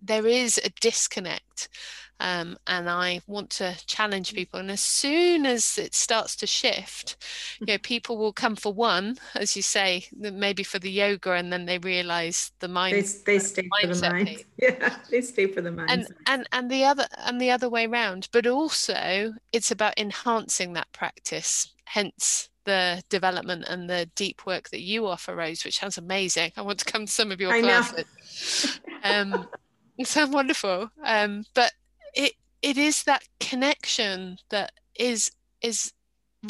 there 0.00 0.26
is 0.26 0.58
a 0.64 0.70
disconnect 0.80 1.68
um, 2.20 2.56
and 2.66 2.88
I 2.88 3.20
want 3.26 3.50
to 3.50 3.76
challenge 3.86 4.32
mm. 4.32 4.36
people. 4.36 4.60
And 4.60 4.70
as 4.70 4.80
soon 4.80 5.46
as 5.46 5.78
it 5.78 5.94
starts 5.94 6.36
to 6.36 6.46
shift, 6.46 7.16
you 7.60 7.66
know, 7.66 7.78
people 7.78 8.16
will 8.16 8.32
come 8.32 8.56
for 8.56 8.72
one, 8.72 9.18
as 9.34 9.56
you 9.56 9.62
say, 9.62 10.06
maybe 10.16 10.62
for 10.62 10.78
the 10.78 10.90
yoga, 10.90 11.32
and 11.32 11.52
then 11.52 11.66
they 11.66 11.78
realize 11.78 12.52
the 12.60 12.68
mind. 12.68 12.94
They, 12.94 13.34
they 13.34 13.38
stay 13.38 13.68
for 13.80 13.86
the 13.86 14.10
mind. 14.10 14.44
Yeah, 14.58 14.96
they 15.10 15.20
stay 15.20 15.46
for 15.48 15.60
the 15.60 15.70
mind. 15.70 15.90
And 15.90 16.06
and 16.26 16.48
and 16.52 16.70
the 16.70 16.84
other 16.84 17.06
and 17.26 17.40
the 17.40 17.50
other 17.50 17.68
way 17.68 17.86
around. 17.86 18.28
But 18.32 18.46
also, 18.46 19.34
it's 19.52 19.70
about 19.70 19.98
enhancing 19.98 20.72
that 20.72 20.90
practice. 20.92 21.74
Hence 21.84 22.48
the 22.64 23.02
development 23.08 23.64
and 23.68 23.88
the 23.88 24.10
deep 24.14 24.44
work 24.44 24.70
that 24.70 24.80
you 24.80 25.06
offer, 25.06 25.34
Rose, 25.34 25.64
which 25.64 25.78
sounds 25.78 25.98
amazing. 25.98 26.52
I 26.56 26.62
want 26.62 26.78
to 26.80 26.84
come 26.84 27.06
to 27.06 27.12
some 27.12 27.30
of 27.30 27.40
your 27.40 27.52
I 27.52 27.60
classes. 27.60 28.80
um, 29.04 29.46
it 29.98 30.06
sounds 30.06 30.34
wonderful. 30.34 30.90
Um, 31.02 31.44
but 31.54 31.72
it 32.16 32.32
it 32.62 32.78
is 32.78 33.04
that 33.04 33.22
connection 33.40 34.38
that 34.50 34.72
is 34.98 35.30
is 35.62 35.92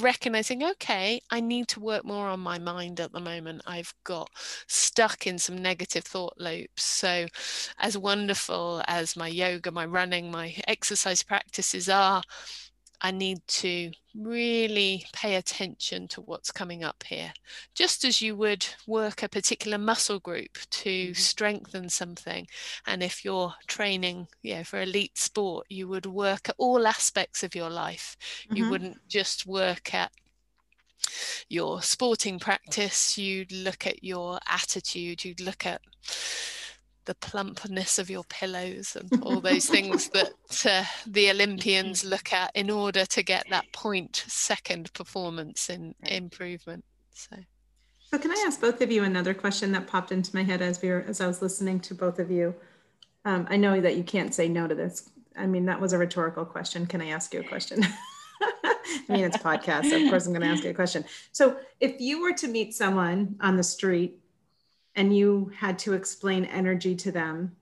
recognizing 0.01 0.63
okay 0.63 1.21
i 1.31 1.41
need 1.41 1.69
to 1.69 1.81
work 1.81 2.05
more 2.05 2.29
on 2.29 2.41
my 2.41 2.59
mind 2.59 3.01
at 3.01 3.13
the 3.13 3.21
moment. 3.21 3.63
I've 3.67 3.95
got 4.05 4.29
stuck 4.69 5.27
in 5.27 5.39
some 5.39 5.57
negative 5.59 6.05
thought 6.05 6.35
loops. 6.39 6.83
So 6.83 7.27
as 7.79 7.97
wonderful 7.99 8.83
as 8.87 9.17
my 9.17 9.29
yoga 9.29 9.71
my 9.71 9.87
running 9.87 10.31
my 10.31 10.55
exercise 10.69 11.23
practices 11.23 11.89
are 11.89 12.23
I 13.01 13.11
need 13.11 13.47
to 13.49 13.93
really 14.15 15.05
pay 15.13 15.35
attention 15.35 16.09
to 16.09 16.21
what's 16.23 16.51
coming 16.51 16.83
up 16.83 17.05
here. 17.07 17.33
Just 17.75 18.05
as 18.05 18.23
you 18.23 18.35
would 18.37 18.67
work 18.87 19.23
a 19.23 19.29
particular 19.29 19.79
muscle 19.79 20.19
group 20.19 20.59
to 20.71 20.89
mm-hmm. 20.89 21.13
strengthen 21.13 21.89
something. 21.89 22.47
And 22.87 23.03
if 23.03 23.25
you're 23.25 23.55
training 23.67 24.29
yeah, 24.43 24.63
for 24.63 24.81
elite 24.81 25.19
sport, 25.19 25.67
you 25.69 25.89
would 25.89 26.07
work 26.07 26.49
at 26.49 26.55
all 26.59 26.87
aspects 26.87 27.43
of 27.43 27.55
your 27.55 27.71
life. 27.71 28.17
Mm-hmm. 28.45 28.57
You 28.57 28.71
wouldn't 28.71 29.09
just 29.09 29.47
work 29.47 29.93
at 29.95 30.13
your 31.49 31.83
sporting 31.83 32.39
practice, 32.39 33.17
you'd 33.17 33.53
look 33.53 33.87
at 33.87 34.03
your 34.03 34.41
attitude, 34.49 35.25
you'd 35.25 35.41
look 35.41 35.65
at 35.65 35.81
the 37.07 37.15
plumpness 37.15 37.99
of 37.99 38.11
your 38.11 38.25
pillows 38.25 38.97
and 38.97 39.23
all 39.23 39.41
those 39.41 39.67
things 39.67 40.09
that 40.11 40.67
uh, 40.67 40.85
the 41.07 41.31
Olympians 41.31 42.05
look 42.05 42.33
at 42.33 42.51
in 42.55 42.71
order 42.71 43.07
to 43.07 43.23
get 43.23 43.47
that 43.51 43.73
point 43.73 44.25
second 44.29 44.93
performance 44.93 45.71
in 45.71 45.95
improvement. 46.03 46.85
So. 47.15 47.37
So 48.11 48.19
can 48.19 48.31
I 48.31 48.45
ask 48.47 48.61
both 48.61 48.81
of 48.83 48.93
you 48.93 49.03
another 49.03 49.35
question 49.35 49.73
that 49.73 49.89
popped 49.89 50.13
into 50.13 50.35
my 50.35 50.45
head 50.45 50.63
as 50.63 50.81
we 50.81 50.91
were 50.91 51.05
as 51.09 51.21
I 51.21 51.27
was 51.27 51.43
listening 51.43 51.81
to 51.81 51.95
both 51.95 52.19
of 52.19 52.31
you? 52.31 52.55
Um, 53.25 53.47
I 53.51 53.57
know 53.57 53.81
that 53.81 53.97
you 53.97 54.05
can't 54.05 54.33
say 54.33 54.49
no 54.49 54.69
to 54.69 54.75
this. 54.75 55.11
I 55.37 55.47
mean, 55.47 55.67
that 55.67 55.81
was 55.81 55.93
a 55.93 55.99
rhetorical 55.99 56.45
question. 56.45 56.87
Can 56.87 57.01
I 57.01 57.09
ask 57.09 57.35
you 57.35 57.41
a 57.41 57.45
question? 57.45 57.85
I 58.43 59.13
mean, 59.13 59.25
it's 59.25 59.37
podcast. 59.37 59.91
So 59.91 60.03
of 60.03 60.09
course, 60.09 60.27
I'm 60.27 60.33
going 60.33 60.43
to 60.43 60.49
ask 60.49 60.63
you 60.63 60.71
a 60.71 60.75
question. 60.75 61.05
So, 61.33 61.59
if 61.81 62.01
you 62.01 62.23
were 62.23 62.33
to 62.35 62.49
meet 62.49 62.75
someone 62.75 63.37
on 63.41 63.57
the 63.57 63.63
street 63.63 64.19
and 64.97 65.17
you 65.17 65.53
had 65.57 65.79
to 65.81 65.93
explain 65.93 66.45
energy 66.47 66.97
to 66.97 67.13
them, 67.13 67.55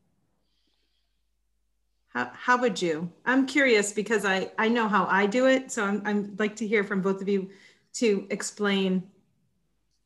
how, 2.09 2.31
how 2.33 2.61
would 2.61 2.81
you? 2.81 3.11
I'm 3.27 3.47
curious 3.47 3.93
because 3.93 4.25
I, 4.25 4.51
I 4.57 4.69
know 4.69 4.89
how 4.89 5.05
I 5.07 5.27
do 5.27 5.47
it. 5.47 5.73
So, 5.73 5.85
I'm, 5.85 6.03
I'm 6.07 6.37
like 6.39 6.57
to 6.57 6.67
hear 6.67 6.85
from 6.85 7.03
both 7.03 7.21
of 7.21 7.29
you 7.29 7.51
to 7.95 8.27
explain 8.31 9.03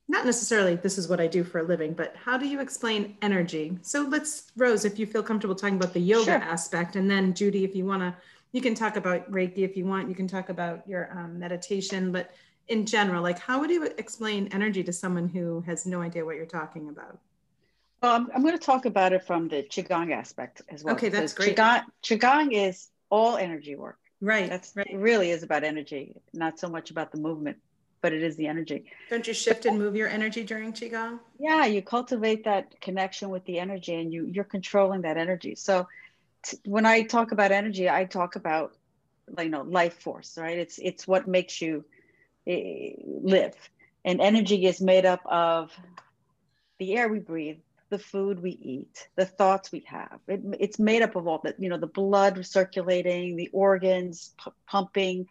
not 0.08 0.24
necessarily 0.24 0.74
this 0.76 0.96
is 0.96 1.06
what 1.06 1.20
I 1.20 1.26
do 1.26 1.44
for 1.44 1.58
a 1.58 1.62
living, 1.62 1.92
but 1.92 2.16
how 2.16 2.38
do 2.38 2.48
you 2.48 2.60
explain 2.60 3.16
energy? 3.20 3.78
So 3.82 4.02
let's, 4.02 4.50
Rose, 4.56 4.86
if 4.86 4.98
you 4.98 5.06
feel 5.06 5.22
comfortable 5.22 5.54
talking 5.54 5.76
about 5.76 5.92
the 5.92 6.00
yoga 6.00 6.24
sure. 6.24 6.34
aspect, 6.36 6.96
and 6.96 7.10
then 7.10 7.34
Judy, 7.34 7.62
if 7.62 7.76
you 7.76 7.84
want 7.84 8.00
to, 8.00 8.16
you 8.52 8.62
can 8.62 8.74
talk 8.74 8.96
about 8.96 9.30
Reiki 9.30 9.58
if 9.58 9.76
you 9.76 9.84
want, 9.84 10.08
you 10.08 10.14
can 10.14 10.26
talk 10.26 10.48
about 10.48 10.88
your 10.88 11.12
um, 11.12 11.38
meditation, 11.38 12.10
but 12.10 12.32
in 12.68 12.86
general, 12.86 13.22
like 13.22 13.38
how 13.38 13.60
would 13.60 13.70
you 13.70 13.84
explain 13.98 14.48
energy 14.52 14.82
to 14.84 14.92
someone 14.92 15.28
who 15.28 15.62
has 15.62 15.86
no 15.86 16.00
idea 16.00 16.24
what 16.24 16.36
you're 16.36 16.46
talking 16.46 16.88
about? 16.88 17.18
Well, 18.02 18.14
I'm, 18.14 18.28
I'm 18.34 18.42
going 18.42 18.56
to 18.56 18.64
talk 18.64 18.84
about 18.84 19.12
it 19.12 19.24
from 19.24 19.48
the 19.48 19.62
Qigong 19.62 20.12
aspect 20.12 20.62
as 20.68 20.84
well. 20.84 20.94
Okay, 20.94 21.08
that's 21.08 21.32
great. 21.32 21.56
Qigong, 21.56 21.82
Qigong 22.02 22.52
is 22.52 22.88
all 23.10 23.36
energy 23.36 23.74
work. 23.74 23.98
Right. 24.20 24.48
That's 24.48 24.72
right. 24.76 24.88
really 24.94 25.30
is 25.30 25.42
about 25.42 25.64
energy, 25.64 26.14
not 26.32 26.58
so 26.58 26.68
much 26.68 26.90
about 26.90 27.12
the 27.12 27.18
movement 27.18 27.58
but 28.00 28.12
it 28.12 28.22
is 28.22 28.36
the 28.36 28.46
energy. 28.46 28.84
Don't 29.10 29.26
you 29.26 29.34
shift 29.34 29.66
and 29.66 29.78
move 29.78 29.96
your 29.96 30.08
energy 30.08 30.44
during 30.44 30.72
qigong? 30.72 31.18
Yeah, 31.38 31.64
you 31.66 31.82
cultivate 31.82 32.44
that 32.44 32.80
connection 32.80 33.30
with 33.30 33.44
the 33.44 33.58
energy, 33.58 33.94
and 33.94 34.12
you 34.12 34.26
you're 34.26 34.44
controlling 34.44 35.02
that 35.02 35.16
energy. 35.16 35.54
So 35.54 35.88
t- 36.44 36.58
when 36.64 36.86
I 36.86 37.02
talk 37.02 37.32
about 37.32 37.52
energy, 37.52 37.88
I 37.88 38.04
talk 38.04 38.36
about 38.36 38.76
you 39.38 39.48
know 39.48 39.62
life 39.62 40.00
force, 40.00 40.38
right? 40.38 40.58
It's 40.58 40.78
it's 40.78 41.06
what 41.06 41.26
makes 41.26 41.60
you 41.60 41.84
live, 42.48 43.54
and 44.04 44.20
energy 44.20 44.66
is 44.66 44.80
made 44.80 45.04
up 45.04 45.20
of 45.26 45.70
the 46.78 46.96
air 46.96 47.08
we 47.08 47.18
breathe, 47.18 47.58
the 47.90 47.98
food 47.98 48.40
we 48.40 48.50
eat, 48.50 49.08
the 49.16 49.26
thoughts 49.26 49.72
we 49.72 49.80
have. 49.86 50.18
It, 50.26 50.40
it's 50.58 50.78
made 50.78 51.02
up 51.02 51.16
of 51.16 51.26
all 51.26 51.40
that, 51.44 51.60
you 51.60 51.68
know, 51.68 51.78
the 51.78 51.86
blood 51.86 52.44
circulating, 52.46 53.36
the 53.36 53.50
organs 53.52 54.34
p- 54.42 54.50
pumping, 54.66 55.26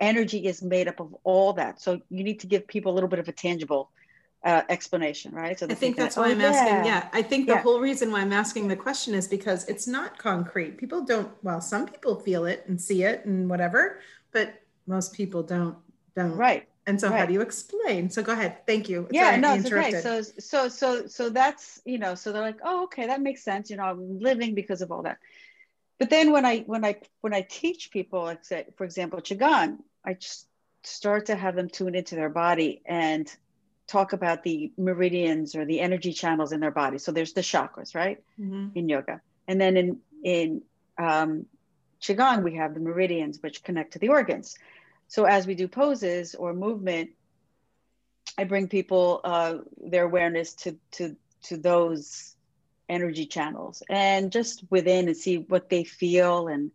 energy 0.00 0.46
is 0.46 0.62
made 0.62 0.88
up 0.88 1.00
of 1.00 1.14
all 1.24 1.54
that. 1.54 1.80
So 1.80 2.00
you 2.10 2.22
need 2.22 2.40
to 2.40 2.46
give 2.46 2.66
people 2.66 2.92
a 2.92 2.94
little 2.94 3.08
bit 3.08 3.18
of 3.18 3.28
a 3.28 3.32
tangible 3.32 3.90
uh, 4.44 4.62
explanation, 4.68 5.32
right? 5.34 5.58
So 5.58 5.66
I 5.68 5.74
think 5.74 5.96
that's 5.96 6.14
that, 6.14 6.20
why 6.20 6.28
oh, 6.28 6.32
I'm 6.32 6.40
yeah. 6.40 6.46
asking. 6.48 6.84
Yeah, 6.84 7.08
I 7.12 7.22
think 7.22 7.46
the 7.46 7.54
yeah. 7.54 7.62
whole 7.62 7.80
reason 7.80 8.12
why 8.12 8.20
I'm 8.20 8.32
asking 8.32 8.68
the 8.68 8.76
question 8.76 9.14
is 9.14 9.26
because 9.26 9.64
it's 9.66 9.88
not 9.88 10.18
concrete. 10.18 10.78
People 10.78 11.04
don't. 11.04 11.30
Well, 11.42 11.60
some 11.60 11.86
people 11.86 12.20
feel 12.20 12.44
it 12.44 12.64
and 12.68 12.80
see 12.80 13.02
it 13.02 13.24
and 13.24 13.48
whatever, 13.48 14.00
but 14.32 14.54
most 14.86 15.14
people 15.14 15.42
don't. 15.42 15.76
Don't. 16.16 16.36
Right. 16.36 16.68
And 16.88 17.00
so, 17.00 17.08
right. 17.08 17.20
how 17.20 17.26
do 17.26 17.32
you 17.32 17.40
explain? 17.40 18.10
So, 18.10 18.22
go 18.22 18.32
ahead. 18.32 18.64
Thank 18.66 18.88
you. 18.88 19.08
Yeah, 19.10 19.30
Sorry, 19.30 19.40
no, 19.40 19.54
it's 19.54 19.72
okay. 19.72 20.00
So, 20.00 20.22
so, 20.22 20.68
so, 20.68 21.06
so 21.06 21.28
that's 21.30 21.80
you 21.84 21.98
know, 21.98 22.14
so 22.14 22.32
they're 22.32 22.42
like, 22.42 22.60
oh, 22.64 22.84
okay, 22.84 23.08
that 23.08 23.20
makes 23.20 23.42
sense. 23.42 23.70
You 23.70 23.76
know, 23.76 23.84
I'm 23.84 24.20
living 24.20 24.54
because 24.54 24.82
of 24.82 24.92
all 24.92 25.02
that 25.02 25.18
but 25.98 26.10
then 26.10 26.32
when 26.32 26.44
I 26.44 26.60
when 26.60 26.84
I 26.84 26.96
when 27.20 27.32
I 27.32 27.42
teach 27.42 27.90
people, 27.90 28.22
like 28.22 28.44
say, 28.44 28.66
for 28.76 28.84
example, 28.84 29.20
qigong, 29.20 29.78
I 30.04 30.14
just 30.14 30.46
start 30.82 31.26
to 31.26 31.36
have 31.36 31.56
them 31.56 31.68
tune 31.68 31.94
into 31.94 32.14
their 32.14 32.28
body 32.28 32.82
and 32.84 33.30
talk 33.86 34.12
about 34.12 34.42
the 34.42 34.72
meridians 34.76 35.54
or 35.54 35.64
the 35.64 35.80
energy 35.80 36.12
channels 36.12 36.52
in 36.52 36.60
their 36.60 36.70
body. 36.70 36.98
So 36.98 37.12
there's 37.12 37.32
the 37.32 37.40
chakras, 37.40 37.94
right, 37.94 38.22
mm-hmm. 38.38 38.68
in 38.76 38.88
yoga, 38.88 39.20
and 39.48 39.60
then 39.60 39.76
in 39.76 39.98
in 40.22 40.62
um, 40.98 41.46
qigong 42.02 42.42
we 42.42 42.56
have 42.56 42.74
the 42.74 42.80
meridians 42.80 43.42
which 43.42 43.62
connect 43.62 43.94
to 43.94 43.98
the 43.98 44.10
organs. 44.10 44.58
So 45.08 45.24
as 45.24 45.46
we 45.46 45.54
do 45.54 45.68
poses 45.68 46.34
or 46.34 46.52
movement, 46.52 47.10
I 48.38 48.44
bring 48.44 48.68
people 48.68 49.20
uh, 49.24 49.58
their 49.78 50.04
awareness 50.04 50.54
to 50.54 50.76
to 50.92 51.16
to 51.44 51.56
those 51.56 52.34
energy 52.88 53.26
channels 53.26 53.82
and 53.88 54.30
just 54.30 54.64
within 54.70 55.08
and 55.08 55.16
see 55.16 55.38
what 55.38 55.68
they 55.68 55.84
feel 55.84 56.48
and, 56.48 56.70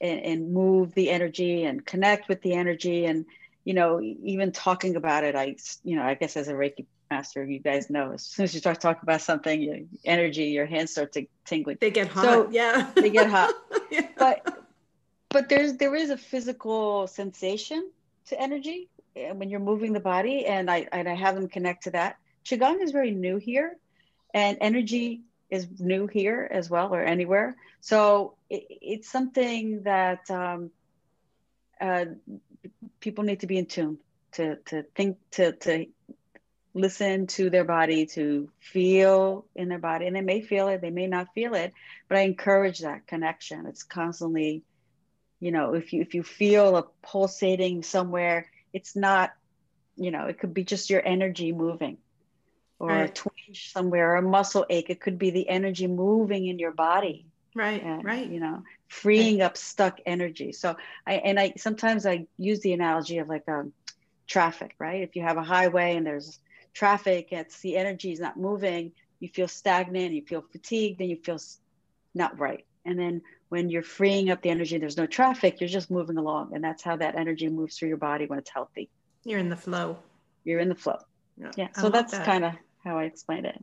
and 0.00 0.20
and, 0.20 0.52
move 0.52 0.92
the 0.94 1.10
energy 1.10 1.64
and 1.64 1.84
connect 1.86 2.28
with 2.28 2.42
the 2.42 2.54
energy. 2.54 3.04
And 3.04 3.26
you 3.66 3.74
know 3.74 4.00
even 4.00 4.52
talking 4.52 4.96
about 4.96 5.24
it 5.24 5.34
i 5.34 5.54
you 5.84 5.96
know 5.96 6.02
i 6.02 6.14
guess 6.14 6.36
as 6.36 6.48
a 6.48 6.52
reiki 6.54 6.86
master 7.10 7.44
you 7.44 7.58
guys 7.58 7.90
know 7.90 8.12
as 8.12 8.22
soon 8.22 8.44
as 8.44 8.54
you 8.54 8.60
start 8.60 8.80
talking 8.80 9.02
about 9.02 9.20
something 9.20 9.60
your 9.60 9.78
energy 10.04 10.44
your 10.44 10.66
hands 10.66 10.92
start 10.92 11.12
to 11.12 11.26
tingling. 11.44 11.76
They 11.80 11.90
get 11.90 12.08
hot 12.08 12.24
so, 12.24 12.48
yeah. 12.50 12.90
they 12.94 13.10
get 13.10 13.28
hot. 13.28 13.52
Yeah. 13.90 14.08
but 14.18 14.65
but 15.36 15.50
there's 15.50 15.76
there 15.76 15.94
is 15.94 16.08
a 16.08 16.16
physical 16.16 17.06
sensation 17.06 17.90
to 18.24 18.40
energy 18.40 18.88
eh, 19.14 19.32
when 19.32 19.50
you're 19.50 19.60
moving 19.60 19.92
the 19.92 20.00
body 20.00 20.46
and 20.46 20.70
i 20.70 20.88
and 20.90 21.06
i 21.06 21.14
have 21.14 21.34
them 21.34 21.46
connect 21.46 21.84
to 21.84 21.90
that. 21.90 22.16
Qigong 22.46 22.80
is 22.82 22.90
very 22.90 23.10
new 23.10 23.36
here 23.36 23.76
and 24.32 24.56
energy 24.62 25.20
is 25.50 25.68
new 25.78 26.06
here 26.06 26.48
as 26.50 26.70
well 26.70 26.94
or 26.94 27.02
anywhere. 27.02 27.54
So 27.82 28.36
it, 28.48 28.64
it's 28.80 29.10
something 29.10 29.82
that 29.82 30.30
um, 30.30 30.70
uh, 31.82 32.06
people 33.00 33.24
need 33.24 33.40
to 33.40 33.46
be 33.46 33.58
in 33.58 33.66
tune 33.66 33.98
to 34.36 34.56
to 34.70 34.84
think 34.94 35.18
to 35.32 35.52
to 35.52 35.84
listen 36.72 37.26
to 37.26 37.50
their 37.50 37.64
body 37.64 38.06
to 38.06 38.48
feel 38.58 39.44
in 39.54 39.68
their 39.68 39.84
body. 39.90 40.06
And 40.06 40.16
they 40.16 40.22
may 40.22 40.40
feel 40.40 40.68
it 40.68 40.80
they 40.80 40.96
may 41.02 41.08
not 41.08 41.34
feel 41.34 41.52
it 41.54 41.74
but 42.08 42.16
i 42.16 42.22
encourage 42.22 42.78
that 42.78 43.06
connection. 43.06 43.66
It's 43.66 43.82
constantly 43.82 44.62
you 45.40 45.52
know 45.52 45.74
if 45.74 45.92
you 45.92 46.00
if 46.00 46.14
you 46.14 46.22
feel 46.22 46.76
a 46.76 46.84
pulsating 47.02 47.82
somewhere 47.82 48.50
it's 48.72 48.96
not 48.96 49.32
you 49.96 50.10
know 50.10 50.26
it 50.26 50.38
could 50.38 50.54
be 50.54 50.64
just 50.64 50.90
your 50.90 51.02
energy 51.04 51.52
moving 51.52 51.98
or 52.78 52.88
right. 52.88 53.10
a 53.10 53.12
twinge 53.12 53.72
somewhere 53.72 54.12
or 54.12 54.16
a 54.16 54.22
muscle 54.22 54.66
ache. 54.68 54.90
It 54.90 55.00
could 55.00 55.18
be 55.18 55.30
the 55.30 55.48
energy 55.48 55.86
moving 55.86 56.46
in 56.46 56.58
your 56.58 56.72
body. 56.72 57.26
Right 57.54 57.82
and, 57.82 58.04
right. 58.04 58.28
you 58.28 58.38
know 58.38 58.62
freeing 58.88 59.38
right. 59.38 59.46
up 59.46 59.56
stuck 59.56 59.98
energy. 60.04 60.52
So 60.52 60.76
i 61.06 61.14
and 61.14 61.40
i 61.40 61.54
sometimes 61.56 62.04
i 62.04 62.26
use 62.36 62.60
the 62.60 62.74
analogy 62.74 63.18
of 63.18 63.28
like 63.28 63.48
um 63.48 63.72
traffic 64.26 64.74
right? 64.78 65.02
If 65.02 65.16
you 65.16 65.22
have 65.22 65.38
a 65.38 65.42
highway 65.42 65.96
and 65.96 66.06
there's 66.06 66.38
traffic 66.74 67.28
it's 67.30 67.58
the 67.60 67.76
energy 67.76 68.12
is 68.12 68.20
not 68.20 68.36
moving 68.36 68.92
you 69.18 69.30
feel 69.30 69.48
stagnant 69.48 70.12
you 70.12 70.20
feel 70.20 70.42
fatigued 70.42 71.00
and 71.00 71.08
you 71.08 71.16
feel 71.16 71.38
not 72.14 72.38
right. 72.38 72.66
And 72.84 72.98
then 72.98 73.22
when 73.48 73.68
you're 73.70 73.82
freeing 73.82 74.30
up 74.30 74.42
the 74.42 74.50
energy 74.50 74.78
there's 74.78 74.96
no 74.96 75.06
traffic 75.06 75.60
you're 75.60 75.68
just 75.68 75.90
moving 75.90 76.18
along 76.18 76.54
and 76.54 76.62
that's 76.62 76.82
how 76.82 76.96
that 76.96 77.14
energy 77.14 77.48
moves 77.48 77.76
through 77.76 77.88
your 77.88 77.96
body 77.96 78.26
when 78.26 78.38
it's 78.38 78.50
healthy 78.50 78.88
you're 79.24 79.38
in 79.38 79.48
the 79.48 79.56
flow 79.56 79.96
you're 80.44 80.60
in 80.60 80.68
the 80.68 80.74
flow 80.74 80.98
yeah, 81.36 81.50
yeah. 81.56 81.68
so 81.78 81.88
that's 81.90 82.12
that. 82.12 82.24
kind 82.24 82.44
of 82.44 82.52
how 82.86 82.98
I 82.98 83.04
explained 83.04 83.46
it. 83.46 83.60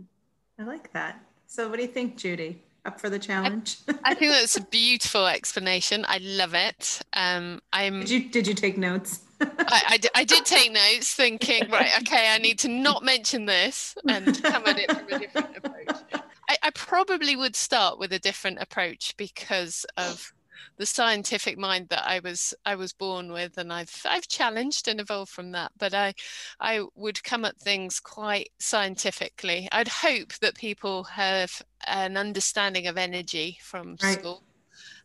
I 0.59 0.63
like 0.63 0.91
that. 0.93 1.23
So, 1.47 1.69
what 1.69 1.77
do 1.77 1.81
you 1.81 1.87
think, 1.87 2.17
Judy? 2.17 2.61
Up 2.85 2.99
for 2.99 3.09
the 3.09 3.17
challenge? 3.17 3.77
I, 3.87 3.95
I 4.11 4.13
think 4.13 4.33
that's 4.33 4.57
a 4.57 4.61
beautiful 4.65 5.25
explanation. 5.25 6.05
I 6.07 6.17
love 6.17 6.53
it. 6.53 7.01
Um, 7.13 7.61
I'm. 7.71 8.01
Did 8.01 8.09
you 8.09 8.29
did 8.29 8.47
you 8.47 8.53
take 8.53 8.77
notes? 8.77 9.21
I, 9.41 9.47
I, 9.59 9.99
I 10.15 10.23
did 10.25 10.45
take 10.45 10.71
notes, 10.71 11.13
thinking, 11.13 11.69
right, 11.69 11.89
okay, 12.01 12.33
I 12.33 12.37
need 12.37 12.59
to 12.59 12.67
not 12.67 13.03
mention 13.03 13.45
this 13.45 13.95
and 14.07 14.41
come 14.43 14.63
at 14.67 14.79
it 14.79 14.91
from 14.91 15.07
a 15.11 15.19
different 15.19 15.57
approach. 15.57 16.23
I, 16.61 16.67
I 16.67 16.69
probably 16.71 17.35
would 17.35 17.55
start 17.55 17.99
with 17.99 18.13
a 18.13 18.19
different 18.19 18.59
approach 18.61 19.15
because 19.17 19.85
of 19.97 20.33
the 20.77 20.85
scientific 20.85 21.57
mind 21.57 21.89
that 21.89 22.07
I 22.07 22.19
was 22.19 22.53
I 22.65 22.75
was 22.75 22.93
born 22.93 23.31
with, 23.31 23.57
and 23.57 23.71
I've 23.71 24.01
I've 24.05 24.27
challenged 24.27 24.87
and 24.87 24.99
evolved 24.99 25.31
from 25.31 25.51
that. 25.51 25.71
But 25.77 25.93
I 25.93 26.13
I 26.59 26.85
would 26.95 27.23
come 27.23 27.45
at 27.45 27.57
things 27.57 27.99
quite 27.99 28.51
scientifically. 28.59 29.67
I'd 29.71 29.87
hope 29.87 30.33
that 30.41 30.55
people 30.55 31.03
have 31.03 31.61
an 31.85 32.17
understanding 32.17 32.87
of 32.87 32.97
energy 32.97 33.57
from 33.61 33.97
right. 34.01 34.19
school. 34.19 34.43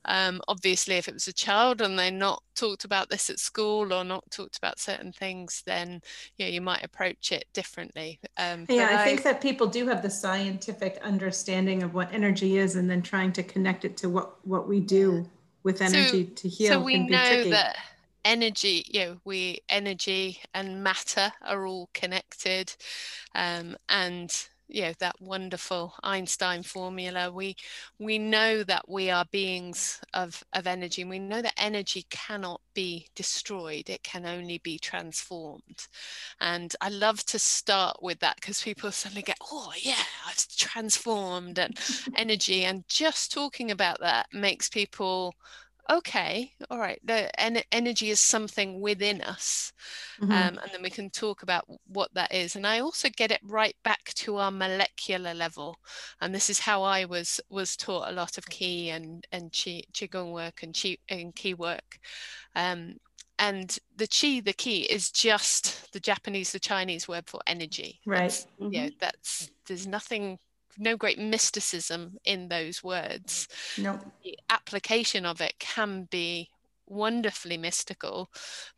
Um, 0.04 0.40
obviously, 0.48 0.96
if 0.96 1.08
it 1.08 1.14
was 1.14 1.28
a 1.28 1.32
child 1.32 1.80
and 1.80 1.98
they're 1.98 2.11
not 2.11 2.42
talked 2.54 2.84
about 2.84 3.11
this 3.11 3.30
at 3.30 3.38
school 3.38 3.92
or 3.92 4.04
not 4.04 4.30
talked 4.30 4.56
about 4.56 4.78
certain 4.78 5.12
things, 5.12 5.62
then 5.66 6.00
yeah, 6.37 6.46
you 6.46 6.61
might 6.61 6.84
approach 6.84 7.32
it 7.32 7.46
differently. 7.52 8.20
Um, 8.37 8.66
yeah, 8.68 8.88
I, 8.90 9.02
I 9.02 9.04
think 9.04 9.22
that 9.22 9.40
people 9.40 9.66
do 9.66 9.87
have 9.87 10.02
the 10.02 10.11
scientific 10.11 10.98
understanding 11.02 11.82
of 11.82 11.94
what 11.94 12.12
energy 12.12 12.58
is, 12.58 12.76
and 12.76 12.88
then 12.90 13.02
trying 13.02 13.32
to 13.32 13.42
connect 13.42 13.84
it 13.84 13.96
to 13.98 14.08
what 14.08 14.44
what 14.46 14.68
we 14.68 14.80
do 14.80 15.28
with 15.62 15.82
energy 15.82 16.26
so, 16.26 16.34
to 16.34 16.48
heal. 16.48 16.72
So 16.72 16.80
we 16.80 16.98
know 16.98 17.44
that 17.50 17.76
energy, 18.24 18.84
you 18.88 19.00
know, 19.00 19.20
we 19.24 19.61
energy 19.68 20.40
and 20.54 20.82
matter 20.82 21.32
are 21.42 21.66
all 21.66 21.90
connected, 21.94 22.74
um, 23.34 23.76
and 23.88 24.48
you 24.68 24.83
know 24.83 24.92
that 25.00 25.16
wonderful 25.20 25.94
einstein 26.02 26.62
formula. 26.62 27.31
We 27.33 27.57
we 27.98 28.18
know 28.18 28.62
that 28.64 28.88
we 28.88 29.11
are 29.11 29.24
beings 29.31 30.00
of 30.14 30.42
of 30.52 30.66
energy 30.66 31.02
and 31.02 31.11
we 31.11 31.18
know 31.18 31.42
that 31.42 31.54
energy 31.59 32.07
cannot 32.11 32.61
be 32.74 33.09
destroyed. 33.14 33.88
It 33.90 34.02
can 34.02 34.26
only 34.26 34.59
be 34.59 34.78
transformed. 34.78 35.87
And 36.40 36.74
i 36.81 36.88
love 36.88 37.24
to 37.26 37.38
start 37.38 37.98
with 38.02 38.18
that 38.20 38.37
because 38.37 38.62
people 38.62 38.90
suddenly 38.92 39.22
get 39.22 39.38
oh 39.50 39.72
yeah 39.81 39.94
i've 40.26 40.46
transformed 40.57 41.59
and 41.59 41.78
energy 42.16 42.64
and 42.64 42.85
just 42.88 43.33
talking 43.33 43.70
about 43.70 44.00
that 44.00 44.26
makes 44.33 44.68
people 44.68 45.35
okay, 45.90 46.53
all 46.70 46.79
right, 46.79 47.01
the 47.05 47.40
en- 47.40 47.62
energy 47.72 48.11
is 48.11 48.20
something 48.20 48.81
within 48.81 49.22
us. 49.22 49.72
Mm-hmm. 50.20 50.33
Um, 50.33 50.59
and 50.62 50.70
then 50.72 50.83
we 50.83 50.90
can 50.90 51.11
talk 51.11 51.42
about 51.42 51.66
what 51.87 52.12
that 52.14 52.33
is. 52.33 52.57
And 52.57 52.66
I 52.66 52.81
also 52.81 53.09
get 53.09 53.31
it 53.31 53.40
right 53.42 53.77
back 53.85 54.12
to 54.16 54.37
our 54.37 54.51
molecular 54.51 55.35
level. 55.35 55.79
And 56.20 56.35
this 56.35 56.51
is 56.51 56.59
how 56.59 56.83
I 56.83 57.05
was 57.05 57.40
was 57.48 57.77
taught 57.77 58.09
a 58.09 58.12
lot 58.12 58.38
of 58.38 58.46
Qi 58.46 58.88
and, 58.88 59.27
and 59.33 59.51
Qi, 59.53 59.90
Qigong 59.92 60.33
work 60.33 60.62
and 60.62 60.74
Qi, 60.74 60.98
and 61.09 61.35
Qi 61.35 61.57
work. 61.57 61.98
Um, 62.55 62.96
and 63.38 63.79
the 63.96 64.09
chi 64.09 64.40
the 64.40 64.53
key 64.53 64.81
is 64.81 65.12
just 65.12 65.92
the 65.92 66.01
japanese 66.01 66.51
the 66.51 66.59
chinese 66.59 67.07
word 67.07 67.24
for 67.29 67.40
energy 67.46 68.01
right 68.05 68.31
mm-hmm. 68.61 68.72
yeah 68.72 68.88
that's 68.98 69.51
there's 69.66 69.87
nothing 69.87 70.38
no 70.78 70.96
great 70.96 71.18
mysticism 71.18 72.18
in 72.24 72.48
those 72.48 72.82
words. 72.82 73.48
Mm, 73.76 73.82
no. 73.82 74.12
The 74.22 74.38
application 74.50 75.26
of 75.26 75.40
it 75.40 75.58
can 75.58 76.04
be 76.04 76.50
wonderfully 76.86 77.56
mystical, 77.58 78.30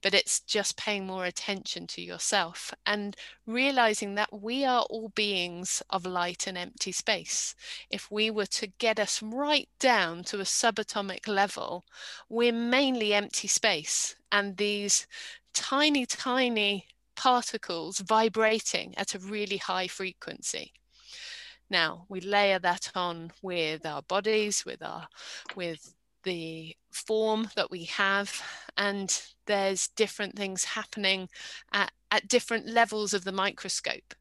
but 0.03 0.15
it's 0.15 0.41
just 0.41 0.77
paying 0.77 1.07
more 1.07 1.25
attention 1.25 1.87
to 1.87 2.03
yourself 2.03 2.75
and 2.85 3.17
realizing 3.47 4.15
that 4.17 4.33
we 4.33 4.65
are 4.65 4.83
all 4.91 5.11
beings 5.11 5.83
of 5.91 6.05
light 6.07 6.47
and 6.47 6.59
empty 6.59 6.93
space. 6.93 7.55
If 7.91 8.11
we 8.11 8.31
were 8.31 8.47
to 8.47 8.67
get 8.67 8.99
us 8.99 9.23
right 9.23 9.69
down 9.79 10.25
to 10.25 10.41
a 10.41 10.45
subatomic 10.45 11.29
level, 11.29 11.85
we're 12.29 12.53
mainly 12.53 13.15
empty 13.15 13.49
space, 13.49 14.17
and 14.33 14.57
these 14.57 15.07
tiny, 15.55 16.07
tiny 16.07 16.87
particles 17.17 18.01
vibrating 18.01 18.97
at 18.97 19.15
a 19.15 19.19
really 19.19 19.59
high 19.59 19.87
frequency. 19.87 20.73
Now 21.71 22.05
we 22.09 22.21
layer 22.21 22.59
that 22.59 22.91
on 22.95 23.33
with 23.43 23.87
our 23.87 24.03
bodies, 24.03 24.65
with 24.67 24.83
our 24.83 25.09
with 25.57 25.95
the 26.23 26.77
form 26.91 27.49
that 27.57 27.71
we 27.71 27.85
have, 27.85 28.43
and 28.77 29.23
there's 29.47 29.89
different 29.89 30.37
things 30.37 30.65
happening 30.65 31.29
at, 31.73 31.93
at 32.11 32.29
different 32.29 32.67
levels 32.67 33.15
of 33.15 33.25
the 33.25 33.33
microscope. 33.33 34.15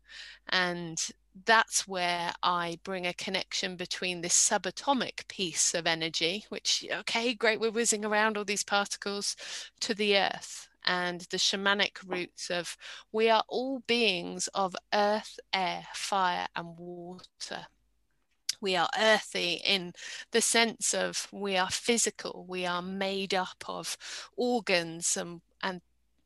And 0.47 0.97
that's 1.45 1.87
where 1.87 2.31
I 2.41 2.79
bring 2.83 3.05
a 3.05 3.13
connection 3.13 3.75
between 3.75 4.21
this 4.21 4.33
subatomic 4.33 5.27
piece 5.27 5.73
of 5.73 5.85
energy, 5.85 6.45
which, 6.49 6.85
okay, 6.91 7.33
great, 7.33 7.59
we're 7.59 7.71
whizzing 7.71 8.05
around 8.05 8.37
all 8.37 8.45
these 8.45 8.63
particles, 8.63 9.35
to 9.81 9.93
the 9.93 10.17
earth 10.17 10.68
and 10.89 11.21
the 11.29 11.37
shamanic 11.37 11.99
roots 12.03 12.49
of 12.49 12.75
we 13.11 13.29
are 13.29 13.43
all 13.47 13.83
beings 13.85 14.49
of 14.55 14.75
earth, 14.91 15.39
air, 15.53 15.85
fire, 15.93 16.47
and 16.55 16.75
water. 16.79 17.67
We 18.59 18.75
are 18.75 18.89
earthy 18.99 19.61
in 19.63 19.93
the 20.31 20.41
sense 20.41 20.95
of 20.95 21.27
we 21.31 21.55
are 21.57 21.69
physical, 21.69 22.43
we 22.49 22.65
are 22.65 22.81
made 22.81 23.35
up 23.35 23.63
of 23.67 23.95
organs 24.35 25.15
and 25.15 25.41
and 25.61 25.81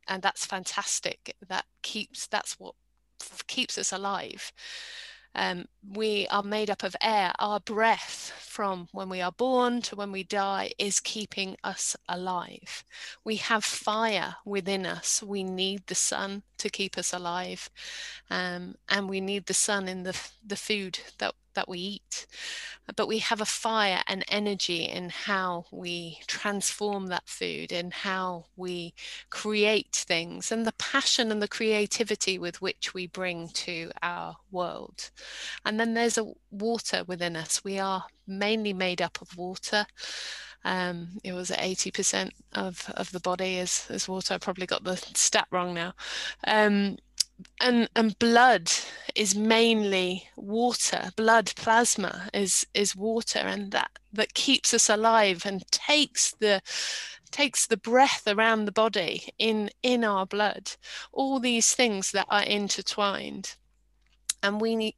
and 0.08 0.22
that's 0.24 0.46
fantastic. 0.46 1.36
That 1.46 1.66
keeps 1.82 2.28
that's 2.28 2.58
what 2.58 2.76
keeps 3.48 3.78
us 3.78 3.92
alive. 3.92 4.54
Um, 5.36 5.66
we 5.88 6.28
are 6.28 6.44
made 6.44 6.70
up 6.70 6.84
of 6.84 6.96
air. 7.02 7.34
Our 7.40 7.60
breath 7.60 8.34
from 8.38 8.88
when 8.92 9.10
we 9.10 9.22
are 9.22 9.32
born 9.32 9.82
to 9.84 9.96
when 9.96 10.12
we 10.12 10.24
die 10.24 10.72
is 10.78 11.00
keeping 11.00 11.58
us 11.64 11.96
alive. 12.08 12.84
We 13.24 13.38
have 13.38 13.64
fire 13.64 14.36
within 14.46 14.86
us. 14.86 15.24
We 15.24 15.44
need 15.44 15.88
the 15.88 15.96
sun 15.96 16.44
to 16.60 16.70
keep 16.70 16.98
us 16.98 17.14
alive. 17.14 17.70
Um, 18.30 18.76
and 18.90 19.10
we 19.10 19.22
need 19.22 19.48
the 19.48 19.54
sun 19.54 19.88
in 19.88 20.04
the, 20.04 20.18
the 20.46 20.56
food 20.56 21.00
that 21.18 21.34
that 21.54 21.70
we 21.70 21.80
eat. 21.80 22.28
But 22.96 23.08
we 23.08 23.20
have 23.20 23.42
a 23.42 23.46
fire 23.46 24.02
and 24.08 24.26
energy 24.28 24.84
in 24.84 25.10
how 25.10 25.66
we 25.72 26.20
transform 26.28 27.08
that 27.08 27.28
food, 27.28 27.72
in 27.72 27.92
how 27.92 28.46
we 28.56 28.94
create 29.30 29.96
things, 29.96 30.52
and 30.52 30.66
the 30.66 30.74
passion 30.74 31.32
and 31.32 31.42
the 31.42 31.48
creativity 31.48 32.38
with 32.38 32.62
which 32.62 32.94
we 32.94 33.08
bring 33.08 33.50
to 33.50 33.92
our 34.02 34.38
world. 34.52 35.12
And 35.66 35.80
then 35.80 35.94
there's 35.94 36.18
a 36.18 36.34
water 36.52 37.04
within 37.08 37.36
us. 37.36 37.64
We 37.64 37.80
are 37.80 38.06
mainly 38.28 38.74
made 38.74 39.02
up 39.02 39.22
of 39.22 39.38
water. 39.38 39.86
Um, 40.66 41.20
it 41.24 41.34
was 41.34 41.50
80% 41.52 42.32
of, 42.54 42.90
of 42.96 43.12
the 43.12 43.20
body 43.20 43.58
is, 43.58 43.88
is 43.90 44.08
water. 44.08 44.34
I 44.34 44.38
probably 44.38 44.66
got 44.66 44.84
the 44.84 44.96
stat 44.96 45.48
wrong 45.52 45.74
now. 45.74 45.94
Um, 46.46 46.98
and 47.60 47.90
and 47.96 48.18
blood 48.20 48.72
is 49.16 49.36
mainly 49.36 50.30
water. 50.36 51.12
Blood 51.16 51.54
plasma 51.56 52.30
is 52.34 52.66
is 52.74 52.96
water 52.96 53.40
and 53.40 53.72
that 53.72 53.92
that 54.12 54.34
keeps 54.34 54.74
us 54.74 54.90
alive 54.90 55.46
and 55.46 55.70
takes 55.72 56.34
the 56.40 56.62
takes 57.32 57.66
the 57.66 57.78
breath 57.78 58.24
around 58.28 58.66
the 58.66 58.72
body 58.72 59.34
in 59.38 59.70
in 59.82 60.04
our 60.04 60.26
blood. 60.26 60.72
All 61.12 61.40
these 61.40 61.74
things 61.74 62.12
that 62.12 62.28
are 62.30 62.44
intertwined. 62.44 63.56
And 64.42 64.60
we 64.62 64.76
need 64.76 64.96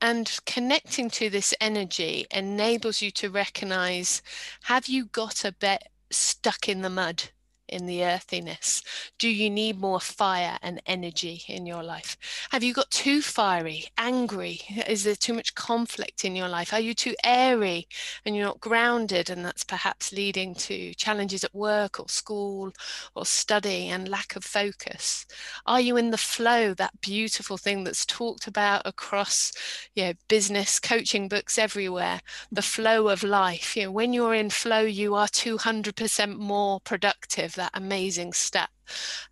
and 0.00 0.38
connecting 0.46 1.08
to 1.10 1.30
this 1.30 1.54
energy 1.60 2.26
enables 2.30 3.00
you 3.02 3.10
to 3.12 3.30
recognize 3.30 4.20
have 4.64 4.86
you 4.88 5.06
got 5.06 5.44
a 5.44 5.52
bit 5.52 5.84
stuck 6.10 6.68
in 6.68 6.82
the 6.82 6.90
mud 6.90 7.30
in 7.72 7.86
the 7.86 8.04
earthiness? 8.04 8.82
Do 9.18 9.28
you 9.28 9.48
need 9.50 9.80
more 9.80 10.00
fire 10.00 10.58
and 10.62 10.82
energy 10.86 11.42
in 11.48 11.66
your 11.66 11.82
life? 11.82 12.16
Have 12.50 12.62
you 12.62 12.74
got 12.74 12.90
too 12.90 13.22
fiery, 13.22 13.86
angry? 13.96 14.60
Is 14.86 15.04
there 15.04 15.16
too 15.16 15.32
much 15.32 15.54
conflict 15.54 16.24
in 16.24 16.36
your 16.36 16.48
life? 16.48 16.72
Are 16.72 16.80
you 16.80 16.94
too 16.94 17.14
airy 17.24 17.88
and 18.24 18.36
you're 18.36 18.46
not 18.46 18.60
grounded? 18.60 19.30
And 19.30 19.44
that's 19.44 19.64
perhaps 19.64 20.12
leading 20.12 20.54
to 20.56 20.94
challenges 20.94 21.44
at 21.44 21.54
work 21.54 21.98
or 21.98 22.08
school 22.08 22.72
or 23.14 23.24
study 23.24 23.88
and 23.88 24.08
lack 24.08 24.36
of 24.36 24.44
focus. 24.44 25.26
Are 25.66 25.80
you 25.80 25.96
in 25.96 26.10
the 26.10 26.18
flow, 26.18 26.74
that 26.74 27.00
beautiful 27.00 27.56
thing 27.56 27.84
that's 27.84 28.04
talked 28.04 28.46
about 28.46 28.82
across 28.84 29.52
you 29.94 30.04
know, 30.04 30.12
business 30.28 30.78
coaching 30.78 31.28
books 31.28 31.58
everywhere? 31.58 32.20
The 32.50 32.62
flow 32.62 33.08
of 33.08 33.22
life. 33.22 33.76
You 33.76 33.84
know, 33.84 33.92
when 33.92 34.12
you're 34.12 34.34
in 34.34 34.50
flow, 34.50 34.82
you 34.82 35.14
are 35.14 35.26
200% 35.26 36.36
more 36.36 36.80
productive 36.80 37.54
that 37.62 37.70
amazing 37.74 38.32
stat 38.32 38.70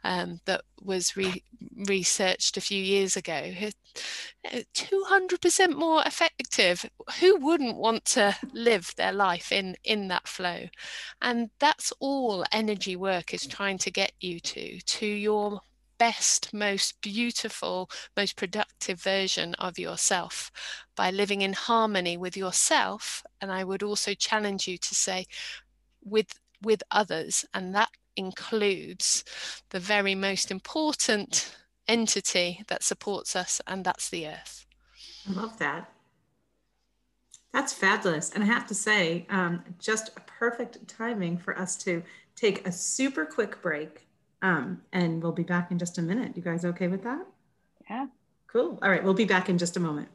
um, 0.05 0.39
that 0.45 0.63
was 0.81 1.17
re- 1.17 1.43
researched 1.89 2.57
a 2.57 2.61
few 2.61 2.81
years 2.81 3.17
ago. 3.17 3.53
200% 4.47 5.75
more 5.77 6.03
effective. 6.07 6.89
Who 7.19 7.37
wouldn't 7.41 7.77
want 7.77 8.05
to 8.07 8.37
live 8.53 8.95
their 8.97 9.13
life 9.13 9.51
in, 9.51 9.75
in 9.83 10.07
that 10.09 10.29
flow? 10.29 10.69
And 11.21 11.51
that's 11.59 11.93
all 11.99 12.45
energy 12.53 12.95
work 12.95 13.35
is 13.35 13.49
trying 13.49 13.79
to 13.79 13.91
get 13.91 14.13
you 14.21 14.39
to, 14.39 14.81
to 14.81 15.07
your 15.07 15.61
best, 15.99 16.55
most 16.55 17.01
beautiful, 17.01 17.91
most 18.17 18.37
productive 18.37 19.03
version 19.03 19.55
of 19.57 19.77
yourself 19.77 20.53
by 20.95 21.11
living 21.11 21.43
in 21.43 21.53
harmony 21.53 22.17
with 22.17 22.37
yourself. 22.37 23.25
And 23.41 23.51
I 23.51 23.65
would 23.65 23.83
also 23.83 24.15
challenge 24.15 24.69
you 24.69 24.79
to 24.79 24.95
say, 24.95 25.27
with 26.05 26.39
with 26.63 26.83
others 26.91 27.45
and 27.55 27.75
that 27.75 27.89
includes 28.17 29.25
the 29.71 29.81
very 29.81 30.15
most 30.15 30.51
important 30.51 31.55
entity 31.89 32.63
that 32.69 32.83
supports 32.83 33.35
us, 33.35 33.61
and 33.67 33.85
that's 33.85 34.11
the 34.11 34.27
earth. 34.27 34.67
I 35.29 35.33
love 35.33 35.59
that. 35.59 35.91
That's 37.53 37.73
fabulous. 37.73 38.31
And 38.31 38.45
I 38.45 38.47
have 38.47 38.67
to 38.69 38.75
say, 38.75 39.27
um, 39.29 39.65
just 39.79 40.11
a 40.17 40.21
perfect 40.21 40.87
timing 40.87 41.37
for 41.37 41.59
us 41.59 41.77
to 41.79 42.03
take 42.37 42.67
a 42.67 42.73
super 42.73 43.25
quick 43.25 43.61
break. 43.61 44.07
Um, 44.43 44.83
and 44.93 45.23
we'll 45.23 45.33
be 45.33 45.43
back 45.43 45.71
in 45.71 45.79
just 45.79 45.99
a 45.99 46.03
minute. 46.03 46.37
You 46.37 46.43
guys 46.43 46.65
okay 46.65 46.89
with 46.89 47.03
that? 47.03 47.27
Yeah. 47.89 48.07
Cool. 48.47 48.79
All 48.83 48.91
right. 48.91 49.03
We'll 49.03 49.15
be 49.15 49.25
back 49.25 49.49
in 49.49 49.59
just 49.59 49.77
a 49.77 49.81
moment. 49.81 50.09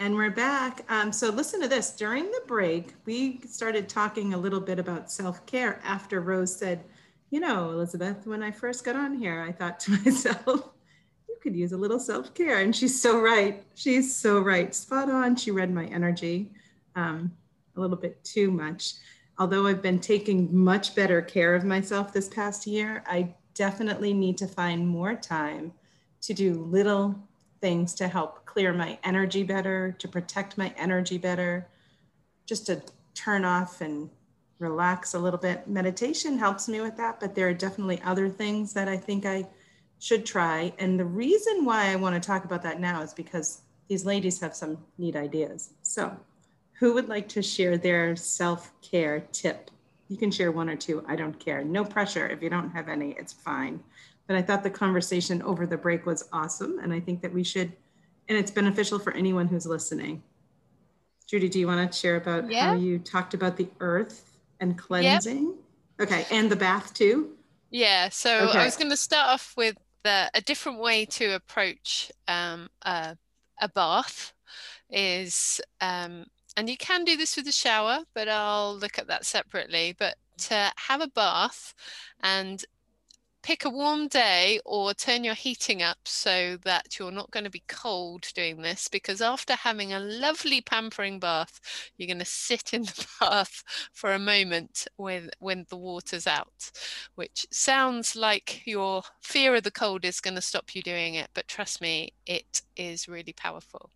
And 0.00 0.16
we're 0.16 0.30
back. 0.30 0.84
Um, 0.88 1.12
so 1.12 1.30
listen 1.30 1.60
to 1.60 1.68
this. 1.68 1.92
During 1.92 2.24
the 2.24 2.42
break, 2.48 2.94
we 3.04 3.40
started 3.46 3.88
talking 3.88 4.34
a 4.34 4.38
little 4.38 4.60
bit 4.60 4.80
about 4.80 5.10
self-care 5.10 5.80
after 5.84 6.20
Rose 6.20 6.54
said, 6.54 6.82
you 7.30 7.38
know, 7.38 7.70
Elizabeth, 7.70 8.26
when 8.26 8.42
I 8.42 8.50
first 8.50 8.84
got 8.84 8.96
on 8.96 9.14
here, 9.14 9.40
I 9.40 9.52
thought 9.52 9.78
to 9.80 9.92
myself, 10.04 10.70
you 11.28 11.36
could 11.40 11.54
use 11.54 11.70
a 11.70 11.76
little 11.76 12.00
self-care. 12.00 12.58
And 12.58 12.74
she's 12.74 13.00
so 13.00 13.20
right. 13.20 13.62
She's 13.74 14.14
so 14.14 14.40
right. 14.40 14.74
Spot 14.74 15.08
on. 15.08 15.36
She 15.36 15.52
read 15.52 15.72
my 15.72 15.86
energy 15.86 16.50
um, 16.96 17.30
a 17.76 17.80
little 17.80 17.96
bit 17.96 18.22
too 18.24 18.50
much. 18.50 18.94
Although 19.38 19.68
I've 19.68 19.82
been 19.82 20.00
taking 20.00 20.52
much 20.56 20.96
better 20.96 21.22
care 21.22 21.54
of 21.54 21.64
myself 21.64 22.12
this 22.12 22.28
past 22.28 22.66
year, 22.66 23.04
I 23.06 23.32
definitely 23.54 24.12
need 24.12 24.38
to 24.38 24.48
find 24.48 24.88
more 24.88 25.14
time 25.14 25.72
to 26.22 26.34
do 26.34 26.54
little 26.54 27.14
things 27.64 27.94
to 27.94 28.08
help 28.08 28.44
clear 28.44 28.74
my 28.74 28.98
energy 29.04 29.42
better, 29.42 29.96
to 29.98 30.06
protect 30.06 30.58
my 30.58 30.70
energy 30.76 31.16
better, 31.16 31.66
just 32.44 32.66
to 32.66 32.82
turn 33.14 33.42
off 33.42 33.80
and 33.80 34.10
relax 34.58 35.14
a 35.14 35.18
little 35.18 35.38
bit. 35.38 35.66
Meditation 35.66 36.36
helps 36.36 36.68
me 36.68 36.82
with 36.82 36.94
that, 36.98 37.20
but 37.20 37.34
there 37.34 37.48
are 37.48 37.54
definitely 37.54 38.02
other 38.02 38.28
things 38.28 38.74
that 38.74 38.86
I 38.86 38.98
think 38.98 39.24
I 39.24 39.48
should 39.98 40.26
try. 40.26 40.74
And 40.78 41.00
the 41.00 41.06
reason 41.06 41.64
why 41.64 41.90
I 41.90 41.96
want 41.96 42.22
to 42.22 42.26
talk 42.26 42.44
about 42.44 42.62
that 42.64 42.80
now 42.80 43.00
is 43.00 43.14
because 43.14 43.62
these 43.88 44.04
ladies 44.04 44.40
have 44.40 44.54
some 44.54 44.76
neat 44.98 45.16
ideas. 45.16 45.70
So, 45.80 46.14
who 46.80 46.92
would 46.92 47.08
like 47.08 47.30
to 47.30 47.40
share 47.40 47.78
their 47.78 48.14
self 48.14 48.78
care 48.82 49.20
tip? 49.32 49.70
You 50.08 50.18
can 50.18 50.30
share 50.30 50.52
one 50.52 50.68
or 50.68 50.76
two. 50.76 51.02
I 51.08 51.16
don't 51.16 51.40
care. 51.40 51.64
No 51.64 51.82
pressure. 51.82 52.26
If 52.26 52.42
you 52.42 52.50
don't 52.50 52.72
have 52.72 52.90
any, 52.90 53.12
it's 53.12 53.32
fine. 53.32 53.82
But 54.26 54.36
I 54.36 54.42
thought 54.42 54.62
the 54.62 54.70
conversation 54.70 55.42
over 55.42 55.66
the 55.66 55.76
break 55.76 56.06
was 56.06 56.28
awesome. 56.32 56.78
And 56.78 56.92
I 56.92 57.00
think 57.00 57.20
that 57.22 57.32
we 57.32 57.44
should, 57.44 57.72
and 58.28 58.38
it's 58.38 58.50
beneficial 58.50 58.98
for 58.98 59.12
anyone 59.12 59.46
who's 59.46 59.66
listening. 59.66 60.22
Judy, 61.26 61.48
do 61.48 61.58
you 61.58 61.66
want 61.66 61.90
to 61.90 61.98
share 61.98 62.16
about 62.16 62.50
yeah. 62.50 62.68
how 62.68 62.74
you 62.74 62.98
talked 62.98 63.34
about 63.34 63.56
the 63.56 63.68
earth 63.80 64.38
and 64.60 64.78
cleansing? 64.78 65.54
Yep. 65.98 66.08
Okay. 66.08 66.26
And 66.30 66.50
the 66.50 66.56
bath 66.56 66.94
too? 66.94 67.30
Yeah. 67.70 68.08
So 68.08 68.48
okay. 68.48 68.58
I 68.58 68.64
was 68.64 68.76
going 68.76 68.90
to 68.90 68.96
start 68.96 69.28
off 69.28 69.54
with 69.56 69.76
the, 70.04 70.30
a 70.34 70.40
different 70.40 70.80
way 70.80 71.04
to 71.06 71.34
approach 71.34 72.10
um, 72.28 72.68
a, 72.82 73.16
a 73.60 73.68
bath 73.68 74.32
is 74.90 75.60
um, 75.80 76.26
and 76.56 76.68
you 76.70 76.76
can 76.76 77.04
do 77.04 77.16
this 77.16 77.36
with 77.36 77.48
a 77.48 77.52
shower, 77.52 78.00
but 78.14 78.28
I'll 78.28 78.76
look 78.76 78.98
at 78.98 79.08
that 79.08 79.24
separately. 79.24 79.94
But 79.98 80.16
to 80.36 80.72
have 80.76 81.00
a 81.00 81.08
bath 81.08 81.74
and 82.22 82.64
pick 83.44 83.66
a 83.66 83.68
warm 83.68 84.08
day 84.08 84.58
or 84.64 84.94
turn 84.94 85.22
your 85.22 85.34
heating 85.34 85.82
up 85.82 85.98
so 86.06 86.56
that 86.64 86.98
you're 86.98 87.12
not 87.12 87.30
going 87.30 87.44
to 87.44 87.50
be 87.50 87.62
cold 87.68 88.26
doing 88.34 88.62
this 88.62 88.88
because 88.88 89.20
after 89.20 89.52
having 89.52 89.92
a 89.92 90.00
lovely 90.00 90.62
pampering 90.62 91.20
bath 91.20 91.60
you're 91.98 92.06
going 92.06 92.18
to 92.18 92.24
sit 92.24 92.72
in 92.72 92.82
the 92.84 93.06
bath 93.20 93.62
for 93.92 94.14
a 94.14 94.18
moment 94.18 94.88
when 94.96 95.28
when 95.40 95.66
the 95.68 95.76
water's 95.76 96.26
out 96.26 96.70
which 97.16 97.46
sounds 97.50 98.16
like 98.16 98.62
your 98.64 99.02
fear 99.20 99.54
of 99.54 99.62
the 99.62 99.70
cold 99.70 100.06
is 100.06 100.22
going 100.22 100.34
to 100.34 100.40
stop 100.40 100.74
you 100.74 100.80
doing 100.80 101.12
it 101.12 101.28
but 101.34 101.46
trust 101.46 101.82
me 101.82 102.14
it 102.24 102.62
is 102.76 103.08
really 103.08 103.32
powerful. 103.32 103.90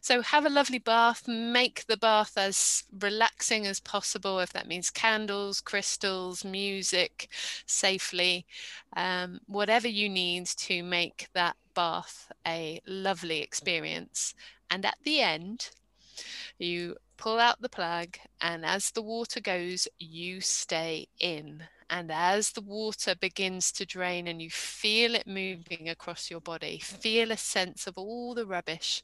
So 0.00 0.22
have 0.22 0.44
a 0.46 0.50
lovely 0.50 0.78
bath 0.78 1.28
make 1.28 1.86
the 1.86 1.96
bath 1.96 2.32
as 2.36 2.84
relaxing 3.00 3.66
as 3.66 3.80
possible 3.80 4.40
if 4.40 4.52
that 4.52 4.66
means 4.66 4.90
candles 4.90 5.60
crystals 5.60 6.44
music 6.44 7.28
safely 7.66 8.46
um, 8.96 9.40
whatever 9.46 9.88
you 9.88 10.08
need 10.08 10.46
to 10.46 10.82
make 10.82 11.28
that 11.34 11.56
bath 11.74 12.30
a 12.46 12.80
lovely 12.86 13.40
experience. 13.40 14.34
And 14.70 14.84
at 14.84 14.96
the 15.04 15.20
end, 15.20 15.70
you 16.58 16.96
pull 17.16 17.38
out 17.38 17.60
the 17.60 17.68
plug, 17.68 18.16
and 18.40 18.64
as 18.64 18.90
the 18.90 19.02
water 19.02 19.40
goes, 19.40 19.86
you 19.98 20.40
stay 20.40 21.06
in. 21.20 21.64
And 21.88 22.10
as 22.10 22.52
the 22.52 22.62
water 22.62 23.14
begins 23.14 23.70
to 23.72 23.84
drain 23.84 24.26
and 24.26 24.40
you 24.40 24.50
feel 24.50 25.14
it 25.14 25.26
moving 25.26 25.90
across 25.90 26.30
your 26.30 26.40
body, 26.40 26.78
feel 26.78 27.30
a 27.30 27.36
sense 27.36 27.86
of 27.86 27.98
all 27.98 28.34
the 28.34 28.46
rubbish, 28.46 29.02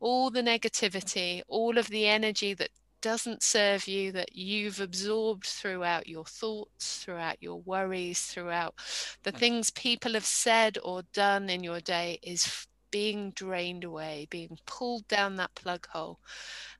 all 0.00 0.30
the 0.30 0.42
negativity, 0.42 1.42
all 1.48 1.76
of 1.76 1.88
the 1.88 2.06
energy 2.06 2.54
that 2.54 2.70
doesn't 3.00 3.42
serve 3.42 3.86
you, 3.88 4.12
that 4.12 4.36
you've 4.36 4.80
absorbed 4.80 5.46
throughout 5.46 6.08
your 6.08 6.24
thoughts, 6.24 7.02
throughout 7.02 7.36
your 7.40 7.60
worries, 7.60 8.22
throughout 8.22 8.74
the 9.22 9.32
mm. 9.32 9.38
things 9.38 9.70
people 9.70 10.14
have 10.14 10.26
said 10.26 10.78
or 10.82 11.02
done 11.12 11.48
in 11.50 11.62
your 11.62 11.80
day 11.80 12.18
is 12.22 12.66
being 12.90 13.30
drained 13.30 13.84
away, 13.84 14.26
being 14.30 14.58
pulled 14.66 15.06
down 15.08 15.36
that 15.36 15.54
plug 15.54 15.86
hole. 15.88 16.18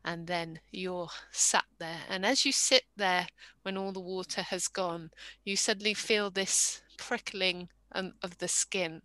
And 0.05 0.27
then 0.27 0.61
you're 0.71 1.09
sat 1.31 1.65
there. 1.79 2.01
And 2.09 2.25
as 2.25 2.45
you 2.45 2.53
sit 2.53 2.85
there, 2.97 3.27
when 3.63 3.77
all 3.77 3.93
the 3.93 4.01
water 4.01 4.43
has 4.43 4.69
gone, 4.69 5.11
you 5.45 5.57
suddenly 5.57 5.95
feel 5.95 6.31
this 6.31 6.83
prickling 6.97 7.69
um, 7.93 8.13
of 8.23 8.37
the 8.39 8.49
skin 8.49 9.03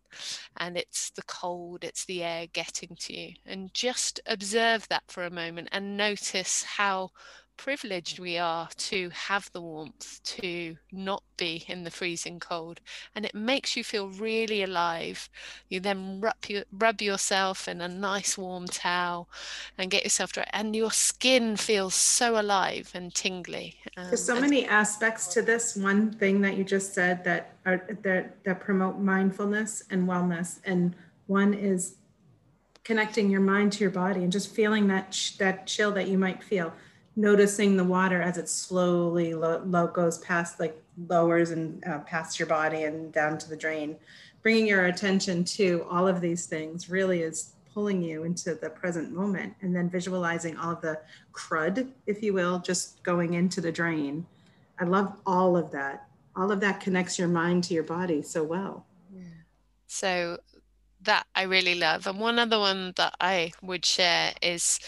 and 0.58 0.78
it's 0.78 1.12
the 1.12 1.24
cold 1.24 1.84
it's 1.84 2.06
the 2.06 2.24
air 2.24 2.48
getting 2.48 2.95
to 3.00 3.17
you. 3.17 3.34
And 3.45 3.74
just 3.74 4.19
observe 4.26 4.88
that 4.89 5.04
for 5.08 5.26
a 5.26 5.30
moment 5.30 5.69
and 5.71 5.98
notice 5.98 6.63
how 6.63 7.12
privileged 7.58 8.20
we 8.20 8.38
are 8.38 8.70
to 8.78 9.10
have 9.10 9.52
the 9.52 9.62
warmth, 9.62 10.22
to 10.24 10.78
not 10.91 11.24
be 11.38 11.65
in 11.68 11.84
the 11.84 11.91
freezing 11.91 12.39
cold. 12.39 12.80
And 13.15 13.26
it 13.26 13.36
makes 13.36 13.76
you 13.76 13.84
feel 13.84 14.10
really 14.10 14.63
alive. 14.63 15.30
You 15.70 15.80
then 15.80 16.22
rub, 16.22 16.36
your, 16.48 16.63
rub 16.72 17.02
yourself 17.02 17.68
in 17.68 17.82
a 17.82 17.88
nice 17.88 18.38
warm 18.38 18.68
towel 18.68 19.30
and 19.78 19.91
get 19.91 20.04
yourself 20.04 20.34
dry. 20.34 20.48
And 20.54 20.76
your 20.76 20.91
skin 20.91 21.58
feels 21.58 21.96
so 21.96 22.39
alive 22.39 22.91
and 22.94 23.13
tingly. 23.13 23.78
Um, 23.98 24.08
There's 24.08 24.24
so 24.24 24.39
many 24.39 24.65
aspects 24.65 25.28
to 25.28 25.41
this. 25.41 25.76
One 25.76 26.12
thing 26.12 26.41
that 26.41 26.58
you 26.58 26.63
just 26.63 26.94
said 26.94 27.24
that 27.24 27.56
are 27.65 27.86
that, 28.04 28.44
that 28.44 28.60
promote 28.60 29.00
mindfulness 29.00 29.84
and 29.89 30.08
wellness. 30.08 30.60
And 30.65 30.96
one 31.28 31.54
is 31.54 31.96
connecting 32.84 33.32
your 33.32 33.41
mind 33.41 33.74
to 33.74 33.80
your 33.80 33.89
body 33.89 34.24
and 34.24 34.32
just 34.32 34.54
feeling 34.54 34.88
that 34.88 35.18
that 35.39 35.65
chill 35.65 35.91
that 35.91 36.08
you 36.08 36.18
might 36.18 36.41
feel 36.44 36.72
noticing 37.15 37.78
the 37.78 37.84
water 37.84 38.21
as 38.21 38.38
it 38.38 38.49
slowly 38.49 39.34
low, 39.34 39.62
low 39.65 39.88
goes 39.88 40.17
past 40.19 40.60
like 40.60 40.82
lowers 41.10 41.51
and 41.51 41.84
uh, 41.86 41.99
past 41.99 42.39
your 42.39 42.47
body 42.47 42.84
and 42.84 43.12
down 43.13 43.38
to 43.38 43.49
the 43.49 43.56
drain. 43.56 43.95
Bringing 44.41 44.67
your 44.67 44.86
attention 44.86 45.43
to 45.45 45.86
all 45.89 46.08
of 46.08 46.21
these 46.21 46.45
things 46.45 46.89
really 46.89 47.21
is 47.21 47.54
pulling 47.73 48.01
you 48.01 48.23
into 48.23 48.56
the 48.56 48.69
present 48.69 49.12
moment 49.12 49.54
and 49.62 49.75
then 49.75 49.89
visualizing 49.89 50.56
all 50.58 50.71
of 50.71 50.82
the 50.82 50.99
crud 51.34 51.89
if 52.06 52.23
you 52.23 52.34
will 52.34 52.60
just 52.60 53.04
going 53.04 53.34
into 53.34 53.60
the 53.60 53.71
drain. 53.71 54.25
I 54.80 54.86
love 54.86 55.13
all 55.25 55.58
of 55.58 55.71
that. 55.71 56.08
All 56.36 56.51
of 56.51 56.60
that 56.62 56.80
connects 56.80 57.17
your 57.17 57.28
mind 57.28 57.63
to 57.65 57.73
your 57.73 57.84
body 57.84 58.21
so 58.21 58.43
well. 58.43 58.86
So 59.88 60.38
that 61.06 61.26
I 61.36 61.44
really 61.44 61.76
love. 61.76 62.06
And 62.06 62.20
one 62.20 62.38
other 62.38 62.60
one 62.60 62.94
that 62.98 63.15
I 63.20 63.54
would 63.62 63.86
share 63.86 64.34
is 64.41 64.80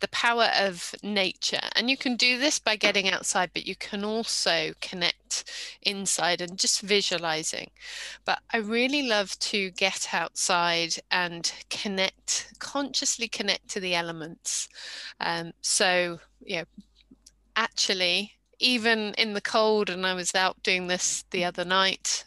the 0.00 0.08
power 0.08 0.48
of 0.58 0.94
nature. 1.02 1.60
And 1.76 1.90
you 1.90 1.96
can 1.96 2.16
do 2.16 2.38
this 2.38 2.58
by 2.58 2.76
getting 2.76 3.08
outside, 3.08 3.50
but 3.52 3.66
you 3.66 3.76
can 3.76 4.04
also 4.04 4.72
connect 4.80 5.44
inside 5.82 6.40
and 6.40 6.58
just 6.58 6.80
visualizing. 6.80 7.70
But 8.24 8.40
I 8.52 8.58
really 8.58 9.06
love 9.06 9.38
to 9.40 9.70
get 9.70 10.08
outside 10.12 10.94
and 11.10 11.52
connect, 11.70 12.54
consciously 12.58 13.28
connect 13.28 13.68
to 13.70 13.80
the 13.80 13.94
elements. 13.94 14.68
Um, 15.20 15.52
so, 15.60 16.20
you 16.44 16.58
know, 16.58 16.64
actually, 17.56 18.32
even 18.58 19.14
in 19.18 19.34
the 19.34 19.40
cold, 19.40 19.90
and 19.90 20.06
I 20.06 20.14
was 20.14 20.34
out 20.34 20.62
doing 20.62 20.86
this 20.86 21.24
the 21.30 21.44
other 21.44 21.64
night 21.64 22.24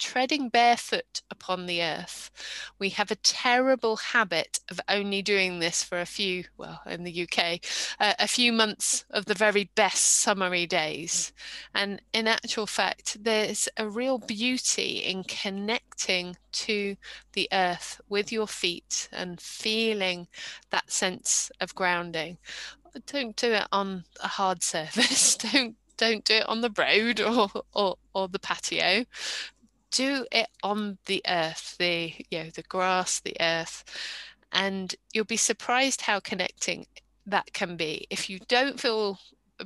treading 0.00 0.48
barefoot 0.48 1.22
upon 1.30 1.66
the 1.66 1.82
earth. 1.82 2.30
We 2.78 2.88
have 2.90 3.10
a 3.10 3.16
terrible 3.16 3.96
habit 3.96 4.58
of 4.70 4.80
only 4.88 5.22
doing 5.22 5.60
this 5.60 5.84
for 5.84 6.00
a 6.00 6.06
few, 6.06 6.44
well, 6.56 6.80
in 6.86 7.04
the 7.04 7.22
UK, 7.22 7.60
uh, 8.00 8.14
a 8.18 8.26
few 8.26 8.52
months 8.52 9.04
of 9.10 9.26
the 9.26 9.34
very 9.34 9.70
best 9.74 10.02
summery 10.02 10.66
days. 10.66 11.32
And 11.74 12.00
in 12.12 12.26
actual 12.26 12.66
fact, 12.66 13.22
there's 13.22 13.68
a 13.76 13.88
real 13.88 14.18
beauty 14.18 14.96
in 14.98 15.22
connecting 15.24 16.36
to 16.52 16.96
the 17.34 17.48
earth 17.52 18.00
with 18.08 18.32
your 18.32 18.48
feet 18.48 19.08
and 19.12 19.40
feeling 19.40 20.28
that 20.70 20.90
sense 20.90 21.52
of 21.60 21.74
grounding. 21.74 22.38
Don't 23.06 23.36
do 23.36 23.52
it 23.52 23.66
on 23.70 24.04
a 24.22 24.28
hard 24.28 24.62
surface. 24.62 25.36
don't 25.36 25.76
don't 25.98 26.24
do 26.24 26.36
it 26.36 26.48
on 26.48 26.62
the 26.62 26.72
road 26.78 27.20
or, 27.20 27.50
or, 27.74 27.96
or 28.14 28.26
the 28.26 28.38
patio 28.38 29.04
do 29.90 30.26
it 30.32 30.48
on 30.62 30.98
the 31.06 31.22
earth, 31.28 31.76
the 31.78 32.14
you 32.30 32.44
know, 32.44 32.50
the 32.50 32.62
grass, 32.62 33.20
the 33.20 33.36
earth, 33.40 33.84
and 34.52 34.94
you'll 35.12 35.24
be 35.24 35.36
surprised 35.36 36.02
how 36.02 36.20
connecting 36.20 36.86
that 37.26 37.52
can 37.52 37.76
be. 37.76 38.06
If 38.10 38.28
you 38.28 38.40
don't 38.48 38.80
feel 38.80 39.18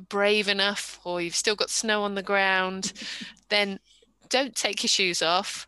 brave 0.09 0.47
enough 0.47 0.99
or 1.03 1.21
you've 1.21 1.35
still 1.35 1.55
got 1.55 1.69
snow 1.69 2.03
on 2.03 2.15
the 2.15 2.23
ground, 2.23 2.93
then 3.49 3.79
don't 4.29 4.55
take 4.55 4.83
your 4.83 4.89
shoes 4.89 5.21
off, 5.21 5.67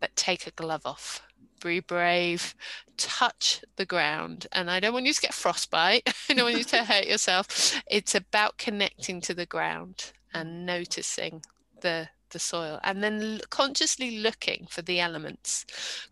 but 0.00 0.14
take 0.16 0.46
a 0.46 0.52
glove 0.52 0.82
off. 0.84 1.22
Be 1.62 1.80
brave, 1.80 2.54
touch 2.96 3.62
the 3.76 3.84
ground. 3.84 4.46
And 4.52 4.70
I 4.70 4.78
don't 4.78 4.92
want 4.92 5.06
you 5.06 5.12
to 5.12 5.20
get 5.20 5.34
frostbite. 5.34 6.08
I 6.28 6.34
don't 6.34 6.44
want 6.44 6.58
you 6.58 6.64
to 6.64 6.84
hurt 6.84 7.06
yourself. 7.06 7.82
It's 7.90 8.14
about 8.14 8.58
connecting 8.58 9.20
to 9.22 9.34
the 9.34 9.46
ground 9.46 10.12
and 10.32 10.64
noticing 10.66 11.42
the 11.80 12.08
the 12.30 12.38
soil 12.38 12.78
and 12.84 13.02
then 13.02 13.40
consciously 13.50 14.18
looking 14.18 14.66
for 14.70 14.82
the 14.82 15.00
elements 15.00 15.64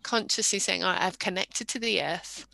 consciously 0.03 0.59
saying 0.59 0.83
all 0.83 0.91
right 0.91 1.01
i've 1.01 1.19
connected 1.19 1.67
to 1.67 1.79
the 1.79 2.01
earth. 2.01 2.47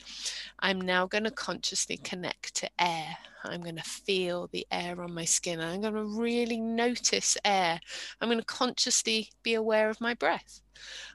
I'm 0.60 0.80
now 0.80 1.08
going 1.08 1.26
to 1.26 1.32
consciously 1.32 1.98
connect 1.98 2.56
to 2.56 2.70
air. 2.80 3.18
I'm 3.44 3.62
going 3.62 3.76
to 3.76 3.84
feel 3.84 4.48
the 4.48 4.66
air 4.72 5.02
on 5.02 5.14
my 5.14 5.26
skin. 5.26 5.60
I'm 5.60 5.82
going 5.82 5.94
to 5.94 6.06
really 6.06 6.62
notice 6.62 7.38
air. 7.44 7.82
I'm 8.22 8.30
going 8.30 8.40
to 8.40 8.46
consciously 8.46 9.30
be 9.44 9.56
aware 9.56 9.90
of 9.90 10.00
my 10.00 10.14
breath. 10.14 10.62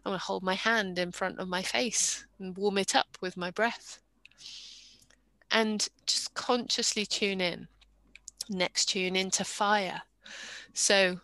I'm 0.04 0.10
going 0.10 0.18
to 0.18 0.24
hold 0.24 0.42
my 0.42 0.54
hand 0.54 0.98
in 0.98 1.12
front 1.12 1.38
of 1.38 1.48
my 1.48 1.62
face 1.62 2.26
and 2.38 2.56
warm 2.58 2.76
it 2.76 2.94
up 2.94 3.16
with 3.22 3.38
my 3.38 3.50
breath. 3.50 4.00
And 5.50 5.88
just 6.06 6.34
consciously 6.34 7.06
tune 7.06 7.40
in. 7.40 7.68
Next 8.50 8.90
tune 8.90 9.16
into 9.16 9.44
fire. 9.44 10.02
So 10.74 11.20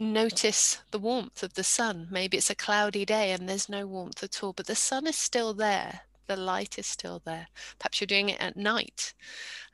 notice 0.00 0.78
the 0.90 0.98
warmth 0.98 1.42
of 1.42 1.54
the 1.54 1.62
sun. 1.62 2.08
Maybe 2.10 2.38
it's 2.38 2.50
a 2.50 2.54
cloudy 2.54 3.04
day 3.04 3.32
and 3.32 3.48
there's 3.48 3.68
no 3.68 3.86
warmth 3.86 4.22
at 4.24 4.42
all, 4.42 4.54
but 4.54 4.66
the 4.66 4.74
sun 4.74 5.06
is 5.06 5.16
still 5.16 5.52
there. 5.52 6.00
The 6.26 6.36
light 6.36 6.78
is 6.78 6.86
still 6.86 7.20
there. 7.24 7.48
Perhaps 7.78 8.00
you're 8.00 8.06
doing 8.06 8.30
it 8.30 8.40
at 8.40 8.56
night 8.56 9.12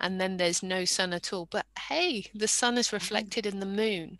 and 0.00 0.20
then 0.20 0.36
there's 0.36 0.62
no 0.62 0.84
sun 0.84 1.12
at 1.12 1.32
all. 1.32 1.46
But 1.50 1.66
hey, 1.88 2.26
the 2.34 2.48
sun 2.48 2.76
is 2.76 2.88
mm-hmm. 2.88 2.96
reflected 2.96 3.46
in 3.46 3.60
the 3.60 3.66
moon. 3.66 4.18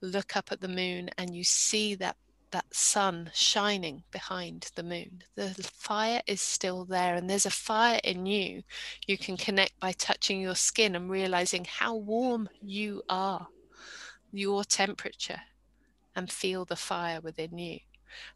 Look 0.00 0.36
up 0.36 0.52
at 0.52 0.60
the 0.60 0.68
moon 0.68 1.10
and 1.18 1.34
you 1.34 1.44
see 1.44 1.94
that 1.96 2.16
that 2.52 2.66
sun 2.74 3.30
shining 3.32 4.02
behind 4.10 4.70
the 4.74 4.82
moon. 4.82 5.22
The 5.36 5.54
fire 5.72 6.20
is 6.26 6.42
still 6.42 6.84
there, 6.84 7.14
and 7.14 7.30
there's 7.30 7.46
a 7.46 7.50
fire 7.50 7.98
in 8.04 8.26
you. 8.26 8.62
You 9.06 9.16
can 9.16 9.38
connect 9.38 9.80
by 9.80 9.92
touching 9.92 10.38
your 10.38 10.54
skin 10.54 10.94
and 10.94 11.08
realizing 11.08 11.64
how 11.64 11.94
warm 11.94 12.50
you 12.60 13.04
are 13.08 13.48
your 14.32 14.64
temperature 14.64 15.42
and 16.16 16.30
feel 16.30 16.64
the 16.64 16.76
fire 16.76 17.20
within 17.20 17.58
you. 17.58 17.80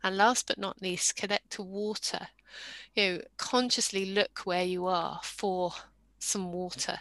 And 0.02 0.16
last 0.16 0.46
but 0.46 0.58
not 0.58 0.80
least, 0.80 1.16
connect 1.16 1.50
to 1.52 1.62
water. 1.62 2.28
You 2.94 3.10
know, 3.10 3.20
consciously 3.36 4.06
look 4.06 4.40
where 4.44 4.64
you 4.64 4.86
are 4.86 5.20
for 5.22 5.72
some 6.18 6.52
water. 6.52 7.00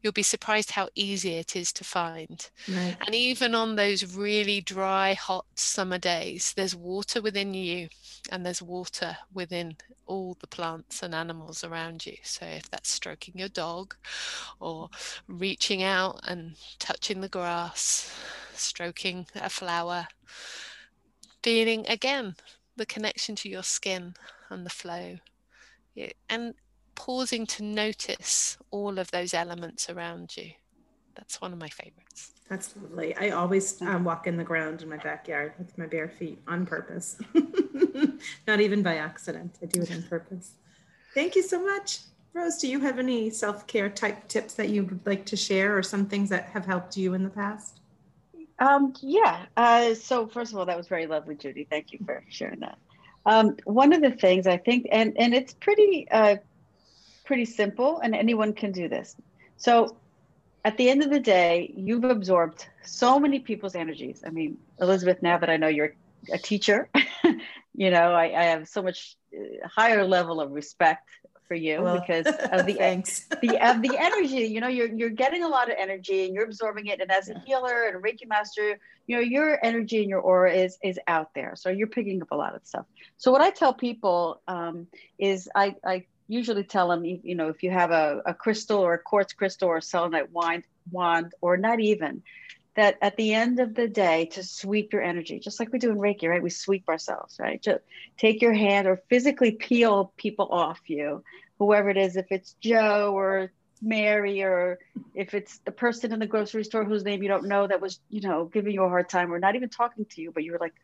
You'll 0.00 0.12
be 0.12 0.22
surprised 0.22 0.72
how 0.72 0.88
easy 0.94 1.34
it 1.34 1.56
is 1.56 1.72
to 1.74 1.84
find. 1.84 2.48
Right. 2.68 2.96
And 3.04 3.14
even 3.14 3.54
on 3.54 3.76
those 3.76 4.14
really 4.14 4.60
dry, 4.60 5.14
hot 5.14 5.46
summer 5.54 5.98
days, 5.98 6.52
there's 6.56 6.74
water 6.74 7.20
within 7.20 7.54
you 7.54 7.88
and 8.30 8.44
there's 8.44 8.62
water 8.62 9.16
within 9.32 9.76
all 10.06 10.36
the 10.40 10.46
plants 10.46 11.02
and 11.02 11.14
animals 11.14 11.64
around 11.64 12.06
you. 12.06 12.16
So 12.22 12.46
if 12.46 12.70
that's 12.70 12.90
stroking 12.90 13.34
your 13.36 13.48
dog 13.48 13.94
or 14.60 14.90
reaching 15.26 15.82
out 15.82 16.20
and 16.26 16.56
touching 16.78 17.20
the 17.20 17.28
grass, 17.28 18.12
stroking 18.54 19.26
a 19.34 19.48
flower, 19.48 20.08
feeling 21.42 21.86
again 21.88 22.36
the 22.76 22.86
connection 22.86 23.36
to 23.36 23.48
your 23.48 23.62
skin 23.62 24.14
and 24.50 24.64
the 24.64 24.70
flow. 24.70 25.18
And 26.28 26.54
pausing 26.94 27.46
to 27.46 27.64
notice 27.64 28.58
all 28.70 28.98
of 28.98 29.10
those 29.10 29.34
elements 29.34 29.88
around 29.90 30.36
you. 30.36 30.52
That's 31.14 31.40
one 31.40 31.52
of 31.52 31.58
my 31.58 31.68
favorites. 31.68 32.32
That's 32.48 32.74
lovely. 32.76 33.14
I 33.16 33.30
always 33.30 33.80
um, 33.82 34.04
walk 34.04 34.26
in 34.26 34.36
the 34.36 34.44
ground 34.44 34.82
in 34.82 34.88
my 34.88 34.96
backyard 34.98 35.54
with 35.58 35.76
my 35.78 35.86
bare 35.86 36.08
feet 36.08 36.38
on 36.46 36.66
purpose, 36.66 37.18
not 38.46 38.60
even 38.60 38.82
by 38.82 38.96
accident. 38.96 39.58
I 39.62 39.66
do 39.66 39.82
it 39.82 39.90
on 39.90 40.02
purpose. 40.02 40.52
Thank 41.14 41.34
you 41.36 41.42
so 41.42 41.64
much. 41.64 42.00
Rose, 42.34 42.58
do 42.58 42.68
you 42.68 42.80
have 42.80 42.98
any 42.98 43.30
self 43.30 43.66
care 43.66 43.90
type 43.90 44.26
tips 44.28 44.54
that 44.54 44.70
you 44.70 44.84
would 44.84 45.06
like 45.06 45.26
to 45.26 45.36
share 45.36 45.76
or 45.76 45.82
some 45.82 46.06
things 46.06 46.30
that 46.30 46.46
have 46.46 46.64
helped 46.64 46.96
you 46.96 47.14
in 47.14 47.22
the 47.22 47.30
past? 47.30 47.80
Um, 48.58 48.94
yeah. 49.00 49.46
Uh, 49.56 49.94
so, 49.94 50.26
first 50.26 50.52
of 50.52 50.58
all, 50.58 50.66
that 50.66 50.76
was 50.76 50.88
very 50.88 51.06
lovely, 51.06 51.34
Judy. 51.34 51.66
Thank 51.68 51.92
you 51.92 51.98
for 52.04 52.24
sharing 52.28 52.60
that. 52.60 52.78
Um, 53.26 53.56
one 53.64 53.92
of 53.92 54.00
the 54.02 54.10
things 54.10 54.46
I 54.46 54.56
think, 54.56 54.86
and, 54.90 55.14
and 55.18 55.34
it's 55.34 55.54
pretty 55.54 56.06
uh, 56.10 56.36
pretty 57.22 57.44
simple 57.44 58.00
and 58.00 58.14
anyone 58.14 58.52
can 58.52 58.72
do 58.72 58.88
this. 58.88 59.16
So 59.56 59.96
at 60.64 60.76
the 60.76 60.88
end 60.90 61.02
of 61.02 61.10
the 61.10 61.20
day, 61.20 61.72
you've 61.76 62.04
absorbed 62.04 62.66
so 62.84 63.18
many 63.18 63.40
people's 63.40 63.74
energies. 63.74 64.22
I 64.26 64.30
mean, 64.30 64.58
Elizabeth, 64.80 65.22
now 65.22 65.38
that 65.38 65.50
I 65.50 65.56
know 65.56 65.68
you're 65.68 65.94
a 66.32 66.38
teacher, 66.38 66.88
you 67.74 67.90
know, 67.90 68.12
I, 68.12 68.24
I, 68.24 68.44
have 68.44 68.68
so 68.68 68.82
much 68.82 69.16
uh, 69.36 69.66
higher 69.66 70.04
level 70.04 70.40
of 70.40 70.52
respect 70.52 71.08
for 71.48 71.56
you 71.56 71.82
well, 71.82 72.00
because 72.00 72.26
of 72.52 72.66
the 72.66 72.74
the 73.42 73.68
of 73.68 73.82
the 73.82 73.96
energy. 73.98 74.46
You 74.46 74.60
know, 74.60 74.68
you're 74.68 74.88
you're 74.88 75.10
getting 75.10 75.42
a 75.42 75.48
lot 75.48 75.70
of 75.70 75.76
energy 75.78 76.24
and 76.24 76.34
you're 76.34 76.44
absorbing 76.44 76.86
it. 76.86 77.00
And 77.00 77.10
as 77.10 77.28
a 77.28 77.38
healer 77.44 77.88
and 77.88 77.96
a 77.96 78.00
Reiki 78.00 78.26
master, 78.26 78.78
you 79.06 79.16
know, 79.16 79.22
your 79.22 79.58
energy 79.64 80.00
and 80.00 80.08
your 80.08 80.20
aura 80.20 80.52
is 80.54 80.78
is 80.82 80.98
out 81.08 81.34
there. 81.34 81.54
So 81.56 81.68
you're 81.68 81.88
picking 81.88 82.22
up 82.22 82.30
a 82.30 82.36
lot 82.36 82.54
of 82.54 82.64
stuff. 82.64 82.86
So 83.16 83.32
what 83.32 83.40
I 83.40 83.50
tell 83.50 83.74
people 83.74 84.40
um, 84.48 84.86
is 85.18 85.48
I 85.54 85.74
I 85.84 86.06
usually 86.32 86.64
tell 86.64 86.88
them, 86.88 87.04
you 87.04 87.34
know, 87.34 87.48
if 87.48 87.62
you 87.62 87.70
have 87.70 87.90
a, 87.90 88.22
a 88.26 88.34
crystal 88.34 88.78
or 88.78 88.94
a 88.94 88.98
quartz 88.98 89.34
crystal 89.34 89.68
or 89.68 89.76
a 89.76 89.82
selenite 89.82 90.32
wand, 90.32 90.64
wand, 90.90 91.34
or 91.40 91.56
not 91.56 91.78
even, 91.78 92.22
that 92.74 92.96
at 93.02 93.16
the 93.16 93.34
end 93.34 93.60
of 93.60 93.74
the 93.74 93.86
day, 93.86 94.26
to 94.32 94.42
sweep 94.42 94.92
your 94.92 95.02
energy, 95.02 95.38
just 95.38 95.60
like 95.60 95.72
we 95.72 95.78
do 95.78 95.90
in 95.90 95.98
Reiki, 95.98 96.28
right? 96.28 96.42
We 96.42 96.50
sweep 96.50 96.88
ourselves, 96.88 97.36
right? 97.38 97.62
Just 97.62 97.80
take 98.16 98.40
your 98.40 98.54
hand 98.54 98.88
or 98.88 99.02
physically 99.10 99.52
peel 99.52 100.12
people 100.16 100.48
off 100.50 100.80
you, 100.86 101.22
whoever 101.58 101.90
it 101.90 101.98
is, 101.98 102.16
if 102.16 102.26
it's 102.30 102.56
Joe 102.60 103.12
or 103.14 103.52
Mary, 103.82 104.42
or 104.42 104.78
if 105.14 105.34
it's 105.34 105.58
the 105.66 105.72
person 105.72 106.12
in 106.12 106.18
the 106.18 106.26
grocery 106.26 106.64
store 106.64 106.84
whose 106.84 107.04
name 107.04 107.22
you 107.22 107.28
don't 107.28 107.46
know 107.46 107.66
that 107.66 107.82
was, 107.82 108.00
you 108.08 108.22
know, 108.22 108.46
giving 108.46 108.72
you 108.72 108.84
a 108.84 108.88
hard 108.88 109.10
time 109.10 109.32
or 109.32 109.38
not 109.38 109.54
even 109.54 109.68
talking 109.68 110.06
to 110.12 110.22
you, 110.22 110.32
but 110.32 110.44
you 110.44 110.52
were 110.52 110.58
like, 110.58 110.74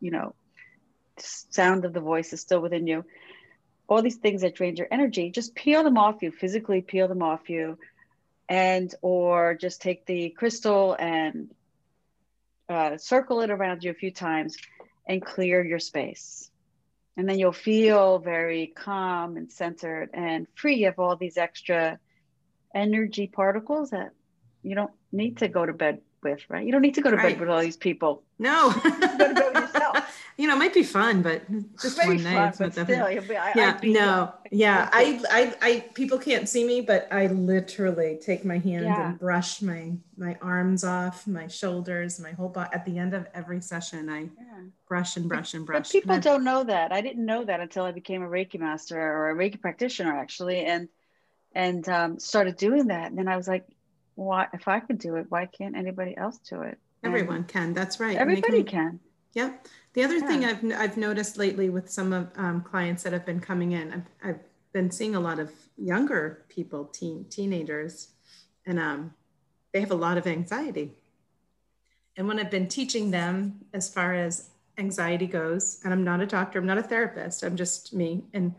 you 0.00 0.10
know, 0.10 0.34
sound 1.18 1.84
of 1.84 1.92
the 1.92 2.00
voice 2.00 2.32
is 2.32 2.40
still 2.40 2.60
within 2.60 2.86
you 2.86 3.04
all 3.88 4.02
these 4.02 4.16
things 4.16 4.42
that 4.42 4.54
drain 4.54 4.76
your 4.76 4.88
energy, 4.90 5.30
just 5.30 5.54
peel 5.54 5.84
them 5.84 5.98
off 5.98 6.22
you, 6.22 6.32
physically 6.32 6.80
peel 6.80 7.08
them 7.08 7.22
off 7.22 7.48
you, 7.48 7.78
and 8.48 8.94
or 9.02 9.54
just 9.54 9.80
take 9.80 10.06
the 10.06 10.30
crystal 10.30 10.96
and 10.98 11.50
uh, 12.68 12.96
circle 12.96 13.40
it 13.40 13.50
around 13.50 13.84
you 13.84 13.90
a 13.90 13.94
few 13.94 14.10
times 14.10 14.56
and 15.06 15.24
clear 15.24 15.64
your 15.64 15.78
space. 15.78 16.50
And 17.16 17.28
then 17.28 17.38
you'll 17.38 17.52
feel 17.52 18.18
very 18.18 18.66
calm 18.66 19.36
and 19.36 19.50
centered 19.50 20.10
and 20.12 20.46
free 20.54 20.84
of 20.84 20.98
all 20.98 21.16
these 21.16 21.38
extra 21.38 21.98
energy 22.74 23.26
particles 23.26 23.90
that 23.90 24.10
you 24.62 24.74
don't 24.74 24.90
need 25.12 25.38
to 25.38 25.48
go 25.48 25.64
to 25.64 25.72
bed 25.72 26.00
with, 26.22 26.40
right? 26.48 26.66
You 26.66 26.72
don't 26.72 26.82
need 26.82 26.96
to 26.96 27.00
go 27.00 27.10
to 27.10 27.16
right. 27.16 27.34
bed 27.34 27.40
with 27.40 27.48
all 27.48 27.60
these 27.60 27.76
people. 27.76 28.22
No. 28.38 28.72
you 28.84 28.84
know, 30.46 30.54
it 30.54 30.58
might 30.58 30.74
be 30.74 30.82
fun, 30.82 31.22
but 31.22 31.42
just 31.80 31.96
one 31.96 32.22
night. 32.22 32.54
Fun, 32.54 32.68
but 32.68 32.72
still, 32.72 33.06
be, 33.22 33.36
I, 33.36 33.52
yeah, 33.56 33.80
no, 33.82 34.34
yeah. 34.50 34.90
I, 34.92 35.22
I, 35.30 35.54
I, 35.62 35.80
people 35.94 36.18
can't 36.18 36.46
see 36.46 36.66
me, 36.66 36.82
but 36.82 37.08
I 37.10 37.28
literally 37.28 38.18
take 38.20 38.44
my 38.44 38.58
hand 38.58 38.84
yeah. 38.84 39.08
and 39.08 39.18
brush 39.18 39.62
my, 39.62 39.94
my 40.18 40.36
arms 40.42 40.84
off, 40.84 41.26
my 41.26 41.46
shoulders, 41.46 42.20
my 42.20 42.32
whole 42.32 42.50
body. 42.50 42.68
At 42.74 42.84
the 42.84 42.98
end 42.98 43.14
of 43.14 43.26
every 43.32 43.62
session, 43.62 44.10
I 44.10 44.20
yeah. 44.20 44.28
brush 44.86 45.16
and 45.16 45.26
brush 45.26 45.54
and 45.54 45.64
brush. 45.64 45.88
But 45.88 45.90
people 45.90 46.20
don't 46.20 46.44
know 46.44 46.64
that. 46.64 46.92
I 46.92 47.00
didn't 47.00 47.24
know 47.24 47.42
that 47.42 47.60
until 47.60 47.84
I 47.84 47.92
became 47.92 48.22
a 48.22 48.28
Reiki 48.28 48.60
master 48.60 49.00
or 49.00 49.30
a 49.30 49.34
Reiki 49.34 49.58
practitioner, 49.58 50.14
actually, 50.14 50.66
and 50.66 50.90
and 51.54 51.88
um, 51.88 52.18
started 52.18 52.58
doing 52.58 52.88
that. 52.88 53.08
And 53.08 53.16
then 53.16 53.28
I 53.28 53.38
was 53.38 53.48
like, 53.48 53.64
why? 54.16 54.48
If 54.52 54.68
I 54.68 54.80
could 54.80 54.98
do 54.98 55.16
it, 55.16 55.26
why 55.30 55.46
can't 55.46 55.78
anybody 55.78 56.14
else 56.14 56.36
do 56.38 56.60
it? 56.60 56.78
Everyone 57.02 57.44
can. 57.44 57.72
That's 57.72 58.00
right. 58.00 58.18
Everybody 58.18 58.64
can. 58.64 59.00
Yep. 59.34 59.66
The 59.92 60.04
other 60.04 60.18
yeah. 60.18 60.26
thing 60.26 60.44
I've, 60.44 60.80
I've 60.80 60.96
noticed 60.96 61.36
lately 61.36 61.68
with 61.70 61.90
some 61.90 62.12
of 62.12 62.30
um, 62.36 62.62
clients 62.62 63.02
that 63.02 63.12
have 63.12 63.26
been 63.26 63.40
coming 63.40 63.72
in, 63.72 63.92
I've, 63.92 64.28
I've 64.28 64.40
been 64.72 64.90
seeing 64.90 65.14
a 65.14 65.20
lot 65.20 65.38
of 65.38 65.50
younger 65.76 66.44
people, 66.48 66.84
teen 66.86 67.24
teenagers, 67.30 68.08
and 68.66 68.78
um, 68.78 69.14
they 69.72 69.80
have 69.80 69.90
a 69.90 69.94
lot 69.96 70.18
of 70.18 70.26
anxiety. 70.26 70.92
And 72.16 72.26
when 72.26 72.38
I've 72.38 72.50
been 72.50 72.68
teaching 72.68 73.10
them 73.10 73.64
as 73.74 73.88
far 73.88 74.14
as 74.14 74.50
anxiety 74.78 75.26
goes, 75.26 75.80
and 75.84 75.92
I'm 75.92 76.04
not 76.04 76.20
a 76.20 76.26
doctor, 76.26 76.58
I'm 76.58 76.66
not 76.66 76.78
a 76.78 76.82
therapist, 76.82 77.42
I'm 77.42 77.56
just 77.56 77.94
me. 77.94 78.24
And 78.32 78.54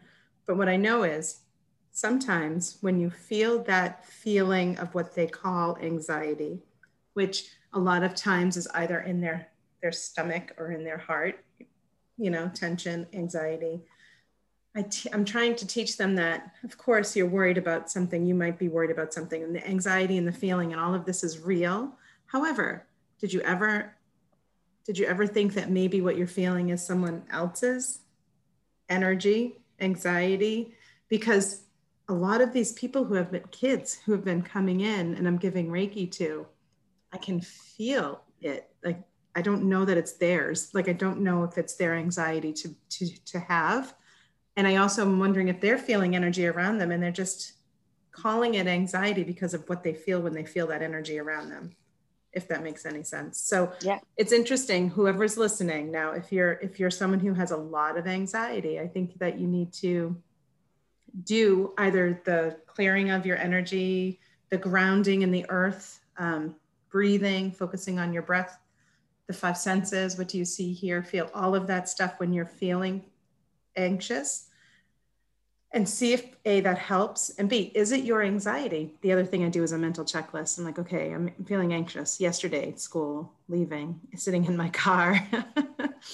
but 0.45 0.57
what 0.57 0.69
I 0.69 0.77
know 0.77 1.03
is 1.03 1.41
sometimes 1.91 2.77
when 2.81 2.99
you 2.99 3.09
feel 3.09 3.63
that 3.63 4.05
feeling 4.05 4.77
of 4.77 4.93
what 4.95 5.13
they 5.13 5.27
call 5.27 5.77
anxiety, 5.79 6.59
which 7.13 7.49
a 7.73 7.79
lot 7.79 8.03
of 8.03 8.15
times 8.15 8.55
is 8.57 8.67
either 8.73 8.99
in 8.99 9.19
their 9.19 9.49
their 9.81 9.91
stomach 9.91 10.53
or 10.57 10.71
in 10.71 10.83
their 10.83 10.97
heart, 10.97 11.43
you 12.17 12.29
know, 12.29 12.49
tension, 12.53 13.07
anxiety. 13.13 13.81
i 14.75 14.81
t- 14.81 15.09
I'm 15.13 15.25
trying 15.25 15.55
to 15.55 15.67
teach 15.67 15.97
them 15.97 16.15
that, 16.15 16.51
of 16.63 16.77
course, 16.77 17.15
you're 17.15 17.27
worried 17.27 17.57
about 17.57 17.89
something, 17.89 18.25
you 18.25 18.35
might 18.35 18.57
be 18.57 18.69
worried 18.69 18.91
about 18.91 19.13
something, 19.13 19.43
and 19.43 19.55
the 19.55 19.67
anxiety 19.67 20.17
and 20.17 20.27
the 20.27 20.31
feeling 20.31 20.71
and 20.71 20.81
all 20.81 20.93
of 20.93 21.05
this 21.05 21.23
is 21.23 21.39
real. 21.39 21.93
However, 22.25 22.87
did 23.19 23.33
you 23.33 23.41
ever 23.41 23.93
did 24.85 24.97
you 24.97 25.05
ever 25.05 25.27
think 25.27 25.53
that 25.55 25.69
maybe 25.69 25.99
what 25.99 26.17
you're 26.17 26.27
feeling 26.27 26.69
is 26.69 26.81
someone 26.81 27.23
else's 27.29 27.99
energy, 28.87 29.57
anxiety? 29.81 30.73
Because 31.09 31.63
a 32.07 32.13
lot 32.13 32.39
of 32.39 32.53
these 32.53 32.71
people 32.71 33.03
who 33.03 33.15
have 33.15 33.29
been 33.29 33.43
kids 33.51 33.99
who 34.05 34.13
have 34.13 34.23
been 34.23 34.41
coming 34.41 34.79
in 34.79 35.15
and 35.15 35.27
I'm 35.27 35.37
giving 35.37 35.67
Reiki 35.67 36.09
to, 36.13 36.47
I 37.11 37.17
can 37.17 37.41
feel 37.41 38.21
it. 38.39 38.69
Like 38.83 39.01
I 39.37 39.41
don't 39.41 39.69
know 39.69 39.85
that 39.85 39.97
it's 39.97 40.13
theirs. 40.13 40.71
Like 40.73 40.89
I 40.89 40.93
don't 40.93 41.21
know 41.21 41.43
if 41.43 41.57
it's 41.57 41.75
their 41.75 41.95
anxiety 41.95 42.51
to 42.53 42.75
to 42.89 43.25
to 43.25 43.39
have. 43.39 43.93
And 44.55 44.67
I 44.67 44.77
also 44.77 45.03
am 45.03 45.19
wondering 45.19 45.47
if 45.47 45.61
they're 45.61 45.77
feeling 45.77 46.15
energy 46.15 46.47
around 46.47 46.79
them 46.79 46.91
and 46.91 47.01
they're 47.01 47.11
just 47.11 47.53
calling 48.11 48.55
it 48.55 48.65
anxiety 48.65 49.23
because 49.23 49.53
of 49.53 49.69
what 49.69 49.83
they 49.83 49.93
feel 49.93 50.19
when 50.19 50.33
they 50.33 50.43
feel 50.43 50.65
that 50.67 50.81
energy 50.81 51.19
around 51.19 51.49
them 51.49 51.71
if 52.33 52.47
that 52.47 52.63
makes 52.63 52.85
any 52.85 53.03
sense 53.03 53.39
so 53.39 53.71
yeah 53.81 53.99
it's 54.17 54.31
interesting 54.31 54.89
whoever's 54.89 55.37
listening 55.37 55.91
now 55.91 56.11
if 56.11 56.31
you're 56.31 56.53
if 56.53 56.79
you're 56.79 56.89
someone 56.89 57.19
who 57.19 57.33
has 57.33 57.51
a 57.51 57.57
lot 57.57 57.97
of 57.97 58.07
anxiety 58.07 58.79
i 58.79 58.87
think 58.87 59.17
that 59.19 59.39
you 59.39 59.47
need 59.47 59.71
to 59.71 60.15
do 61.23 61.73
either 61.77 62.21
the 62.25 62.57
clearing 62.65 63.11
of 63.11 63.25
your 63.25 63.37
energy 63.37 64.19
the 64.49 64.57
grounding 64.57 65.21
in 65.21 65.31
the 65.31 65.45
earth 65.49 65.99
um, 66.17 66.55
breathing 66.89 67.51
focusing 67.51 67.99
on 67.99 68.11
your 68.11 68.23
breath 68.23 68.59
the 69.27 69.33
five 69.33 69.57
senses 69.57 70.17
what 70.17 70.27
do 70.27 70.37
you 70.37 70.45
see 70.45 70.73
here 70.73 71.03
feel 71.03 71.29
all 71.33 71.53
of 71.53 71.67
that 71.67 71.89
stuff 71.89 72.15
when 72.17 72.33
you're 72.33 72.45
feeling 72.45 73.03
anxious 73.75 74.47
and 75.73 75.87
see 75.87 76.13
if 76.13 76.25
a 76.45 76.61
that 76.61 76.77
helps 76.77 77.29
and 77.31 77.49
b 77.49 77.71
is 77.75 77.91
it 77.91 78.05
your 78.05 78.23
anxiety? 78.23 78.93
The 79.01 79.11
other 79.11 79.25
thing 79.25 79.43
i 79.43 79.49
do 79.49 79.63
is 79.63 79.73
a 79.73 79.77
mental 79.77 80.05
checklist. 80.05 80.57
I'm 80.57 80.65
like 80.65 80.79
okay 80.79 81.11
i'm 81.13 81.29
feeling 81.45 81.73
anxious. 81.73 82.19
Yesterday 82.19 82.73
school 82.75 83.31
leaving 83.49 83.99
sitting 84.15 84.45
in 84.45 84.55
my 84.55 84.69
car. 84.69 85.15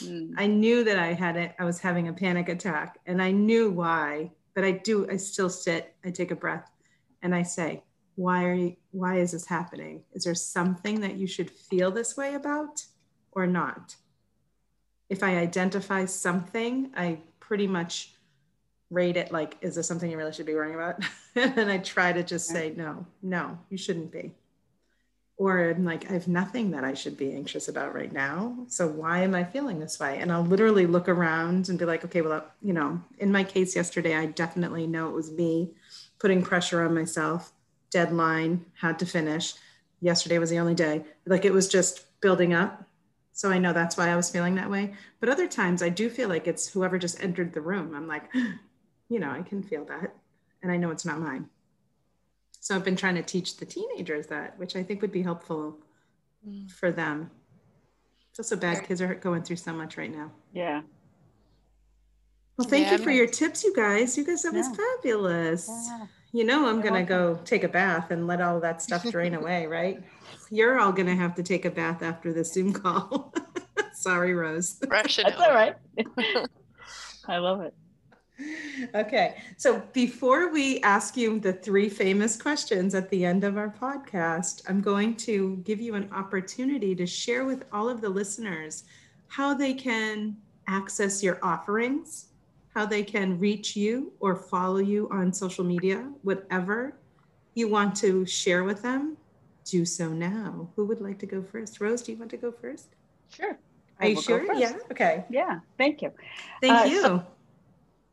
Mm. 0.01 0.33
i 0.37 0.47
knew 0.47 0.83
that 0.83 0.97
i 0.97 1.13
had 1.13 1.37
it. 1.37 1.55
I 1.59 1.65
was 1.65 1.79
having 1.79 2.07
a 2.07 2.13
panic 2.13 2.49
attack 2.49 2.99
and 3.05 3.21
i 3.21 3.31
knew 3.31 3.69
why 3.69 4.31
but 4.55 4.63
i 4.63 4.71
do 4.71 5.07
i 5.09 5.17
still 5.17 5.49
sit 5.49 5.95
i 6.03 6.09
take 6.09 6.31
a 6.31 6.35
breath 6.35 6.71
and 7.21 7.35
i 7.35 7.43
say 7.43 7.83
why 8.15 8.43
are 8.45 8.53
you 8.53 8.75
why 8.91 9.17
is 9.17 9.31
this 9.31 9.47
happening? 9.47 10.03
Is 10.13 10.23
there 10.23 10.35
something 10.35 10.99
that 11.01 11.15
you 11.15 11.25
should 11.25 11.49
feel 11.49 11.89
this 11.89 12.15
way 12.15 12.35
about 12.35 12.83
or 13.33 13.45
not 13.45 13.95
if 15.09 15.23
i 15.23 15.37
identify 15.37 16.05
something 16.05 16.89
i 16.95 17.17
pretty 17.39 17.67
much 17.67 18.13
rate 18.93 19.17
it 19.17 19.31
like, 19.31 19.57
is 19.61 19.75
this 19.75 19.87
something 19.87 20.09
you 20.09 20.17
really 20.17 20.31
should 20.31 20.45
be 20.45 20.53
worrying 20.53 20.75
about? 20.75 21.03
and 21.35 21.69
I 21.69 21.79
try 21.79 22.13
to 22.13 22.23
just 22.23 22.47
say, 22.47 22.73
no, 22.75 23.05
no, 23.21 23.57
you 23.69 23.77
shouldn't 23.77 24.11
be. 24.11 24.31
Or 25.35 25.71
I'm 25.71 25.83
like, 25.83 26.09
I 26.09 26.13
have 26.13 26.27
nothing 26.27 26.71
that 26.71 26.83
I 26.83 26.93
should 26.93 27.17
be 27.17 27.33
anxious 27.33 27.67
about 27.67 27.95
right 27.95 28.13
now. 28.13 28.55
So 28.67 28.87
why 28.87 29.23
am 29.23 29.33
I 29.33 29.43
feeling 29.43 29.79
this 29.79 29.99
way? 29.99 30.19
And 30.19 30.31
I'll 30.31 30.45
literally 30.45 30.85
look 30.85 31.09
around 31.09 31.69
and 31.69 31.79
be 31.79 31.85
like, 31.85 32.05
okay, 32.05 32.21
well, 32.21 32.45
you 32.61 32.71
know, 32.71 33.01
in 33.17 33.31
my 33.31 33.43
case 33.43 33.75
yesterday, 33.75 34.15
I 34.15 34.27
definitely 34.27 34.85
know 34.85 35.09
it 35.09 35.15
was 35.15 35.31
me 35.31 35.71
putting 36.19 36.43
pressure 36.43 36.85
on 36.85 36.93
myself, 36.93 37.51
deadline, 37.89 38.65
had 38.79 38.99
to 38.99 39.07
finish. 39.07 39.55
Yesterday 40.01 40.37
was 40.37 40.51
the 40.51 40.59
only 40.59 40.75
day. 40.75 41.03
Like 41.25 41.45
it 41.45 41.53
was 41.53 41.67
just 41.67 42.05
building 42.21 42.53
up. 42.53 42.87
So 43.33 43.49
I 43.49 43.57
know 43.57 43.73
that's 43.73 43.97
why 43.97 44.09
I 44.09 44.15
was 44.15 44.29
feeling 44.29 44.55
that 44.55 44.69
way. 44.69 44.93
But 45.19 45.29
other 45.29 45.47
times 45.47 45.81
I 45.81 45.89
do 45.89 46.09
feel 46.09 46.29
like 46.29 46.47
it's 46.47 46.69
whoever 46.69 46.99
just 46.99 47.21
entered 47.21 47.53
the 47.53 47.61
room. 47.61 47.95
I'm 47.95 48.07
like, 48.07 48.31
you 49.09 49.19
know, 49.19 49.31
I 49.31 49.41
can 49.41 49.63
feel 49.63 49.83
that. 49.85 50.15
And 50.61 50.71
I 50.71 50.77
know 50.77 50.91
it's 50.91 51.05
not 51.05 51.19
mine. 51.19 51.49
So 52.59 52.75
I've 52.75 52.85
been 52.85 52.95
trying 52.95 53.15
to 53.15 53.23
teach 53.23 53.57
the 53.57 53.65
teenagers 53.65 54.27
that, 54.27 54.57
which 54.57 54.75
I 54.75 54.83
think 54.83 55.01
would 55.01 55.11
be 55.11 55.23
helpful 55.23 55.79
mm. 56.47 56.71
for 56.71 56.91
them. 56.91 57.31
It's 58.29 58.39
also 58.39 58.55
bad. 58.55 58.87
Kids 58.87 59.01
are 59.01 59.13
going 59.15 59.43
through 59.43 59.57
so 59.57 59.73
much 59.73 59.97
right 59.97 60.11
now. 60.11 60.31
Yeah. 60.53 60.81
Well, 62.57 62.67
thank 62.67 62.85
yeah, 62.85 62.93
you 62.93 62.97
for 62.99 63.11
your 63.11 63.27
tips, 63.27 63.63
you 63.63 63.75
guys. 63.75 64.17
You 64.17 64.23
guys, 64.23 64.43
that 64.43 64.53
was 64.53 64.67
fabulous. 64.69 65.67
Yeah. 65.69 66.05
You 66.31 66.43
know, 66.43 66.67
I'm 66.67 66.81
going 66.81 66.93
to 66.93 67.03
go 67.03 67.39
take 67.45 67.63
a 67.63 67.67
bath 67.67 68.11
and 68.11 68.27
let 68.27 68.41
all 68.41 68.59
that 68.59 68.81
stuff 68.81 69.09
drain 69.11 69.33
away, 69.41 69.65
right? 69.65 70.01
You're 70.53 70.79
all 70.79 70.91
going 70.91 71.07
to 71.07 71.15
have 71.15 71.35
to 71.35 71.43
take 71.43 71.65
a 71.65 71.71
bath 71.71 72.03
after 72.03 72.31
the 72.31 72.43
Zoom 72.43 72.73
call. 72.73 73.33
Sorry, 73.93 74.33
Rose. 74.33 74.77
That's 74.79 75.19
all 75.19 75.53
right. 75.53 75.75
I 77.27 77.37
love 77.37 77.61
it 77.61 77.73
okay. 78.95 79.35
So 79.57 79.81
before 79.93 80.51
we 80.51 80.81
ask 80.81 81.15
you 81.17 81.39
the 81.39 81.53
three 81.53 81.89
famous 81.89 82.39
questions 82.41 82.95
at 82.95 83.09
the 83.09 83.25
end 83.25 83.43
of 83.43 83.57
our 83.57 83.69
podcast, 83.69 84.63
I'm 84.67 84.81
going 84.81 85.15
to 85.17 85.57
give 85.63 85.79
you 85.79 85.95
an 85.95 86.09
opportunity 86.11 86.95
to 86.95 87.05
share 87.05 87.45
with 87.45 87.65
all 87.71 87.89
of 87.89 88.01
the 88.01 88.09
listeners 88.09 88.83
how 89.27 89.53
they 89.53 89.73
can 89.73 90.37
access 90.67 91.23
your 91.23 91.39
offerings, 91.43 92.27
how 92.73 92.85
they 92.85 93.03
can 93.03 93.39
reach 93.39 93.75
you 93.75 94.11
or 94.19 94.35
follow 94.35 94.77
you 94.77 95.07
on 95.11 95.33
social 95.33 95.63
media, 95.63 96.09
whatever 96.23 96.97
you 97.55 97.67
want 97.67 97.95
to 97.97 98.25
share 98.25 98.63
with 98.63 98.81
them. 98.81 99.17
Do 99.65 99.85
so 99.85 100.09
now. 100.09 100.69
Who 100.75 100.85
would 100.85 101.01
like 101.01 101.19
to 101.19 101.25
go 101.25 101.41
first? 101.41 101.79
Rose, 101.79 102.01
do 102.01 102.11
you 102.11 102.17
want 102.17 102.31
to 102.31 102.37
go 102.37 102.51
first? 102.51 102.89
Sure. 103.29 103.57
Are 103.99 104.07
you 104.07 104.21
sure? 104.21 104.53
Yeah. 104.53 104.73
Okay. 104.91 105.23
Yeah. 105.29 105.59
Thank 105.77 106.01
you. 106.01 106.11
Thank 106.61 106.81
uh, 106.81 106.85
you. 106.85 107.01
So- 107.01 107.25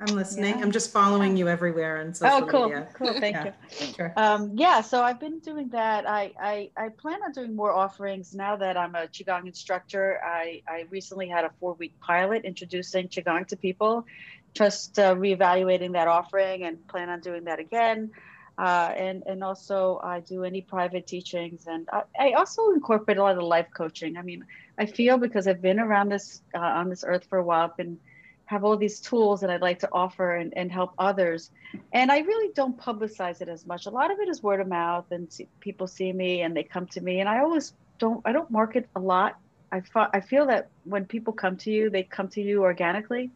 I'm 0.00 0.14
listening. 0.14 0.58
Yeah. 0.58 0.64
I'm 0.64 0.70
just 0.70 0.92
following 0.92 1.36
you 1.36 1.48
everywhere 1.48 2.00
on 2.00 2.14
social 2.14 2.44
Oh, 2.44 2.46
cool. 2.46 2.68
Media. 2.68 2.88
Cool. 2.94 3.14
Thank 3.18 3.34
yeah. 3.34 3.52
you. 3.80 3.86
Sure. 3.96 4.12
Um, 4.16 4.52
yeah. 4.54 4.80
So 4.80 5.02
I've 5.02 5.18
been 5.18 5.40
doing 5.40 5.68
that. 5.70 6.08
I, 6.08 6.32
I, 6.40 6.70
I 6.76 6.88
plan 6.90 7.20
on 7.24 7.32
doing 7.32 7.56
more 7.56 7.72
offerings 7.72 8.32
now 8.32 8.54
that 8.56 8.76
I'm 8.76 8.94
a 8.94 9.08
Qigong 9.08 9.46
instructor. 9.46 10.20
I, 10.24 10.62
I 10.68 10.84
recently 10.90 11.28
had 11.28 11.44
a 11.44 11.50
four 11.58 11.72
week 11.74 11.98
pilot 12.00 12.44
introducing 12.44 13.08
Qigong 13.08 13.48
to 13.48 13.56
people, 13.56 14.06
just 14.54 15.00
uh, 15.00 15.16
reevaluating 15.16 15.92
that 15.94 16.06
offering 16.06 16.62
and 16.62 16.86
plan 16.86 17.08
on 17.08 17.20
doing 17.20 17.44
that 17.44 17.58
again. 17.58 18.12
Uh, 18.58 18.92
and 18.96 19.22
and 19.26 19.44
also 19.44 20.00
I 20.02 20.18
do 20.18 20.42
any 20.42 20.62
private 20.62 21.06
teachings, 21.06 21.68
and 21.68 21.88
I, 21.92 22.02
I, 22.18 22.32
also 22.32 22.70
incorporate 22.70 23.16
a 23.16 23.22
lot 23.22 23.38
of 23.38 23.44
life 23.44 23.68
coaching. 23.72 24.16
I 24.16 24.22
mean, 24.22 24.44
I 24.76 24.86
feel 24.86 25.16
because 25.16 25.46
I've 25.46 25.62
been 25.62 25.78
around 25.78 26.08
this 26.08 26.42
uh, 26.56 26.58
on 26.58 26.88
this 26.88 27.04
earth 27.06 27.24
for 27.28 27.38
a 27.38 27.44
while, 27.44 27.72
and 27.78 28.00
have 28.46 28.64
all 28.64 28.76
these 28.76 28.98
tools 28.98 29.42
that 29.42 29.50
I'd 29.50 29.60
like 29.60 29.78
to 29.80 29.88
offer 29.92 30.34
and, 30.34 30.52
and 30.56 30.72
help 30.72 30.92
others, 30.98 31.52
and 31.92 32.10
I 32.10 32.18
really 32.18 32.52
don't 32.52 32.76
publicize 32.76 33.40
it 33.40 33.48
as 33.48 33.64
much. 33.64 33.86
A 33.86 33.90
lot 33.90 34.10
of 34.10 34.18
it 34.18 34.28
is 34.28 34.42
word 34.42 34.60
of 34.60 34.66
mouth, 34.66 35.06
and 35.12 35.32
see, 35.32 35.46
people 35.60 35.86
see 35.86 36.12
me 36.12 36.42
and 36.42 36.56
they 36.56 36.64
come 36.64 36.86
to 36.88 37.00
me, 37.00 37.20
and 37.20 37.28
I 37.28 37.38
always 37.38 37.74
don't 38.00 38.20
I 38.24 38.32
don't 38.32 38.50
market 38.50 38.88
a 38.96 39.00
lot. 39.00 39.38
I 39.70 39.82
I 39.94 40.18
feel 40.20 40.46
that 40.46 40.66
when 40.82 41.04
people 41.04 41.32
come 41.32 41.58
to 41.58 41.70
you, 41.70 41.90
they 41.90 42.02
come 42.02 42.26
to 42.30 42.42
you 42.42 42.62
organically 42.64 43.30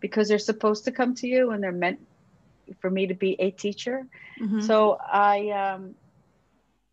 because 0.00 0.28
they're 0.28 0.38
supposed 0.38 0.84
to 0.84 0.92
come 0.92 1.14
to 1.14 1.26
you 1.26 1.52
and 1.52 1.62
they're 1.62 1.72
meant 1.72 1.98
for 2.80 2.90
me 2.90 3.06
to 3.06 3.14
be 3.14 3.36
a 3.40 3.50
teacher. 3.50 4.06
Mm-hmm. 4.40 4.60
So 4.60 4.98
I, 5.00 5.50
um, 5.50 5.94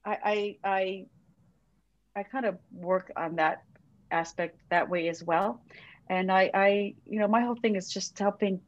I, 0.06 0.18
I, 0.24 0.58
I, 0.64 1.06
I 2.16 2.24
kind 2.24 2.46
of 2.46 2.58
work 2.72 3.12
on 3.16 3.36
that 3.38 3.64
aspect 4.12 4.58
that 4.70 4.90
way 4.90 5.10
as 5.10 5.24
well. 5.24 5.62
And 6.10 6.32
I, 6.32 6.52
I, 6.54 6.96
you 7.06 7.20
know, 7.20 7.28
my 7.28 7.42
whole 7.42 7.56
thing 7.56 7.76
is 7.76 7.90
just 7.90 8.18
helping, 8.20 8.62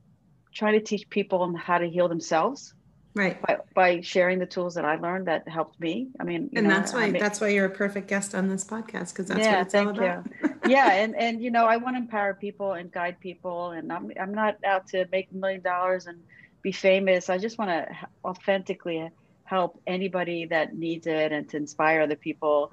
trying 0.53 0.73
to 0.73 0.81
teach 0.81 1.09
people 1.09 1.55
how 1.55 1.77
to 1.77 1.87
heal 1.87 2.07
themselves. 2.07 2.73
Right. 3.13 3.41
By, 3.41 3.57
by 3.73 4.01
sharing 4.01 4.39
the 4.39 4.45
tools 4.45 4.75
that 4.75 4.83
I 4.83 4.97
learned 4.97 5.27
that 5.27 5.47
helped 5.47 5.79
me. 5.79 6.09
I 6.19 6.25
mean, 6.25 6.49
and 6.53 6.67
know, 6.67 6.73
that's 6.73 6.91
why 6.91 7.03
I 7.03 7.11
mean, 7.11 7.21
that's 7.21 7.39
why 7.39 7.47
you're 7.47 7.65
a 7.65 7.69
perfect 7.69 8.09
guest 8.09 8.35
on 8.35 8.49
this 8.49 8.65
podcast 8.65 9.13
because 9.13 9.27
that's 9.27 9.39
yeah, 9.39 9.59
what 9.59 9.67
it's 9.67 9.75
all 9.75 9.89
about. 9.89 10.27
yeah, 10.67 10.91
and 10.95 11.15
and 11.15 11.41
you 11.41 11.49
know, 11.49 11.65
I 11.65 11.77
want 11.77 11.95
to 11.95 12.01
empower 12.01 12.33
people 12.33 12.73
and 12.73 12.91
guide 12.91 13.17
people, 13.21 13.71
and 13.71 13.89
I'm 13.93 14.11
I'm 14.19 14.33
not 14.33 14.57
out 14.65 14.87
to 14.87 15.07
make 15.13 15.29
a 15.31 15.35
million 15.37 15.61
dollars 15.61 16.07
and 16.07 16.19
be 16.65 16.71
famous. 16.71 17.29
I 17.29 17.37
just 17.37 17.59
want 17.59 17.69
to 17.69 17.87
authentically 18.25 19.07
help 19.43 19.79
anybody 19.85 20.47
that 20.47 20.75
needs 20.75 21.05
it 21.05 21.31
and 21.31 21.47
to 21.49 21.57
inspire 21.57 22.01
other 22.01 22.15
people. 22.15 22.71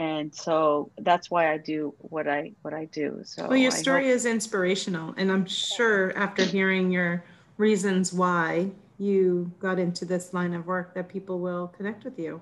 and 0.00 0.32
so 0.34 0.90
that's 0.98 1.28
why 1.30 1.52
I 1.52 1.58
do 1.58 1.94
what 1.98 2.26
I 2.28 2.52
what 2.62 2.74
I 2.74 2.84
do. 2.86 3.20
So 3.24 3.46
well, 3.48 3.56
your 3.56 3.70
story 3.70 4.06
hope- 4.06 4.16
is 4.16 4.26
inspirational, 4.26 5.14
and 5.16 5.30
I'm 5.34 5.46
sure 5.46 6.16
after 6.24 6.42
hearing 6.44 6.90
your 6.98 7.24
reasons 7.56 8.12
why 8.12 8.70
you 8.98 9.50
got 9.60 9.78
into 9.78 10.04
this 10.04 10.34
line 10.34 10.54
of 10.54 10.66
work, 10.66 10.94
that 10.94 11.08
people 11.08 11.38
will 11.38 11.68
connect 11.76 12.04
with 12.04 12.18
you. 12.18 12.40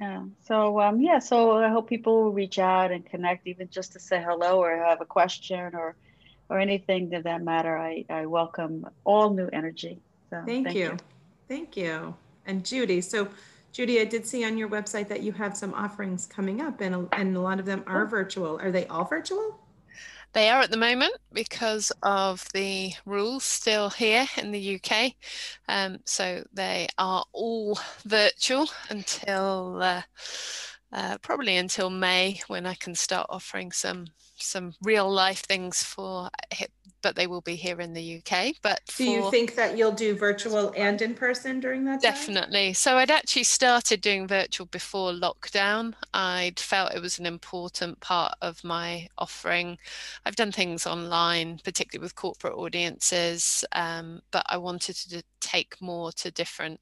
Yeah. 0.00 0.24
So 0.48 0.80
um, 0.84 1.00
yeah. 1.08 1.20
So 1.30 1.36
I 1.66 1.70
hope 1.74 1.88
people 1.88 2.14
will 2.22 2.36
reach 2.42 2.58
out 2.58 2.88
and 2.94 3.02
connect, 3.12 3.46
even 3.46 3.66
just 3.70 3.92
to 3.94 4.00
say 4.00 4.18
hello 4.28 4.52
or 4.62 4.70
have 4.90 5.00
a 5.00 5.10
question 5.18 5.74
or 5.74 5.96
or 6.50 6.58
anything 6.58 7.10
to 7.12 7.22
that 7.22 7.42
matter. 7.42 7.74
I 7.78 8.04
I 8.20 8.26
welcome 8.26 8.86
all 9.04 9.28
new 9.40 9.48
energy. 9.60 9.96
So 10.30 10.42
Thank, 10.44 10.74
you. 10.74 10.96
Thank 11.48 11.76
you. 11.76 12.14
And 12.46 12.64
Judy, 12.64 13.00
so 13.00 13.28
Judy, 13.72 14.00
I 14.00 14.04
did 14.04 14.26
see 14.26 14.44
on 14.44 14.58
your 14.58 14.68
website 14.68 15.08
that 15.08 15.22
you 15.22 15.32
have 15.32 15.56
some 15.56 15.74
offerings 15.74 16.26
coming 16.26 16.60
up, 16.60 16.80
and 16.80 16.94
a, 16.94 17.08
and 17.12 17.36
a 17.36 17.40
lot 17.40 17.60
of 17.60 17.66
them 17.66 17.84
are 17.86 18.06
virtual. 18.06 18.58
Are 18.60 18.70
they 18.70 18.86
all 18.86 19.04
virtual? 19.04 19.60
They 20.32 20.50
are 20.50 20.60
at 20.60 20.70
the 20.70 20.76
moment 20.76 21.14
because 21.32 21.90
of 22.02 22.46
the 22.52 22.92
rules 23.06 23.44
still 23.44 23.90
here 23.90 24.26
in 24.36 24.52
the 24.52 24.80
UK. 24.80 25.12
Um, 25.68 25.98
so 26.04 26.44
they 26.52 26.88
are 26.98 27.24
all 27.32 27.78
virtual 28.04 28.68
until 28.90 29.82
uh, 29.82 30.02
uh, 30.92 31.18
probably 31.22 31.56
until 31.56 31.88
May 31.88 32.40
when 32.46 32.66
I 32.66 32.74
can 32.74 32.94
start 32.94 33.26
offering 33.30 33.72
some 33.72 34.06
some 34.36 34.74
real 34.82 35.10
life 35.10 35.40
things 35.40 35.82
for 35.82 36.30
but 37.02 37.16
they 37.16 37.26
will 37.26 37.40
be 37.40 37.56
here 37.56 37.80
in 37.80 37.92
the 37.92 38.18
UK. 38.18 38.54
But 38.62 38.80
do 38.96 39.04
you 39.04 39.30
think 39.30 39.54
that 39.54 39.76
you'll 39.76 39.92
do 39.92 40.14
virtual 40.16 40.72
and 40.76 41.00
in 41.00 41.14
person 41.14 41.60
during 41.60 41.84
that 41.84 42.02
time? 42.02 42.12
Definitely. 42.12 42.72
So 42.72 42.96
I'd 42.98 43.10
actually 43.10 43.44
started 43.44 44.00
doing 44.00 44.26
virtual 44.26 44.66
before 44.66 45.12
lockdown. 45.12 45.94
I'd 46.14 46.58
felt 46.58 46.94
it 46.94 47.02
was 47.02 47.18
an 47.18 47.26
important 47.26 48.00
part 48.00 48.34
of 48.42 48.62
my 48.64 49.08
offering. 49.18 49.78
I've 50.24 50.36
done 50.36 50.52
things 50.52 50.86
online, 50.86 51.60
particularly 51.62 52.04
with 52.04 52.14
corporate 52.14 52.54
audiences, 52.54 53.64
um, 53.72 54.20
but 54.30 54.44
I 54.48 54.56
wanted 54.56 54.96
to 54.96 55.22
take 55.40 55.80
more 55.80 56.12
to 56.12 56.30
different 56.30 56.80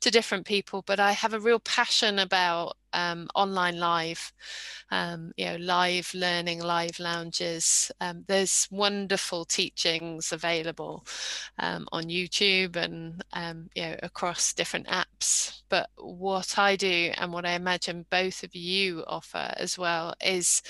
to 0.00 0.10
different 0.10 0.46
people. 0.46 0.82
But 0.86 1.00
I 1.00 1.12
have 1.12 1.34
a 1.34 1.40
real 1.40 1.60
passion 1.60 2.18
about 2.18 2.76
um, 2.94 3.28
online 3.34 3.78
live, 3.78 4.32
um, 4.90 5.32
you 5.36 5.46
know, 5.46 5.56
live 5.56 6.12
learning, 6.14 6.60
live 6.62 6.98
lounges. 6.98 7.90
Um, 8.00 8.24
there's 8.28 8.68
wonderful 8.70 9.44
teachings 9.44 10.32
available 10.32 11.04
um, 11.58 11.86
on 11.92 12.04
YouTube 12.04 12.76
and 12.76 13.22
um, 13.32 13.68
you 13.74 13.82
know 13.82 13.96
across 14.02 14.52
different 14.54 14.86
apps. 14.88 15.62
But 15.68 15.90
what 15.96 16.58
I 16.58 16.76
do 16.76 17.12
and 17.16 17.32
what 17.32 17.46
I 17.46 17.52
imagine 17.52 18.06
both 18.10 18.42
of 18.42 18.54
you 18.54 19.04
offer 19.06 19.52
as 19.56 19.78
well 19.78 20.14
is 20.24 20.62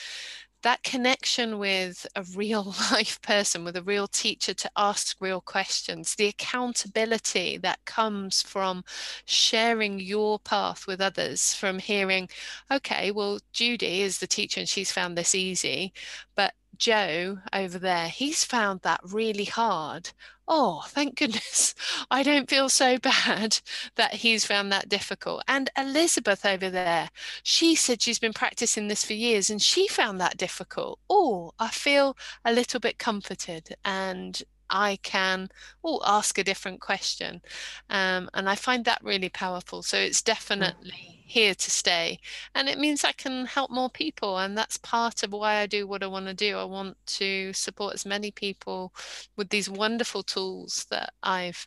that 0.64 0.82
connection 0.82 1.58
with 1.58 2.06
a 2.16 2.24
real 2.34 2.64
life 2.92 3.20
person, 3.22 3.64
with 3.64 3.76
a 3.76 3.82
real 3.82 4.08
teacher 4.08 4.54
to 4.54 4.70
ask 4.76 5.16
real 5.20 5.40
questions, 5.40 6.14
the 6.16 6.26
accountability 6.26 7.58
that 7.58 7.84
comes 7.84 8.42
from 8.42 8.82
sharing 9.26 10.00
your 10.00 10.38
path 10.40 10.86
with 10.86 11.00
others, 11.00 11.54
from 11.54 11.78
hearing, 11.78 12.28
okay, 12.72 13.10
well, 13.10 13.38
Judy 13.52 14.00
is 14.00 14.18
the 14.18 14.26
teacher 14.26 14.60
and 14.60 14.68
she's 14.68 14.90
found 14.90 15.16
this 15.16 15.34
easy, 15.34 15.92
but 16.34 16.54
Joe 16.76 17.38
over 17.52 17.78
there, 17.78 18.08
he's 18.08 18.44
found 18.44 18.80
that 18.80 19.00
really 19.04 19.44
hard. 19.44 20.10
Oh, 20.46 20.82
thank 20.88 21.16
goodness. 21.16 21.74
I 22.10 22.22
don't 22.22 22.50
feel 22.50 22.68
so 22.68 22.98
bad 23.26 23.60
that 23.96 24.14
he's 24.14 24.44
found 24.44 24.70
that 24.72 24.88
difficult. 24.88 25.42
And 25.48 25.70
Elizabeth 25.76 26.44
over 26.44 26.68
there, 26.70 27.10
she 27.42 27.74
said 27.74 28.02
she's 28.02 28.18
been 28.18 28.32
practicing 28.32 28.88
this 28.88 29.04
for 29.04 29.14
years 29.14 29.50
and 29.50 29.62
she 29.62 29.88
found 29.88 30.20
that 30.20 30.36
difficult. 30.36 30.98
Oh, 31.08 31.52
I 31.58 31.68
feel 31.68 32.16
a 32.44 32.52
little 32.52 32.80
bit 32.80 32.98
comforted 32.98 33.76
and 33.84 34.42
I 34.70 34.98
can 35.02 35.48
oh, 35.82 36.00
ask 36.04 36.38
a 36.38 36.44
different 36.44 36.80
question. 36.80 37.42
Um, 37.88 38.28
and 38.34 38.48
I 38.48 38.54
find 38.56 38.84
that 38.84 39.02
really 39.02 39.28
powerful. 39.28 39.82
So 39.82 39.98
it's 39.98 40.22
definitely 40.22 41.13
here 41.26 41.54
to 41.54 41.70
stay 41.70 42.18
and 42.54 42.68
it 42.68 42.78
means 42.78 43.04
i 43.04 43.12
can 43.12 43.46
help 43.46 43.70
more 43.70 43.90
people 43.90 44.38
and 44.38 44.56
that's 44.56 44.76
part 44.78 45.22
of 45.22 45.32
why 45.32 45.56
i 45.56 45.66
do 45.66 45.86
what 45.86 46.02
i 46.02 46.06
want 46.06 46.26
to 46.26 46.34
do 46.34 46.56
i 46.58 46.64
want 46.64 46.96
to 47.06 47.52
support 47.52 47.94
as 47.94 48.04
many 48.06 48.30
people 48.30 48.92
with 49.36 49.48
these 49.48 49.68
wonderful 49.70 50.22
tools 50.22 50.86
that 50.90 51.12
i've 51.22 51.66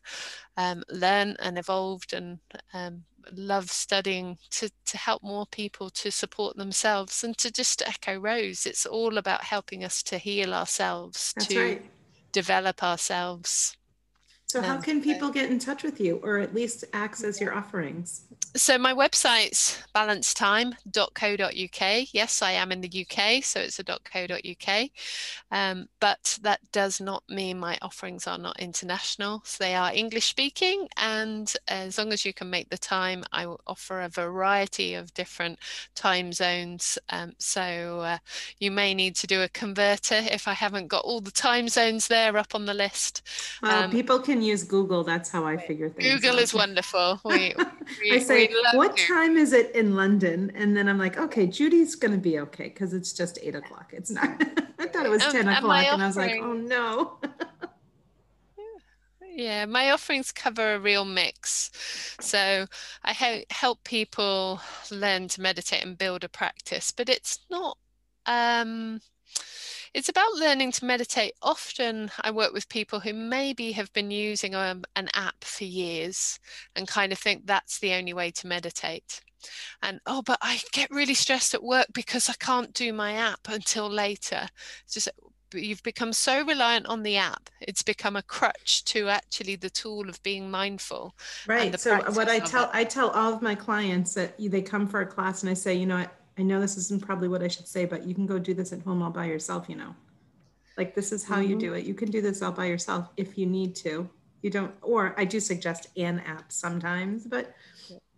um, 0.57 0.83
learned 0.89 1.35
and 1.39 1.57
evolved 1.57 2.13
and 2.13 2.39
um, 2.73 3.03
love 3.33 3.69
studying 3.69 4.37
to 4.51 4.69
to 4.85 4.97
help 4.97 5.21
more 5.23 5.45
people 5.47 5.89
to 5.89 6.11
support 6.11 6.55
themselves 6.55 7.23
and 7.23 7.37
to 7.37 7.51
just 7.51 7.81
echo 7.85 8.17
rose 8.17 8.65
it's 8.65 8.85
all 8.85 9.17
about 9.17 9.43
helping 9.43 9.83
us 9.83 10.01
to 10.03 10.17
heal 10.17 10.53
ourselves 10.53 11.33
That's 11.35 11.47
to 11.47 11.55
right. 11.55 11.85
develop 12.31 12.83
ourselves 12.83 13.77
So 14.47 14.61
how 14.61 14.77
Um, 14.77 14.81
can 14.81 15.01
people 15.01 15.29
get 15.29 15.51
in 15.51 15.59
touch 15.59 15.83
with 15.83 15.99
you 15.99 16.17
or 16.23 16.39
at 16.39 16.53
least 16.53 16.83
access 16.93 17.39
your 17.41 17.53
offerings? 17.53 18.25
So 18.55 18.77
my 18.77 18.93
website's 18.93 19.81
balancetime.co.uk. 19.93 22.13
Yes, 22.13 22.41
I 22.41 22.51
am 22.51 22.71
in 22.71 22.81
the 22.81 23.05
UK, 23.09 23.43
so 23.43 23.59
it's 23.59 23.79
a 23.79 23.83
.co.uk. 23.83 24.89
Um, 25.51 25.87
but 25.99 26.39
that 26.41 26.59
does 26.71 26.99
not 26.99 27.23
mean 27.29 27.59
my 27.59 27.77
offerings 27.81 28.27
are 28.27 28.37
not 28.37 28.59
international. 28.59 29.41
So 29.45 29.63
they 29.63 29.75
are 29.75 29.91
English 29.93 30.27
speaking, 30.27 30.87
and 30.97 31.51
as 31.67 31.97
long 31.97 32.11
as 32.13 32.25
you 32.25 32.33
can 32.33 32.49
make 32.49 32.69
the 32.69 32.77
time, 32.77 33.23
I 33.31 33.45
will 33.45 33.61
offer 33.67 34.01
a 34.01 34.09
variety 34.09 34.93
of 34.93 35.13
different 35.13 35.59
time 35.95 36.33
zones. 36.33 36.97
Um, 37.09 37.33
so 37.39 38.01
uh, 38.01 38.17
you 38.59 38.71
may 38.71 38.93
need 38.93 39.15
to 39.17 39.27
do 39.27 39.41
a 39.41 39.49
converter 39.49 40.21
if 40.31 40.47
I 40.47 40.53
haven't 40.53 40.87
got 40.87 41.03
all 41.05 41.21
the 41.21 41.31
time 41.31 41.69
zones 41.69 42.07
there 42.07 42.37
up 42.37 42.55
on 42.55 42.65
the 42.65 42.73
list. 42.73 43.21
Well, 43.61 43.83
Um, 43.85 43.91
people 43.91 44.19
can 44.19 44.41
use 44.41 44.63
Google. 44.63 45.03
That's 45.03 45.29
how 45.29 45.45
I 45.45 45.57
figure 45.57 45.89
things 45.89 46.13
Google 46.13 46.37
out. 46.37 46.41
is 46.43 46.53
wonderful. 46.53 47.19
We, 47.23 47.53
we, 48.01 48.15
I 48.15 48.19
say, 48.19 48.36
what 48.73 48.95
Google." 48.95 49.15
time 49.15 49.37
is 49.37 49.53
it 49.53 49.73
in 49.75 49.95
London? 49.95 50.51
And 50.55 50.75
then 50.75 50.87
I'm 50.87 50.97
like, 50.97 51.17
okay, 51.17 51.47
Judy's 51.47 51.95
going 51.95 52.11
to 52.13 52.17
be 52.17 52.39
okay 52.39 52.65
because 52.69 52.93
it's 52.93 53.13
just 53.13 53.39
eight 53.41 53.55
o'clock. 53.55 53.91
It's 53.93 54.11
not. 54.11 54.29
I 54.79 54.87
thought 54.87 55.05
it 55.05 55.09
was 55.09 55.23
Um, 55.23 55.31
10 55.31 55.47
and 55.47 55.57
o'clock. 55.57 55.85
And 55.85 56.03
I 56.03 56.07
was 56.07 56.17
like, 56.17 56.39
oh 56.41 56.53
no. 56.53 57.19
Yeah, 59.35 59.65
my 59.65 59.91
offerings 59.91 60.31
cover 60.31 60.73
a 60.73 60.79
real 60.79 61.05
mix. 61.05 61.69
So 62.19 62.65
I 63.03 63.13
he- 63.13 63.45
help 63.51 63.83
people 63.83 64.59
learn 64.89 65.27
to 65.27 65.41
meditate 65.41 65.83
and 65.85 65.95
build 65.95 66.23
a 66.23 66.29
practice, 66.29 66.91
but 66.91 67.07
it's 67.07 67.39
not, 67.51 67.77
um, 68.25 68.99
it's 69.93 70.09
about 70.09 70.33
learning 70.33 70.71
to 70.73 70.85
meditate. 70.85 71.33
Often 71.41 72.11
I 72.21 72.31
work 72.31 72.53
with 72.53 72.69
people 72.69 72.99
who 72.99 73.13
maybe 73.13 73.71
have 73.73 73.91
been 73.93 74.11
using 74.11 74.55
um, 74.55 74.83
an 74.95 75.09
app 75.13 75.43
for 75.43 75.63
years 75.63 76.39
and 76.75 76.87
kind 76.87 77.11
of 77.11 77.19
think 77.19 77.45
that's 77.45 77.79
the 77.79 77.93
only 77.93 78.13
way 78.13 78.31
to 78.31 78.47
meditate. 78.47 79.21
And 79.81 79.99
oh, 80.05 80.21
but 80.21 80.39
I 80.41 80.59
get 80.71 80.89
really 80.91 81.13
stressed 81.13 81.53
at 81.53 81.63
work 81.63 81.87
because 81.93 82.29
I 82.29 82.33
can't 82.39 82.73
do 82.73 82.91
my 82.91 83.13
app 83.13 83.47
until 83.47 83.89
later. 83.89 84.47
It's 84.83 84.93
just 84.93 85.09
you've 85.53 85.83
become 85.83 86.11
so 86.11 86.45
reliant 86.45 86.85
on 86.87 87.03
the 87.03 87.15
app 87.15 87.49
it's 87.61 87.81
become 87.81 88.17
a 88.17 88.21
crutch 88.21 88.83
to 88.83 89.07
actually 89.07 89.55
the 89.55 89.69
tool 89.69 90.09
of 90.09 90.21
being 90.21 90.51
mindful 90.51 91.15
Right. 91.47 91.79
So 91.79 91.95
what 92.11 92.27
I 92.27 92.39
tell 92.39 92.65
it. 92.65 92.69
I 92.73 92.83
tell 92.83 93.09
all 93.11 93.33
of 93.33 93.41
my 93.41 93.55
clients 93.55 94.13
that 94.15 94.35
they 94.37 94.61
come 94.61 94.87
for 94.87 95.01
a 95.01 95.05
class 95.05 95.43
and 95.43 95.49
I 95.49 95.53
say, 95.53 95.75
you 95.75 95.85
know, 95.85 96.05
I, 96.37 96.43
know 96.43 96.59
this 96.59 96.77
isn't 96.77 97.01
probably 97.01 97.27
what 97.27 97.43
I 97.43 97.47
should 97.47 97.67
say, 97.67 97.85
but 97.85 98.05
you 98.05 98.13
can 98.13 98.25
go 98.25 98.37
do 98.39 98.53
this 98.53 98.71
at 98.73 98.81
home 98.81 99.01
all 99.01 99.09
by 99.09 99.25
yourself, 99.25 99.65
you 99.67 99.75
know. 99.75 99.95
Like 100.77 100.93
this 100.93 101.11
is 101.11 101.23
how 101.23 101.39
you 101.39 101.55
Mhm. 101.55 101.59
do 101.59 101.73
it. 101.73 101.85
You 101.85 101.93
can 101.95 102.11
do 102.11 102.21
this 102.21 102.41
all 102.41 102.51
by 102.51 102.65
yourself 102.65 103.09
if 103.17 103.37
you 103.37 103.45
need 103.47 103.75
to. 103.77 104.09
You 104.43 104.49
don't 104.51 104.73
or 104.81 105.19
I 105.19 105.25
do 105.25 105.39
suggest 105.39 105.87
an 105.97 106.19
app 106.19 106.51
sometimes, 106.51 107.25
but 107.25 107.55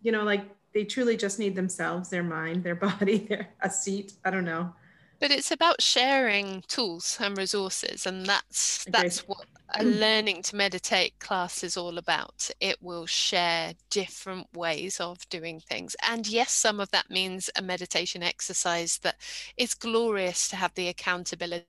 you 0.01 0.11
know, 0.11 0.23
like 0.23 0.43
they 0.73 0.83
truly 0.83 1.15
just 1.15 1.39
need 1.39 1.55
themselves, 1.55 2.09
their 2.09 2.23
mind, 2.23 2.63
their 2.63 2.75
body, 2.87 3.19
their 3.19 3.47
a 3.61 3.69
seat. 3.69 4.13
I 4.25 4.29
don't 4.29 4.45
know. 4.45 4.73
But 5.19 5.31
it's 5.31 5.51
about 5.51 5.81
sharing 5.81 6.63
tools 6.67 7.17
and 7.21 7.37
resources 7.37 8.05
and 8.05 8.25
that's 8.25 8.87
Agreed. 8.87 9.17
that's 9.17 9.27
what 9.27 9.47
a 9.75 9.83
learning 9.83 10.41
to 10.43 10.55
meditate 10.55 11.19
class 11.19 11.63
is 11.63 11.77
all 11.77 11.97
about 11.97 12.49
it 12.59 12.77
will 12.81 13.05
share 13.05 13.73
different 13.91 14.47
ways 14.55 14.99
of 14.99 15.27
doing 15.29 15.59
things 15.59 15.95
and 16.07 16.27
yes 16.27 16.51
some 16.51 16.79
of 16.79 16.91
that 16.91 17.09
means 17.09 17.49
a 17.55 17.61
meditation 17.61 18.23
exercise 18.23 18.99
that 18.99 19.15
it's 19.57 19.75
glorious 19.75 20.47
to 20.49 20.55
have 20.55 20.73
the 20.75 20.87
accountability 20.87 21.65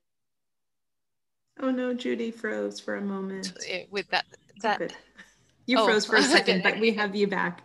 Oh 1.59 1.71
no, 1.71 1.93
Judy 1.93 2.31
froze 2.31 2.79
for 2.79 2.95
a 2.97 3.01
moment. 3.01 3.53
eh, 3.67 3.85
with 3.91 4.09
that 4.09 4.25
that 4.61 4.79
good. 4.79 4.93
You 5.67 5.79
Oh, 5.79 5.85
froze 5.85 6.05
for 6.05 6.17
a 6.17 6.23
second, 6.23 6.63
but 6.63 6.79
we 6.79 6.91
have 6.95 7.15
you 7.15 7.27
back. 7.27 7.63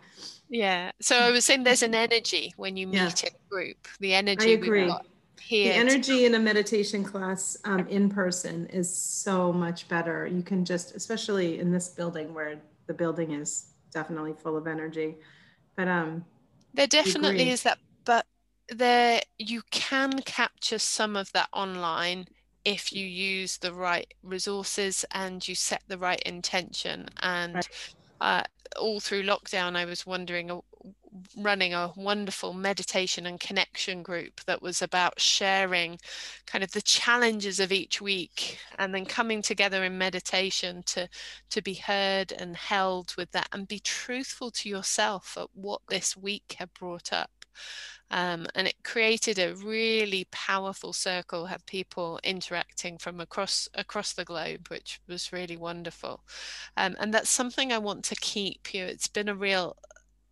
Yeah. 0.49 0.91
So 1.01 1.17
I 1.17 1.31
was 1.31 1.45
saying 1.45 1.63
there's 1.63 1.83
an 1.83 1.95
energy 1.95 2.53
when 2.57 2.77
you 2.77 2.87
meet 2.87 3.23
Yeah. 3.23 3.29
a 3.29 3.31
group. 3.49 3.87
The 3.99 4.13
energy 4.13 4.55
we've 4.55 4.63
agree. 4.63 4.85
got 4.85 5.05
The 5.73 5.79
energy 5.79 6.25
in 6.25 6.35
a 6.35 6.39
meditation 6.39 7.03
class 7.03 7.57
um, 7.63 7.87
in 7.87 8.09
person 8.09 8.67
is 8.67 8.93
so 8.95 9.53
much 9.53 9.87
better. 9.87 10.27
You 10.27 10.41
can 10.41 10.65
just, 10.65 10.95
especially 10.95 11.59
in 11.59 11.71
this 11.71 11.89
building 11.89 12.33
where 12.33 12.59
the 12.87 12.93
building 12.93 13.31
is 13.31 13.67
definitely 13.91 14.33
full 14.33 14.57
of 14.57 14.67
energy. 14.67 15.15
But 15.75 15.87
um, 15.87 16.25
there 16.73 16.87
definitely 16.87 17.41
agree. 17.41 17.49
is 17.49 17.63
that, 17.63 17.77
but 18.05 18.25
there 18.69 19.21
you 19.37 19.61
can 19.71 20.19
capture 20.21 20.79
some 20.79 21.15
of 21.15 21.31
that 21.33 21.49
online 21.53 22.27
if 22.65 22.91
you 22.91 23.05
use 23.05 23.57
the 23.57 23.73
right 23.73 24.13
resources 24.23 25.05
and 25.11 25.47
you 25.47 25.55
set 25.55 25.81
the 25.87 25.97
right 25.97 26.21
intention 26.25 27.07
and 27.21 27.55
right. 27.55 27.69
Uh, 28.19 28.43
all 28.79 28.99
through 28.99 29.21
lockdown 29.21 29.75
i 29.75 29.85
was 29.85 30.07
wondering 30.07 30.49
uh, 30.49 30.59
running 31.37 31.73
a 31.73 31.91
wonderful 31.95 32.53
meditation 32.53 33.25
and 33.25 33.39
connection 33.39 34.03
group 34.03 34.41
that 34.45 34.61
was 34.61 34.81
about 34.81 35.19
sharing 35.19 35.97
kind 36.45 36.63
of 36.63 36.71
the 36.71 36.81
challenges 36.81 37.59
of 37.59 37.71
each 37.71 38.01
week 38.01 38.59
and 38.77 38.93
then 38.93 39.05
coming 39.05 39.41
together 39.41 39.83
in 39.83 39.97
meditation 39.97 40.83
to 40.85 41.07
to 41.49 41.61
be 41.61 41.73
heard 41.75 42.31
and 42.31 42.55
held 42.55 43.13
with 43.17 43.31
that 43.31 43.47
and 43.51 43.67
be 43.67 43.79
truthful 43.79 44.51
to 44.51 44.69
yourself 44.69 45.37
at 45.39 45.47
what 45.53 45.81
this 45.89 46.15
week 46.17 46.55
had 46.59 46.73
brought 46.73 47.11
up. 47.13 47.31
Um, 48.09 48.47
and 48.55 48.67
it 48.67 48.75
created 48.83 49.37
a 49.37 49.55
really 49.55 50.27
powerful 50.31 50.93
circle 50.93 51.47
had 51.47 51.65
people 51.65 52.19
interacting 52.23 52.97
from 52.97 53.19
across 53.19 53.67
across 53.73 54.13
the 54.13 54.23
globe 54.23 54.67
which 54.69 55.01
was 55.07 55.33
really 55.33 55.57
wonderful. 55.57 56.21
Um, 56.77 56.95
and 56.99 57.13
that's 57.13 57.29
something 57.29 57.73
i 57.73 57.77
want 57.77 58.05
to 58.05 58.15
keep 58.15 58.73
you 58.73 58.81
know, 58.83 58.87
it's 58.87 59.07
been 59.07 59.29
a 59.29 59.35
real 59.35 59.75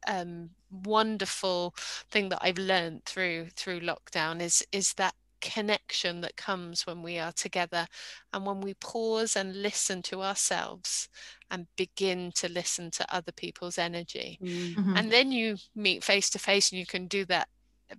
um, 0.07 0.49
wonderful 0.83 1.73
thing 2.11 2.29
that 2.29 2.39
I've 2.41 2.57
learned 2.57 3.05
through 3.05 3.47
through 3.55 3.81
lockdown 3.81 4.41
is 4.41 4.65
is 4.71 4.93
that 4.93 5.13
connection 5.41 6.21
that 6.21 6.35
comes 6.35 6.87
when 6.87 7.03
we 7.03 7.19
are 7.19 7.31
together 7.31 7.85
and 8.33 8.45
when 8.45 8.61
we 8.61 8.73
pause 8.75 9.35
and 9.35 9.61
listen 9.61 10.01
to 10.01 10.23
ourselves 10.23 11.07
and 11.51 11.67
begin 11.77 12.31
to 12.33 12.49
listen 12.49 12.89
to 12.89 13.15
other 13.15 13.31
people's 13.31 13.77
energy. 13.77 14.39
Mm-hmm. 14.41 14.97
and 14.97 15.11
then 15.11 15.31
you 15.31 15.57
meet 15.75 16.03
face 16.03 16.29
to 16.31 16.39
face 16.39 16.71
and 16.71 16.79
you 16.79 16.85
can 16.85 17.05
do 17.07 17.25
that 17.25 17.47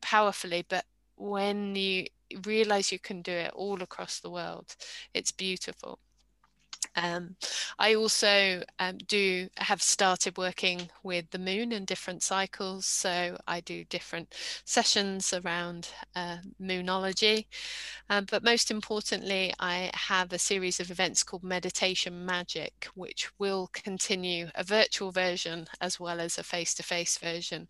powerfully 0.00 0.64
but 0.68 0.84
when 1.16 1.76
you 1.76 2.06
realize 2.44 2.90
you 2.90 2.98
can 2.98 3.22
do 3.22 3.32
it 3.32 3.52
all 3.54 3.80
across 3.82 4.18
the 4.18 4.30
world 4.30 4.74
it's 5.14 5.30
beautiful 5.30 6.00
um, 6.96 7.36
I 7.78 7.94
also 7.94 8.62
um, 8.78 8.98
do 9.06 9.48
have 9.58 9.82
started 9.82 10.38
working 10.38 10.88
with 11.02 11.30
the 11.30 11.38
moon 11.38 11.72
in 11.72 11.84
different 11.84 12.22
cycles. 12.22 12.86
So 12.86 13.36
I 13.46 13.60
do 13.60 13.84
different 13.84 14.34
sessions 14.64 15.32
around 15.32 15.90
uh, 16.14 16.38
moonology. 16.60 17.46
Um, 18.08 18.26
but 18.30 18.42
most 18.42 18.70
importantly, 18.70 19.52
I 19.60 19.90
have 19.94 20.32
a 20.32 20.38
series 20.38 20.80
of 20.80 20.90
events 20.90 21.22
called 21.22 21.42
Meditation 21.44 22.24
Magic, 22.24 22.88
which 22.94 23.30
will 23.38 23.68
continue 23.72 24.48
a 24.54 24.64
virtual 24.64 25.12
version 25.12 25.66
as 25.80 26.00
well 26.00 26.20
as 26.20 26.38
a 26.38 26.42
face 26.42 26.74
to 26.74 26.82
face 26.82 27.18
version. 27.18 27.68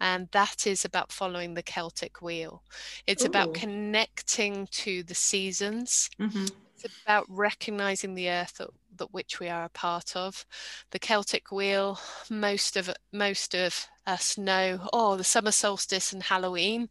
And 0.00 0.28
that 0.32 0.66
is 0.66 0.84
about 0.84 1.12
following 1.12 1.54
the 1.54 1.62
Celtic 1.62 2.22
wheel. 2.22 2.62
It's 3.06 3.24
Ooh. 3.24 3.28
about 3.28 3.54
connecting 3.54 4.68
to 4.72 5.02
the 5.02 5.14
seasons. 5.14 6.08
Mm-hmm 6.18 6.63
it's 6.84 7.02
about 7.04 7.24
recognizing 7.28 8.14
the 8.14 8.28
earth 8.28 8.58
that, 8.58 8.68
that, 8.96 9.12
which 9.12 9.40
we 9.40 9.48
are 9.48 9.64
a 9.64 9.70
part 9.70 10.14
of. 10.14 10.44
The 10.90 10.98
Celtic 10.98 11.50
wheel, 11.50 11.98
most 12.30 12.76
of 12.76 12.90
most 13.12 13.54
of 13.54 13.86
us 14.06 14.36
know, 14.36 14.86
oh, 14.92 15.16
the 15.16 15.24
summer 15.24 15.50
solstice 15.50 16.12
and 16.12 16.22
Halloween. 16.22 16.90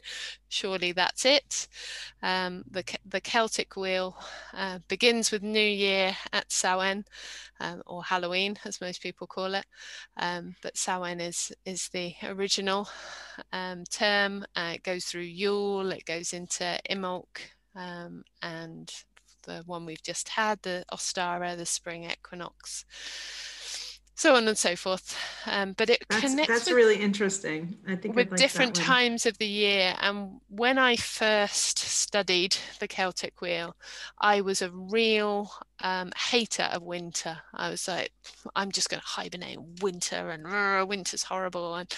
Surely 0.50 0.92
that's 0.92 1.26
it. 1.26 1.68
Um, 2.24 2.64
the 2.70 2.84
the 3.06 3.22
Celtic 3.22 3.76
wheel 3.76 4.18
uh, 4.54 4.80
begins 4.88 5.32
with 5.32 5.44
New 5.44 5.60
Year 5.60 6.18
at 6.34 6.52
Samhain, 6.52 7.06
um, 7.60 7.84
or 7.86 8.04
Halloween, 8.04 8.58
as 8.66 8.82
most 8.82 9.02
people 9.02 9.28
call 9.28 9.54
it. 9.54 9.66
Um, 10.18 10.56
but 10.64 10.78
Samhain 10.78 11.22
is 11.22 11.52
is 11.66 11.90
the 11.90 12.16
original 12.24 12.90
um, 13.52 13.84
term. 13.86 14.44
Uh, 14.56 14.72
it 14.76 14.84
goes 14.84 15.06
through 15.06 15.22
Yule. 15.22 15.92
It 15.92 16.06
goes 16.06 16.34
into 16.34 16.80
Imbolc. 16.90 17.52
Um, 17.76 18.24
and 18.44 18.92
the 19.44 19.64
one 19.66 19.86
we've 19.86 20.02
just 20.04 20.30
had, 20.30 20.62
the 20.64 20.86
Ostara, 20.92 21.56
the 21.56 21.66
spring 21.66 22.10
equinox, 22.10 22.86
so 24.16 24.36
on 24.36 24.48
and 24.48 24.58
so 24.58 24.76
forth. 24.76 25.18
Um, 25.46 25.74
but 25.78 25.90
it 25.90 26.04
that's, 26.10 26.22
connects. 26.22 26.48
That's 26.48 26.66
with, 26.68 26.76
really 26.76 26.98
interesting. 26.98 27.78
I 27.88 27.96
think 27.96 28.16
with 28.16 28.32
like 28.32 28.40
different 28.40 28.76
times 28.76 29.26
of 29.26 29.38
the 29.38 29.48
year. 29.48 29.96
And 30.02 30.40
when 30.50 30.78
I 30.78 30.96
first 30.96 31.80
studied 31.80 32.58
the 32.80 32.88
Celtic 32.88 33.42
wheel, 33.42 33.76
I 34.20 34.42
was 34.42 34.62
a 34.62 34.70
real 34.70 35.52
um, 35.84 36.12
hater 36.18 36.64
of 36.72 36.82
winter. 36.82 37.38
I 37.54 37.70
was 37.70 37.88
like, 37.88 38.12
I'm 38.56 38.72
just 38.72 38.90
going 38.90 39.02
to 39.02 39.06
hibernate 39.06 39.60
winter, 39.82 40.30
and 40.30 40.48
uh, 40.48 40.86
winter's 40.88 41.24
horrible. 41.24 41.76
And 41.76 41.94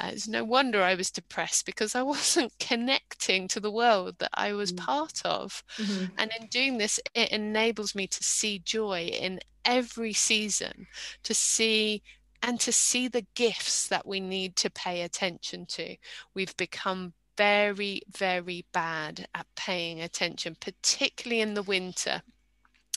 uh, 0.00 0.10
it's 0.12 0.28
no 0.28 0.44
wonder 0.44 0.82
I 0.82 0.96
was 0.96 1.10
depressed 1.10 1.64
because 1.64 1.94
I 1.94 2.02
wasn't 2.14 2.52
connecting 2.58 3.48
to 3.48 3.60
the 3.60 3.70
world 3.70 4.16
that 4.18 4.30
I 4.34 4.52
was 4.52 4.72
mm-hmm. 4.72 4.84
part 4.84 5.22
of. 5.24 5.62
Mm-hmm. 5.76 6.04
And 6.18 6.32
in 6.38 6.46
doing 6.48 6.78
this, 6.78 7.00
it 7.14 7.30
enables 7.30 7.94
me 7.94 8.08
to 8.08 8.22
see 8.22 8.58
joy 8.58 9.04
in 9.04 9.40
every 9.64 10.12
season, 10.12 10.86
to 11.22 11.32
see 11.32 12.02
and 12.42 12.60
to 12.60 12.72
see 12.72 13.08
the 13.08 13.26
gifts 13.34 13.88
that 13.88 14.06
we 14.06 14.20
need 14.20 14.56
to 14.56 14.70
pay 14.70 15.02
attention 15.02 15.66
to. 15.66 15.96
We've 16.34 16.56
become 16.56 17.14
very, 17.36 18.02
very 18.16 18.64
bad 18.72 19.26
at 19.34 19.46
paying 19.56 20.00
attention, 20.00 20.56
particularly 20.60 21.40
in 21.40 21.54
the 21.54 21.62
winter 21.62 22.22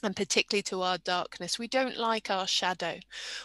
and 0.04 0.16
particularly 0.16 0.64
to 0.64 0.82
our 0.82 0.98
darkness. 0.98 1.60
We 1.60 1.68
don't 1.68 1.98
like 1.98 2.30
our 2.30 2.48
shadow. 2.48 3.00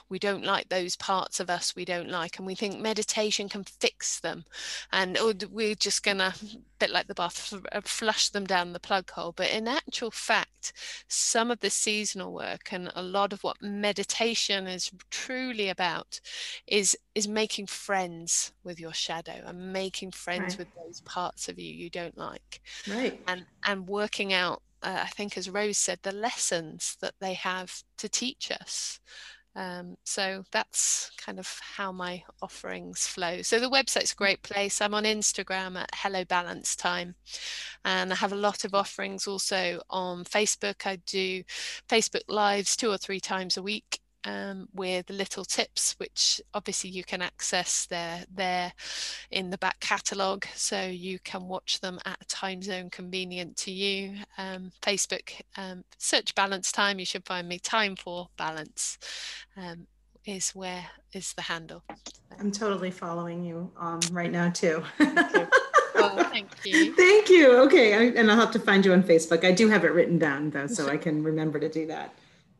We 0.09 0.19
don't 0.19 0.45
like 0.45 0.69
those 0.69 0.97
parts 0.97 1.41
of 1.41 1.51
us 1.51 1.77
we 1.77 1.85
don't 1.85 2.09
like. 2.09 2.39
And 2.39 2.47
we 2.47 2.55
think 2.55 2.81
meditation 2.81 3.49
can 3.49 3.65
fix 3.65 4.21
them. 4.21 4.45
And 4.93 5.17
oh, 5.21 5.35
we're 5.51 5.75
just 5.75 6.03
going 6.03 6.19
to, 6.19 6.35
bit 6.79 6.91
like 6.91 7.09
the 7.09 7.15
bath, 7.15 7.53
uh, 7.73 7.81
flush 7.85 8.31
them 8.31 8.47
down 8.47 8.73
the 8.73 8.81
plug 8.81 9.11
hole. 9.11 9.33
But 9.37 9.51
in 9.51 9.69
actual 9.69 10.11
fact, 10.11 10.73
some 11.09 11.51
of 11.51 11.61
the 11.61 11.71
seasonal 11.71 12.33
work 12.33 12.73
and 12.73 12.91
a 12.95 13.03
lot 13.03 13.33
of 13.33 13.45
what 13.45 13.61
meditation 13.61 14.67
is 14.67 14.91
truly 15.11 15.69
about 15.69 16.21
is, 16.67 16.97
is 17.15 17.29
making 17.29 17.67
friends 17.67 18.53
with 18.65 18.81
your 18.81 18.95
shadow 18.95 19.43
and 19.45 19.73
making 19.73 20.13
friends 20.13 20.57
right. 20.57 20.59
with 20.59 20.69
those 20.75 21.01
parts 21.03 21.49
of 21.49 21.59
you 21.59 21.73
you 21.73 21.91
don't 21.91 22.17
like. 22.17 22.61
Right. 22.89 23.21
And, 23.27 23.45
and 23.67 23.87
working 23.87 24.33
out 24.33 24.63
uh, 24.83 25.01
I 25.03 25.09
think, 25.09 25.37
as 25.37 25.51
Rose 25.51 25.79
said, 25.79 26.01
the 26.03 26.12
lessons 26.12 26.97
that 27.01 27.14
they 27.20 27.35
have 27.35 27.83
to 27.99 28.09
teach 28.09 28.51
us. 28.51 29.01
Um, 29.57 29.97
so 30.05 30.45
that's 30.53 31.11
kind 31.16 31.39
of 31.39 31.61
how 31.77 31.91
my 31.91 32.22
offerings 32.43 33.07
flow. 33.07 33.41
So 33.41 33.59
the 33.59 33.70
website's 33.70 34.12
a 34.12 34.16
great 34.16 34.43
place. 34.43 34.83
I'm 34.83 34.93
on 34.93 35.05
Instagram 35.05 35.77
at 35.77 35.89
Hello 35.95 36.27
Balance 36.27 36.77
Time, 36.77 37.14
and 37.83 38.12
I 38.12 38.16
have 38.16 38.33
a 38.33 38.37
lot 38.37 38.64
of 38.64 38.74
offerings 38.74 39.27
also 39.27 39.81
on 39.89 40.24
Facebook. 40.24 40.87
I 40.87 40.97
do 41.07 41.43
Facebook 41.89 42.24
Lives 42.29 42.77
two 42.77 42.91
or 42.91 42.99
three 42.99 43.20
times 43.20 43.57
a 43.57 43.62
week 43.62 44.01
um, 44.27 44.68
with 44.74 45.09
little 45.09 45.45
tips, 45.45 45.95
which 45.99 46.41
obviously 46.53 46.91
you 46.91 47.05
can 47.05 47.22
access 47.22 47.87
there 47.87 48.24
there 48.35 48.72
in 49.31 49.51
the 49.51 49.59
back 49.59 49.79
catalogue, 49.81 50.45
so 50.55 50.83
you 50.83 51.18
can 51.20 51.49
watch 51.49 51.81
them 51.81 51.99
at 52.05 52.18
a 52.20 52.24
time 52.27 52.61
zone 52.61 52.91
convenient 52.91 53.57
to 53.59 53.70
you. 53.70 54.16
Um, 54.37 54.72
Facebook, 54.83 55.41
um, 55.57 55.85
search 55.99 56.35
balance 56.35 56.72
time. 56.72 56.99
You 56.99 57.07
should 57.07 57.24
find 57.24 57.49
me. 57.49 57.59
Time 57.61 57.97
for 57.97 58.29
balance 58.37 58.99
um, 59.57 59.87
is 60.24 60.51
where 60.51 60.85
is 61.12 61.33
the 61.35 61.43
handle. 61.43 61.85
I'm 62.39 62.51
totally 62.51 62.91
following 62.91 63.45
you 63.45 63.70
um, 63.79 64.01
right 64.11 64.31
now 64.31 64.51
too. 64.51 64.83
Oh, 65.01 66.29
thank 66.31 66.51
you. 66.64 66.95
Thank 66.95 67.31
you. 67.31 67.57
Okay, 67.62 67.95
I, 67.95 68.03
and 68.18 68.31
I'll 68.31 68.41
have 68.41 68.51
to 68.53 68.59
find 68.59 68.85
you 68.85 68.93
on 68.93 69.05
Facebook. 69.05 69.45
I 69.45 69.53
do 69.53 69.68
have 69.68 69.85
it 69.85 69.93
written 69.93 70.18
down 70.18 70.51
though, 70.51 70.66
so 70.66 70.89
I 70.91 70.97
can 70.97 71.22
remember 71.22 71.61
to 71.61 71.68
do 71.68 71.87
that. 71.87 72.12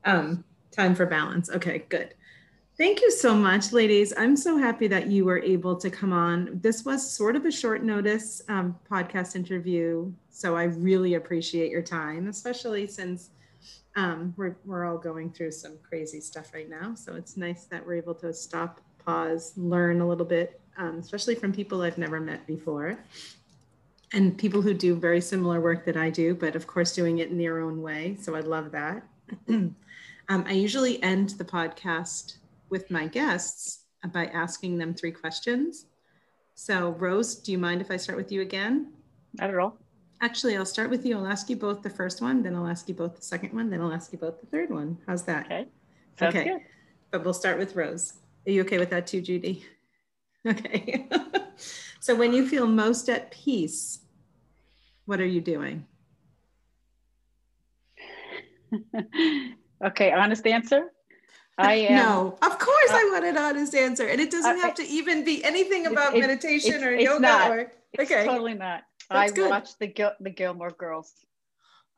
Um, 0.05 0.45
Time 0.77 0.95
for 0.95 1.07
balance. 1.07 1.49
Okay, 1.49 1.85
good. 1.89 2.14
Thank 2.77 3.01
you 3.01 3.11
so 3.11 3.35
much, 3.35 3.72
ladies. 3.72 4.12
I'm 4.14 4.37
so 4.37 4.59
happy 4.59 4.87
that 4.89 5.07
you 5.07 5.24
were 5.24 5.39
able 5.39 5.74
to 5.77 5.89
come 5.89 6.12
on. 6.12 6.61
This 6.62 6.85
was 6.85 7.09
sort 7.11 7.35
of 7.35 7.47
a 7.47 7.51
short 7.51 7.83
notice 7.83 8.43
um, 8.51 8.79
podcast 8.91 9.35
interview, 9.35 10.12
so 10.29 10.55
I 10.55 10.64
really 10.64 11.14
appreciate 11.14 11.70
your 11.70 11.81
time, 11.81 12.29
especially 12.29 12.87
since 12.87 13.31
um, 13.97 14.35
we're, 14.37 14.57
we're 14.66 14.85
all 14.85 14.99
going 14.99 15.31
through 15.31 15.53
some 15.53 15.79
crazy 15.83 16.20
stuff 16.20 16.53
right 16.53 16.68
now. 16.68 16.95
So 16.95 17.14
it's 17.14 17.39
nice 17.39 17.64
that 17.64 17.87
we're 17.87 17.95
able 17.95 18.14
to 18.16 18.35
stop, 18.35 18.83
pause, 19.03 19.55
learn 19.57 20.03
a 20.03 20.07
little 20.07 20.27
bit, 20.27 20.61
um, 20.77 20.99
especially 20.99 21.37
from 21.37 21.55
people 21.55 21.81
I've 21.81 21.97
never 21.97 22.20
met 22.20 22.47
before 22.47 22.99
and 24.12 24.37
people 24.37 24.61
who 24.61 24.74
do 24.74 24.95
very 24.95 25.22
similar 25.22 25.62
work 25.62 25.87
that 25.87 25.97
I 25.97 26.11
do, 26.11 26.35
but 26.35 26.55
of 26.55 26.66
course, 26.66 26.95
doing 26.95 27.18
it 27.18 27.31
in 27.31 27.39
their 27.39 27.61
own 27.61 27.81
way. 27.81 28.18
So 28.20 28.35
I 28.35 28.41
love 28.41 28.72
that. 28.72 29.03
Um, 30.29 30.45
I 30.47 30.53
usually 30.53 31.03
end 31.03 31.31
the 31.31 31.45
podcast 31.45 32.39
with 32.68 32.91
my 32.91 33.07
guests 33.07 33.85
by 34.12 34.27
asking 34.27 34.79
them 34.79 34.95
three 34.95 35.12
questions. 35.12 35.87
So, 36.55 36.91
Rose, 36.91 37.37
do 37.37 37.53
you 37.53 37.59
mind 37.59 37.81
if 37.81 37.91
I 37.91 37.97
start 37.97 38.18
with 38.18 38.33
you 38.33 38.41
again? 38.41 38.93
Not 39.35 39.51
at 39.51 39.59
all. 39.59 39.79
Actually, 40.22 40.57
I'll 40.57 40.64
start 40.64 40.91
with 40.91 41.05
you. 41.05 41.16
I'll 41.18 41.27
ask 41.27 41.51
you 41.51 41.57
both 41.57 41.83
the 41.83 41.91
first 41.91 42.22
one, 42.22 42.43
then 42.43 42.57
I'll 42.57 42.66
ask 42.66 42.89
you 42.89 42.95
both 42.95 43.16
the 43.16 43.22
second 43.22 43.53
one, 43.53 43.68
then 43.68 43.81
I'll 43.83 43.93
ask 43.93 44.12
you 44.12 44.18
both 44.18 44.41
the 44.41 44.47
third 44.47 44.70
one. 44.70 44.97
How's 45.07 45.24
that? 45.24 45.47
Okay. 45.47 45.66
Sounds 46.18 46.35
okay. 46.35 46.45
Good. 46.45 46.61
But 47.11 47.24
we'll 47.24 47.35
start 47.35 47.59
with 47.59 47.77
Rose. 47.77 48.14
Are 48.47 48.51
you 48.51 48.62
okay 48.62 48.79
with 48.79 48.91
that 48.91 49.07
too, 49.07 49.20
Judy? 49.20 49.64
Okay. 50.47 51.09
So 52.07 52.14
when 52.14 52.33
you 52.33 52.47
feel 52.47 52.68
most 52.68 53.09
at 53.09 53.33
peace, 53.33 53.99
what 55.07 55.20
are 55.20 55.27
you 55.27 55.41
doing? 55.41 55.87
okay, 59.85 60.12
honest 60.12 60.47
answer. 60.47 60.93
I 61.59 61.74
am. 61.91 61.97
No, 61.97 62.39
of 62.43 62.59
course 62.59 62.91
uh, 62.91 62.97
I 62.97 63.11
want 63.12 63.24
an 63.24 63.39
honest 63.39 63.74
answer, 63.74 64.07
and 64.07 64.20
it 64.20 64.31
doesn't 64.31 64.59
uh, 64.59 64.62
have 64.62 64.74
to 64.74 64.85
even 64.85 65.24
be 65.24 65.45
anything 65.45 65.87
about 65.87 66.14
it, 66.14 66.20
meditation 66.20 66.83
or 66.85 66.93
yoga. 66.93 67.20
Not. 67.20 67.51
Or, 67.51 67.61
okay, 67.61 67.72
it's 67.99 68.11
totally 68.11 68.55
not. 68.55 68.83
That's 69.11 69.33
I 69.33 69.35
good. 69.35 69.51
watched 69.51 69.79
the 69.79 69.87
Gil- 69.87 70.16
the 70.20 70.31
Gilmore 70.31 70.70
Girls. 70.70 71.12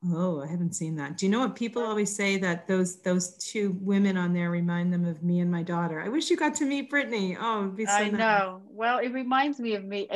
Oh, 0.04 0.40
I 0.40 0.46
haven't 0.46 0.76
seen 0.76 0.94
that. 0.96 1.18
Do 1.18 1.26
you 1.26 1.32
know 1.32 1.40
what 1.40 1.56
people 1.56 1.82
always 1.82 2.14
say 2.14 2.38
that 2.38 2.68
those 2.68 3.00
those 3.00 3.36
two 3.36 3.76
women 3.80 4.16
on 4.16 4.32
there 4.32 4.50
remind 4.50 4.92
them 4.92 5.04
of 5.04 5.24
me 5.24 5.40
and 5.40 5.50
my 5.50 5.64
daughter? 5.64 6.00
I 6.00 6.08
wish 6.08 6.30
you 6.30 6.36
got 6.36 6.54
to 6.56 6.64
meet 6.64 6.88
Brittany. 6.88 7.36
Oh, 7.38 7.62
it'd 7.62 7.76
be 7.76 7.84
so 7.84 7.92
I 7.92 8.08
nice. 8.08 8.12
know. 8.12 8.62
Well, 8.68 8.98
it 8.98 9.12
reminds 9.12 9.58
me 9.58 9.74
of 9.74 9.84
me. 9.84 10.06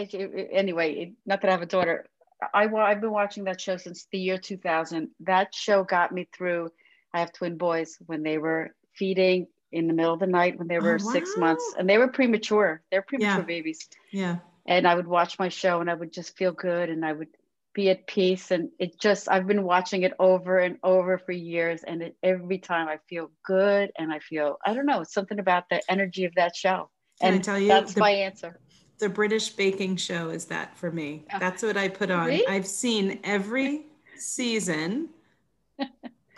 Anyway, 0.52 1.14
not 1.26 1.40
that 1.40 1.48
I 1.48 1.50
have 1.50 1.62
a 1.62 1.66
daughter. 1.66 2.06
I 2.54 2.66
I've 2.66 3.00
been 3.00 3.10
watching 3.10 3.44
that 3.44 3.60
show 3.60 3.76
since 3.76 4.06
the 4.12 4.18
year 4.18 4.38
2000. 4.38 5.08
That 5.20 5.52
show 5.52 5.82
got 5.82 6.12
me 6.12 6.28
through. 6.32 6.70
I 7.14 7.20
have 7.20 7.32
twin 7.32 7.56
boys 7.56 7.98
when 8.06 8.22
they 8.22 8.38
were 8.38 8.74
feeding 8.94 9.46
in 9.72 9.86
the 9.86 9.94
middle 9.94 10.14
of 10.14 10.20
the 10.20 10.26
night 10.26 10.58
when 10.58 10.68
they 10.68 10.78
oh, 10.78 10.82
were 10.82 10.98
oh, 11.00 11.04
wow. 11.04 11.12
six 11.12 11.36
months 11.36 11.74
and 11.78 11.88
they 11.88 11.98
were 11.98 12.08
premature. 12.08 12.82
They're 12.90 13.02
premature 13.02 13.38
yeah. 13.38 13.42
babies. 13.42 13.88
Yeah. 14.10 14.36
And 14.66 14.86
I 14.86 14.94
would 14.94 15.06
watch 15.06 15.38
my 15.38 15.48
show 15.48 15.80
and 15.80 15.90
I 15.90 15.94
would 15.94 16.12
just 16.12 16.36
feel 16.36 16.52
good 16.52 16.88
and 16.88 17.04
I 17.04 17.12
would 17.12 17.28
be 17.74 17.90
at 17.90 18.06
peace. 18.06 18.50
And 18.50 18.68
it 18.78 19.00
just, 19.00 19.28
I've 19.28 19.46
been 19.46 19.64
watching 19.64 20.02
it 20.02 20.12
over 20.18 20.58
and 20.58 20.78
over 20.84 21.18
for 21.18 21.32
years. 21.32 21.82
And 21.84 22.02
it, 22.02 22.16
every 22.22 22.58
time 22.58 22.86
I 22.86 22.98
feel 23.08 23.30
good 23.44 23.90
and 23.98 24.12
I 24.12 24.18
feel, 24.18 24.58
I 24.64 24.74
don't 24.74 24.86
know, 24.86 25.02
something 25.04 25.38
about 25.38 25.64
the 25.70 25.82
energy 25.90 26.24
of 26.24 26.34
that 26.36 26.54
show. 26.54 26.90
Can 27.20 27.34
and 27.34 27.40
I 27.40 27.42
tell 27.42 27.58
you, 27.58 27.68
that's 27.68 27.94
the, 27.94 28.00
my 28.00 28.10
answer. 28.10 28.60
The 28.98 29.08
British 29.08 29.48
baking 29.50 29.96
show 29.96 30.28
is 30.28 30.44
that 30.46 30.76
for 30.76 30.92
me. 30.92 31.24
That's 31.40 31.62
what 31.62 31.76
I 31.76 31.88
put 31.88 32.10
on. 32.10 32.26
Really? 32.26 32.46
I've 32.46 32.66
seen 32.66 33.18
every 33.24 33.86
season 34.16 35.08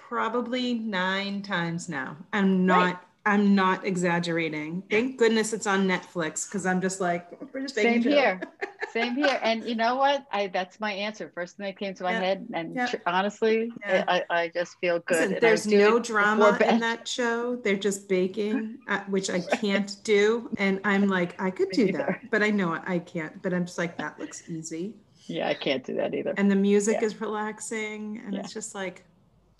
probably 0.09 0.75
nine 0.75 1.43
times 1.43 1.89
now. 1.89 2.17
I'm 2.33 2.67
not. 2.67 2.85
Right. 2.85 2.99
I'm 3.27 3.55
not 3.55 3.87
exaggerating. 3.87 4.83
Thank 4.91 5.17
goodness 5.17 5.55
it's 5.55 5.67
on 5.67 5.89
Netflix 5.89 6.47
because 6.47 6.67
I'm 6.67 6.83
just 6.83 7.01
like 7.01 7.27
we're 7.55 7.63
just 7.63 7.75
same 7.75 8.03
here, 8.03 8.39
same 8.93 9.15
here. 9.15 9.41
And 9.43 9.65
you 9.65 9.75
know 9.77 9.97
what? 9.97 10.27
I 10.31 10.49
that's 10.49 10.79
my 10.79 10.93
answer. 10.93 11.33
First 11.35 11.57
thing 11.57 11.65
that 11.65 11.79
came 11.79 11.95
to 11.95 12.03
my 12.03 12.13
yeah. 12.13 12.21
head, 12.21 12.47
and 12.53 12.75
yeah. 12.75 12.87
tr- 12.87 12.97
honestly, 13.07 13.73
yeah. 13.81 14.05
I, 14.07 14.25
I 14.29 14.49
just 14.49 14.77
feel 14.79 14.99
good. 14.99 15.31
Listen, 15.31 15.39
there's 15.41 15.67
no 15.67 15.99
drama 15.99 16.59
in 16.69 16.81
that 16.81 17.09
show. 17.09 17.57
They're 17.57 17.77
just 17.77 18.11
baking, 18.11 18.77
uh, 18.89 19.01
which 19.09 19.31
I 19.31 19.41
can't 19.41 19.97
do, 20.05 20.51
and 20.59 20.79
I'm 20.85 21.09
like, 21.09 21.41
I 21.41 21.51
could 21.51 21.71
do 21.73 21.93
that, 21.93 22.31
but 22.31 22.43
I 22.43 22.51
know 22.51 22.79
I 22.87 22.99
can't. 22.99 23.41
But 23.41 23.55
I'm 23.55 23.65
just 23.65 23.79
like, 23.79 23.97
that 23.97 24.19
looks 24.21 24.51
easy. 24.51 24.97
Yeah, 25.27 25.49
I 25.49 25.55
can't 25.55 25.83
do 25.83 25.95
that 25.95 26.15
either. 26.15 26.35
And 26.37 26.51
the 26.51 26.57
music 26.57 27.03
is 27.03 27.19
relaxing, 27.23 28.21
and 28.27 28.35
it's 28.35 28.53
just 28.53 28.75
like, 28.75 29.03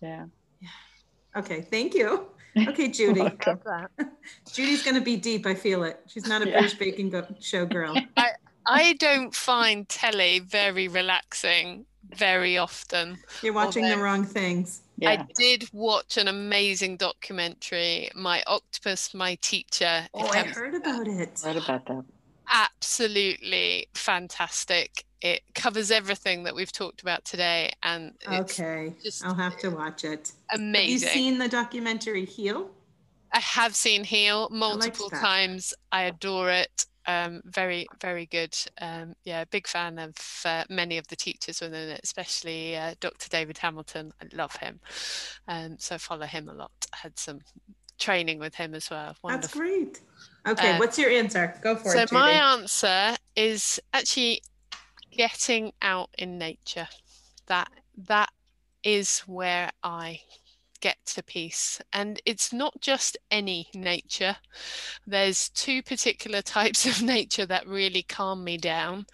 yeah. 0.01 0.27
Okay, 1.37 1.63
thank 1.63 1.95
you. 1.95 2.27
Okay, 2.69 2.87
Judy. 2.87 3.29
Judy's 4.53 4.85
going 4.85 4.95
to 4.95 5.01
be 5.01 5.17
deep. 5.17 5.45
I 5.45 5.55
feel 5.55 5.83
it. 5.83 5.99
She's 6.07 6.29
not 6.29 6.41
a 6.41 6.47
yeah. 6.49 6.61
British 6.61 6.79
baking 6.79 7.11
go- 7.11 7.27
show 7.41 7.67
girl. 7.67 7.97
I, 8.17 8.29
I 8.65 8.93
don't 8.93 9.35
find 9.35 9.89
telly 9.89 10.39
very 10.39 10.87
relaxing 10.87 11.85
very 12.15 12.57
often. 12.57 13.19
You're 13.43 13.55
watching 13.55 13.89
the 13.89 13.99
wrong 13.99 14.25
things. 14.25 14.83
Yeah. 14.99 15.11
I 15.11 15.27
did 15.37 15.69
watch 15.73 16.17
an 16.17 16.29
amazing 16.29 16.97
documentary, 16.97 18.09
My 18.15 18.45
Octopus, 18.47 19.13
My 19.15 19.35
Teacher. 19.37 20.07
Oh, 20.15 20.29
I 20.29 20.45
heard 20.45 20.75
about 20.75 21.09
it. 21.09 21.41
Heard 21.43 21.57
about 21.57 21.87
that. 21.87 22.05
Absolutely 22.49 23.89
fantastic 23.95 25.05
it 25.25 25.41
covers 25.55 25.91
everything 25.91 26.45
that 26.45 26.55
we've 26.55 26.71
talked 26.71 27.01
about 27.01 27.25
today 27.25 27.73
and 27.83 28.13
okay 28.31 28.95
i'll 29.25 29.35
have 29.35 29.57
to 29.57 29.71
watch 29.71 30.05
it. 30.05 30.33
Amazing 30.53 31.09
have 31.09 31.17
you 31.17 31.23
seen 31.23 31.39
the 31.39 31.49
documentary 31.49 32.27
heal? 32.27 32.71
I 33.33 33.41
have 33.41 33.75
seen 33.75 34.05
heal 34.05 34.49
multiple 34.53 35.11
times. 35.11 35.75
I 35.91 36.03
adore 36.03 36.51
it. 36.51 36.87
Um, 37.07 37.43
very 37.45 37.87
very 38.01 38.27
good. 38.27 38.57
Um, 38.81 39.15
yeah 39.25 39.45
big 39.51 39.67
fan 39.67 39.99
of 39.99 40.15
uh, 40.45 40.65
many 40.69 40.99
of 40.99 41.09
the 41.09 41.17
teachers 41.17 41.61
within 41.61 41.89
it 41.89 42.01
especially 42.05 42.77
uh, 42.77 42.95
dr 43.01 43.29
david 43.31 43.59
hamilton. 43.59 44.13
I 44.23 44.27
love 44.37 44.55
him. 44.57 44.79
Um, 45.49 45.77
so 45.79 45.99
follow 45.99 46.27
him 46.27 46.49
a 46.49 46.55
lot. 46.55 46.71
I 46.93 46.99
had 46.99 47.19
some 47.19 47.41
training 47.99 48.39
with 48.39 48.55
him 48.55 48.75
as 48.75 48.91
well. 48.91 49.17
Wonderful. 49.23 49.41
that's 49.41 49.55
great. 49.55 50.01
Okay 50.47 50.73
uh, 50.73 50.79
what's 50.79 50.99
your 50.99 51.11
answer? 51.11 51.55
Go 51.63 51.77
for 51.77 51.91
so 51.91 51.99
it 52.01 52.11
so 52.11 52.15
my 52.15 52.31
answer 52.31 53.17
is 53.35 53.81
actually 53.93 54.43
getting 55.17 55.73
out 55.83 56.11
in 56.19 56.39
nature. 56.39 56.89
That 57.47 57.71
that 57.97 58.31
is 58.83 59.21
where 59.21 59.71
i 59.83 60.21
get 60.81 60.99
to 61.07 61.23
peace. 61.23 61.81
And 61.93 62.21
it's 62.27 62.53
not 62.53 62.81
just 62.81 63.17
any 63.31 63.69
nature. 63.75 64.37
There's 65.07 65.49
two 65.49 65.83
particular 65.83 66.43
types 66.59 66.85
of 66.85 67.03
nature 67.03 67.47
that 67.47 67.67
really 67.67 68.03
calm 68.03 68.45
me 68.45 68.59
down. 68.59 69.07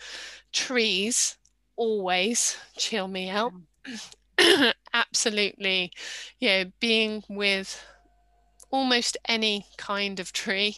Trees 0.53 1.39
always 1.77 2.57
chill 2.77 3.07
me 3.07 3.31
out. 3.31 3.53
Mm. 3.87 4.75
Absolutely 4.93 5.93
you 6.39 6.49
know 6.49 6.65
being 6.81 7.23
with 7.29 7.85
almost 8.71 9.17
any 9.27 9.67
kind 9.77 10.21
of 10.21 10.33
tree 10.33 10.77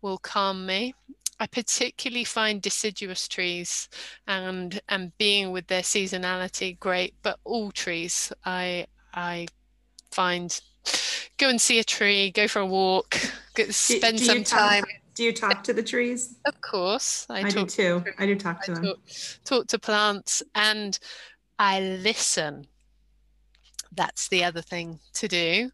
will 0.00 0.18
calm 0.18 0.66
me 0.66 0.94
I 1.42 1.48
particularly 1.48 2.22
find 2.22 2.62
deciduous 2.62 3.26
trees 3.26 3.88
and 4.28 4.80
and 4.88 5.10
being 5.18 5.50
with 5.50 5.66
their 5.66 5.82
seasonality 5.82 6.78
great, 6.78 7.14
but 7.22 7.40
all 7.42 7.72
trees 7.72 8.32
I 8.44 8.86
I 9.12 9.48
find 10.12 10.60
go 11.38 11.48
and 11.48 11.60
see 11.60 11.80
a 11.80 11.84
tree, 11.84 12.30
go 12.30 12.46
for 12.46 12.60
a 12.60 12.66
walk, 12.66 13.14
spend 13.70 14.18
do, 14.18 14.24
do 14.24 14.24
some 14.24 14.44
time. 14.44 14.84
do 15.16 15.24
you 15.24 15.32
talk 15.32 15.64
to 15.64 15.72
the 15.72 15.82
trees? 15.82 16.36
Of 16.44 16.60
course, 16.60 17.26
I, 17.28 17.40
I 17.40 17.50
do 17.50 17.66
too. 17.66 18.04
I 18.18 18.26
do 18.26 18.36
talk 18.36 18.62
to 18.62 18.70
I 18.70 18.74
them. 18.76 18.84
Talk, 18.84 18.98
talk 19.44 19.66
to 19.66 19.80
plants 19.80 20.44
and 20.54 20.96
I 21.58 21.80
listen 21.80 22.68
that's 23.94 24.28
the 24.28 24.42
other 24.42 24.62
thing 24.62 25.00
to 25.12 25.28
do. 25.28 25.70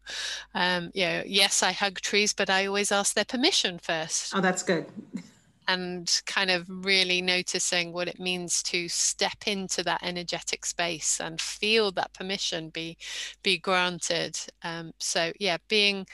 Um, 0.53 0.91
you 0.93 1.05
know, 1.05 1.23
yes, 1.25 1.63
I 1.63 1.71
hug 1.71 2.01
trees, 2.01 2.33
but 2.33 2.49
I 2.49 2.65
always 2.65 2.91
ask 2.91 3.13
their 3.13 3.23
permission 3.23 3.79
first. 3.79 4.35
Oh, 4.35 4.41
that's 4.41 4.61
good 4.61 4.87
and 5.69 6.21
kind 6.25 6.49
of 6.49 6.65
really 6.67 7.21
noticing 7.21 7.93
what 7.93 8.07
it 8.07 8.19
means 8.19 8.63
to 8.63 8.89
step 8.89 9.37
into 9.45 9.83
that 9.83 10.01
energetic 10.01 10.65
space 10.65 11.19
and 11.21 11.39
feel 11.39 11.91
that 11.91 12.11
permission 12.13 12.69
be 12.69 12.97
be 13.43 13.57
granted 13.57 14.35
um, 14.63 14.91
so 14.99 15.31
yeah 15.39 15.57
being 15.67 16.07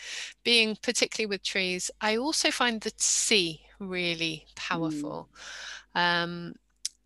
being 0.44 0.78
particularly 0.84 1.26
with 1.26 1.42
trees 1.42 1.90
i 2.02 2.18
also 2.18 2.52
find 2.52 2.82
the 2.82 2.92
sea 2.98 3.62
really 3.80 4.46
powerful 4.56 5.30
mm. 5.96 6.00
um, 6.02 6.54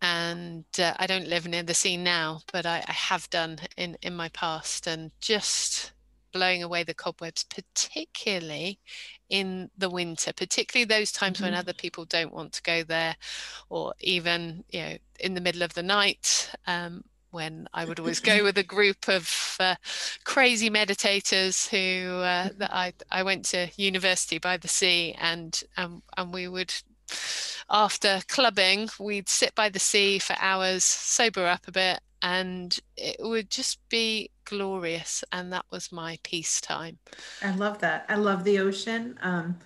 and 0.02 0.64
uh, 0.80 0.92
i 0.98 1.06
don't 1.06 1.28
live 1.28 1.46
near 1.46 1.62
the 1.62 1.72
sea 1.72 1.96
now 1.96 2.40
but 2.52 2.66
I, 2.66 2.82
I 2.88 2.92
have 2.92 3.30
done 3.30 3.60
in 3.76 3.96
in 4.02 4.16
my 4.16 4.28
past 4.30 4.88
and 4.88 5.12
just 5.20 5.92
blowing 6.32 6.62
away 6.62 6.82
the 6.82 6.94
cobwebs, 6.94 7.44
particularly 7.44 8.78
in 9.28 9.70
the 9.76 9.90
winter, 9.90 10.32
particularly 10.32 10.84
those 10.84 11.12
times 11.12 11.36
mm-hmm. 11.36 11.46
when 11.46 11.54
other 11.54 11.72
people 11.72 12.04
don't 12.04 12.34
want 12.34 12.52
to 12.54 12.62
go 12.62 12.82
there, 12.82 13.16
or 13.68 13.94
even 14.00 14.64
you 14.70 14.80
know 14.80 14.96
in 15.18 15.34
the 15.34 15.40
middle 15.40 15.62
of 15.62 15.74
the 15.74 15.82
night. 15.82 16.50
Um, 16.66 17.04
when 17.32 17.68
I 17.72 17.84
would 17.84 18.00
always 18.00 18.18
go 18.18 18.42
with 18.42 18.58
a 18.58 18.62
group 18.76 19.08
of 19.08 19.56
uh, 19.60 19.76
crazy 20.24 20.68
meditators 20.68 21.68
who 21.68 22.18
uh, 22.18 22.48
that 22.56 22.74
I 22.74 22.92
I 23.10 23.22
went 23.22 23.44
to 23.46 23.68
university 23.76 24.38
by 24.38 24.56
the 24.56 24.68
sea, 24.68 25.14
and 25.20 25.62
um, 25.76 26.02
and 26.16 26.32
we 26.32 26.48
would 26.48 26.74
after 27.68 28.20
clubbing 28.28 28.88
we'd 28.98 29.28
sit 29.28 29.54
by 29.54 29.68
the 29.68 29.78
sea 29.78 30.18
for 30.18 30.34
hours, 30.40 30.84
sober 30.84 31.46
up 31.46 31.68
a 31.68 31.72
bit, 31.72 32.00
and 32.22 32.78
it 32.96 33.16
would 33.20 33.50
just 33.50 33.78
be 33.88 34.30
glorious 34.44 35.24
and 35.32 35.52
that 35.52 35.64
was 35.70 35.92
my 35.92 36.18
peace 36.22 36.60
time 36.60 36.98
i 37.42 37.54
love 37.54 37.78
that. 37.78 38.04
I 38.08 38.16
love 38.16 38.44
the 38.44 38.58
ocean. 38.58 39.18
Um, 39.22 39.58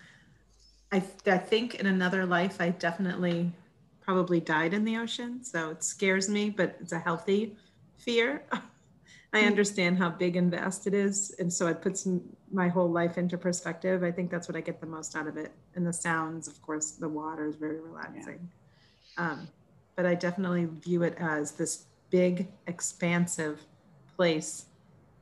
I, 0.93 1.03
I 1.27 1.39
think 1.39 1.77
in 1.77 1.87
another 1.87 2.27
life 2.27 2.61
i 2.61 2.71
definitely 2.71 3.53
probably 4.01 4.41
died 4.41 4.75
in 4.75 4.85
the 4.85 4.97
ocean 4.99 5.43
so 5.43 5.71
it 5.71 5.83
scares 5.83 6.29
me 6.29 6.51
but 6.51 6.77
it's 6.81 6.93
a 6.93 6.99
healthy 6.99 7.57
fear. 7.99 8.45
I 9.33 9.41
hmm. 9.41 9.49
understand 9.49 9.99
how 9.99 10.11
big 10.11 10.37
and 10.37 10.51
vast 10.51 10.87
it 10.87 10.95
is 10.95 11.35
and 11.41 11.53
so 11.53 11.67
it 11.67 11.83
puts 11.83 12.07
my 12.53 12.69
whole 12.69 12.89
life 12.89 13.19
into 13.19 13.37
perspective. 13.37 14.05
I 14.05 14.13
think 14.13 14.31
that's 14.31 14.49
what 14.49 14.57
i 14.57 14.61
get 14.61 14.81
the 14.81 14.87
most 14.87 15.17
out 15.17 15.27
of 15.27 15.37
it 15.37 15.53
and 15.75 15.87
the 15.87 15.93
sounds 15.93 16.47
of 16.47 16.61
course 16.63 16.93
the 16.93 17.09
water 17.09 17.47
is 17.47 17.57
very 17.57 17.81
relaxing. 17.81 18.49
Yeah. 19.19 19.31
um, 19.31 19.49
but 19.97 20.07
i 20.07 20.15
definitely 20.15 20.67
view 20.67 21.03
it 21.03 21.17
as 21.19 21.53
this 21.53 21.87
big, 22.11 22.49
expansive 22.67 23.61
place, 24.17 24.67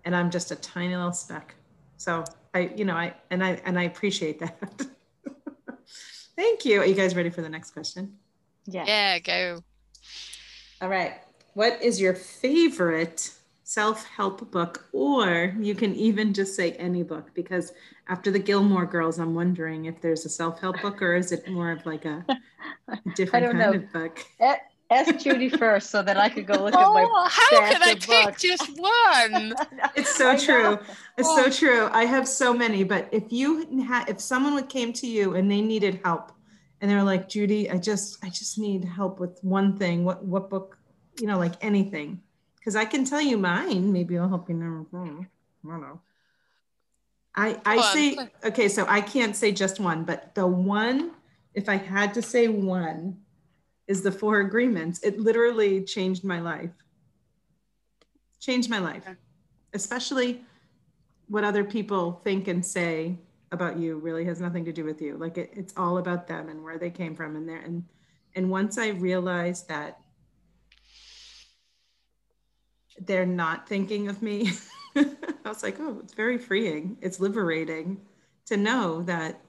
and 0.04 0.14
I'm 0.14 0.30
just 0.30 0.50
a 0.50 0.56
tiny 0.56 0.94
little 0.94 1.12
speck. 1.12 1.54
So 1.96 2.24
I, 2.54 2.72
you 2.76 2.84
know, 2.84 2.94
I 2.94 3.14
and 3.30 3.44
I 3.44 3.60
and 3.64 3.78
I 3.78 3.84
appreciate 3.84 4.40
that. 4.40 4.86
Thank 6.36 6.64
you. 6.64 6.80
Are 6.80 6.86
you 6.86 6.94
guys 6.94 7.14
ready 7.14 7.30
for 7.30 7.42
the 7.42 7.48
next 7.48 7.72
question? 7.72 8.14
Yeah. 8.66 8.84
Yeah, 8.86 9.18
go. 9.18 9.62
All 10.80 10.88
right. 10.88 11.20
What 11.54 11.80
is 11.82 12.00
your 12.00 12.14
favorite 12.14 13.32
self 13.64 14.06
help 14.06 14.50
book? 14.50 14.88
Or 14.92 15.54
you 15.58 15.74
can 15.74 15.94
even 15.94 16.34
just 16.34 16.56
say 16.56 16.72
any 16.72 17.02
book 17.02 17.30
because 17.34 17.72
after 18.08 18.30
the 18.30 18.38
Gilmore 18.38 18.86
Girls, 18.86 19.18
I'm 19.18 19.34
wondering 19.34 19.84
if 19.84 20.00
there's 20.00 20.24
a 20.24 20.28
self 20.28 20.60
help 20.60 20.80
book 20.82 21.00
or 21.02 21.14
is 21.14 21.32
it 21.32 21.48
more 21.48 21.70
of 21.70 21.84
like 21.86 22.04
a, 22.04 22.24
a 22.88 22.98
different 23.14 23.46
kind 23.46 23.58
know. 23.58 23.72
of 23.74 23.92
book? 23.92 24.26
Ask 24.92 25.18
Judy 25.18 25.48
first 25.48 25.90
so 25.90 26.02
that 26.02 26.16
I 26.16 26.28
could 26.28 26.46
go 26.46 26.54
look 26.54 26.74
oh, 26.76 26.80
at 26.80 26.92
my. 26.94 27.02
Oh, 27.08 27.28
how 27.28 27.48
could 27.72 27.82
I 27.82 27.90
of 27.92 28.00
pick 28.00 28.24
books. 28.26 28.42
just 28.42 28.68
one? 28.78 29.54
It's 29.96 30.14
so 30.14 30.32
I 30.32 30.36
true. 30.36 30.62
know. 30.62 30.80
It's 31.18 31.28
Oh. 31.28 31.44
so 31.44 31.50
true. 31.50 31.88
I 31.92 32.04
have 32.04 32.26
so 32.28 32.52
many, 32.54 32.84
but 32.84 33.08
if 33.12 33.32
you 33.32 33.82
had, 33.82 34.08
if 34.08 34.20
someone 34.20 34.54
would 34.54 34.68
came 34.68 34.92
to 34.94 35.06
you 35.06 35.34
and 35.34 35.50
they 35.50 35.60
needed 35.60 36.00
help, 36.04 36.32
and 36.80 36.90
they're 36.90 37.02
like, 37.04 37.28
Judy, 37.28 37.70
I 37.70 37.76
just, 37.78 38.24
I 38.24 38.28
just 38.28 38.58
need 38.58 38.84
help 38.84 39.20
with 39.20 39.38
one 39.42 39.76
thing. 39.76 40.04
What, 40.04 40.24
what 40.24 40.50
book? 40.50 40.78
You 41.20 41.26
know, 41.26 41.38
like 41.38 41.54
anything, 41.60 42.20
because 42.58 42.74
I 42.74 42.84
can 42.84 43.04
tell 43.04 43.20
you 43.20 43.36
mine. 43.38 43.92
Maybe 43.92 44.18
I'll 44.18 44.28
help 44.28 44.48
you 44.48 44.54
know. 44.56 44.86
Hmm, 44.90 45.20
I 45.66 45.70
don't 45.70 45.80
know. 45.82 46.00
I, 47.34 47.58
I 47.64 47.76
Go 47.76 47.82
on. 47.82 47.92
say 47.92 48.18
okay, 48.44 48.68
so 48.68 48.84
I 48.88 49.00
can't 49.00 49.34
say 49.36 49.52
just 49.52 49.80
one, 49.80 50.04
but 50.04 50.34
the 50.34 50.46
one, 50.46 51.12
if 51.54 51.68
I 51.68 51.76
had 51.76 52.14
to 52.14 52.22
say 52.22 52.48
one, 52.48 53.18
is 53.86 54.02
the 54.02 54.12
Four 54.12 54.40
Agreements. 54.40 55.00
It 55.02 55.18
literally 55.18 55.82
changed 55.82 56.24
my 56.24 56.40
life. 56.40 56.70
Changed 58.40 58.70
my 58.70 58.78
life, 58.78 59.08
especially 59.72 60.44
what 61.28 61.44
other 61.44 61.64
people 61.64 62.20
think 62.24 62.48
and 62.48 62.64
say 62.64 63.16
about 63.52 63.78
you 63.78 63.98
really 63.98 64.24
has 64.24 64.40
nothing 64.40 64.64
to 64.64 64.72
do 64.72 64.84
with 64.84 65.00
you. 65.00 65.16
Like 65.16 65.38
it, 65.38 65.50
it's 65.54 65.74
all 65.76 65.98
about 65.98 66.26
them 66.26 66.48
and 66.48 66.62
where 66.62 66.78
they 66.78 66.90
came 66.90 67.14
from 67.14 67.36
and 67.36 67.48
there. 67.48 67.60
And 67.60 67.84
and 68.34 68.50
once 68.50 68.78
I 68.78 68.88
realized 68.88 69.68
that 69.68 69.98
they're 72.98 73.26
not 73.26 73.68
thinking 73.68 74.08
of 74.08 74.22
me, 74.22 74.52
I 74.96 75.06
was 75.44 75.62
like, 75.62 75.78
oh, 75.80 75.98
it's 76.02 76.14
very 76.14 76.38
freeing. 76.38 76.96
It's 77.00 77.20
liberating 77.20 78.00
to 78.46 78.56
know 78.56 79.02
that 79.02 79.40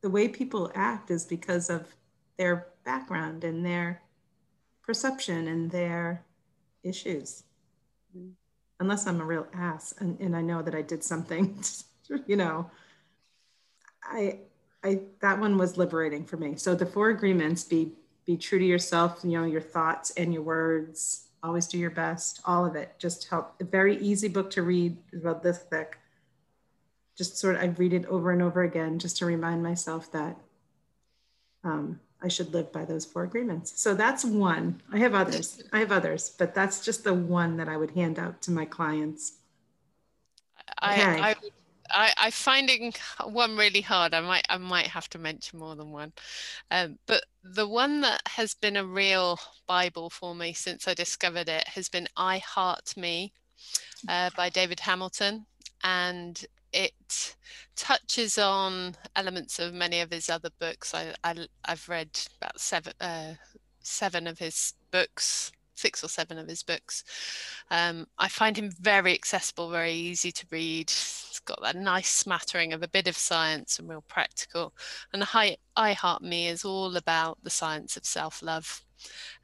the 0.00 0.10
way 0.10 0.28
people 0.28 0.70
act 0.74 1.10
is 1.10 1.24
because 1.24 1.70
of 1.70 1.94
their 2.38 2.68
background 2.84 3.44
and 3.44 3.64
their 3.64 4.02
perception 4.82 5.48
and 5.48 5.70
their 5.70 6.24
issues. 6.82 7.44
Mhm. 8.16 8.32
Unless 8.78 9.06
I'm 9.06 9.20
a 9.20 9.24
real 9.24 9.46
ass 9.52 9.94
and, 9.98 10.18
and 10.20 10.36
I 10.36 10.40
know 10.42 10.62
that 10.62 10.74
I 10.74 10.82
did 10.82 11.04
something, 11.04 11.62
you 12.26 12.36
know, 12.36 12.70
I, 14.02 14.40
I, 14.82 15.00
that 15.20 15.38
one 15.38 15.58
was 15.58 15.76
liberating 15.76 16.24
for 16.24 16.36
me. 16.36 16.56
So 16.56 16.74
the 16.74 16.86
four 16.86 17.10
agreements, 17.10 17.64
be, 17.64 17.92
be 18.24 18.36
true 18.36 18.58
to 18.58 18.64
yourself, 18.64 19.20
you 19.22 19.32
know, 19.32 19.44
your 19.44 19.60
thoughts 19.60 20.10
and 20.16 20.32
your 20.32 20.42
words, 20.42 21.28
always 21.42 21.66
do 21.66 21.78
your 21.78 21.90
best, 21.90 22.40
all 22.44 22.66
of 22.66 22.76
it. 22.76 22.94
Just 22.98 23.28
help. 23.28 23.54
A 23.60 23.64
very 23.64 23.96
easy 23.98 24.28
book 24.28 24.50
to 24.50 24.62
read, 24.62 24.96
about 25.14 25.42
this 25.42 25.58
thick. 25.58 25.98
Just 27.16 27.36
sort 27.38 27.56
of, 27.56 27.62
I 27.62 27.66
read 27.66 27.92
it 27.92 28.06
over 28.06 28.30
and 28.30 28.42
over 28.42 28.62
again 28.62 28.98
just 28.98 29.18
to 29.18 29.26
remind 29.26 29.62
myself 29.62 30.10
that 30.12 30.36
um, 31.64 32.00
I 32.22 32.28
should 32.28 32.52
live 32.52 32.70
by 32.72 32.84
those 32.84 33.04
four 33.04 33.22
agreements. 33.24 33.80
So 33.80 33.94
that's 33.94 34.24
one. 34.24 34.82
I 34.92 34.98
have 34.98 35.14
others. 35.14 35.62
I 35.72 35.78
have 35.78 35.92
others, 35.92 36.34
but 36.38 36.54
that's 36.54 36.84
just 36.84 37.04
the 37.04 37.14
one 37.14 37.56
that 37.56 37.68
I 37.68 37.76
would 37.76 37.92
hand 37.92 38.18
out 38.18 38.42
to 38.42 38.50
my 38.50 38.64
clients. 38.66 39.38
Okay. 40.82 41.02
I, 41.02 41.30
I, 41.30 41.34
I, 41.90 42.12
I 42.18 42.30
finding 42.30 42.92
one 43.24 43.56
really 43.56 43.80
hard. 43.80 44.14
I 44.14 44.20
might, 44.20 44.46
I 44.48 44.58
might 44.58 44.86
have 44.86 45.08
to 45.10 45.18
mention 45.18 45.58
more 45.58 45.76
than 45.76 45.90
one, 45.90 46.12
um, 46.70 46.98
but 47.06 47.24
the 47.42 47.66
one 47.66 48.00
that 48.02 48.20
has 48.26 48.54
been 48.54 48.76
a 48.76 48.84
real 48.84 49.38
Bible 49.66 50.10
for 50.10 50.34
me 50.34 50.52
since 50.52 50.86
I 50.86 50.94
discovered 50.94 51.48
it 51.48 51.66
has 51.68 51.88
been 51.88 52.06
"I 52.16 52.38
Heart 52.38 52.96
Me" 52.96 53.32
uh, 54.08 54.30
by 54.36 54.48
David 54.50 54.80
Hamilton, 54.80 55.46
and 55.82 56.44
it 56.72 57.36
touches 57.76 58.38
on 58.38 58.96
elements 59.16 59.58
of 59.58 59.74
many 59.74 60.00
of 60.00 60.10
his 60.10 60.28
other 60.28 60.50
books. 60.58 60.94
I, 60.94 61.14
I 61.24 61.46
I've 61.64 61.88
read 61.88 62.08
about 62.40 62.60
seven, 62.60 62.92
uh, 63.00 63.34
seven 63.80 64.26
of 64.26 64.38
his 64.38 64.74
books 64.90 65.52
six 65.80 66.04
or 66.04 66.08
seven 66.08 66.38
of 66.38 66.46
his 66.46 66.62
books. 66.62 67.02
Um, 67.70 68.06
I 68.18 68.28
find 68.28 68.56
him 68.56 68.70
very 68.80 69.14
accessible, 69.14 69.70
very 69.70 69.92
easy 69.92 70.30
to 70.32 70.46
read. 70.50 70.90
It's 70.90 71.40
got 71.44 71.60
that 71.62 71.76
nice 71.76 72.10
smattering 72.10 72.72
of 72.72 72.82
a 72.82 72.88
bit 72.88 73.08
of 73.08 73.16
science 73.16 73.78
and 73.78 73.88
real 73.88 74.04
practical. 74.06 74.74
And 75.12 75.24
I, 75.34 75.56
I 75.76 75.94
Heart 75.94 76.22
Me 76.22 76.48
is 76.48 76.64
all 76.64 76.96
about 76.96 77.38
the 77.42 77.50
science 77.50 77.96
of 77.96 78.04
self 78.04 78.42
love 78.42 78.84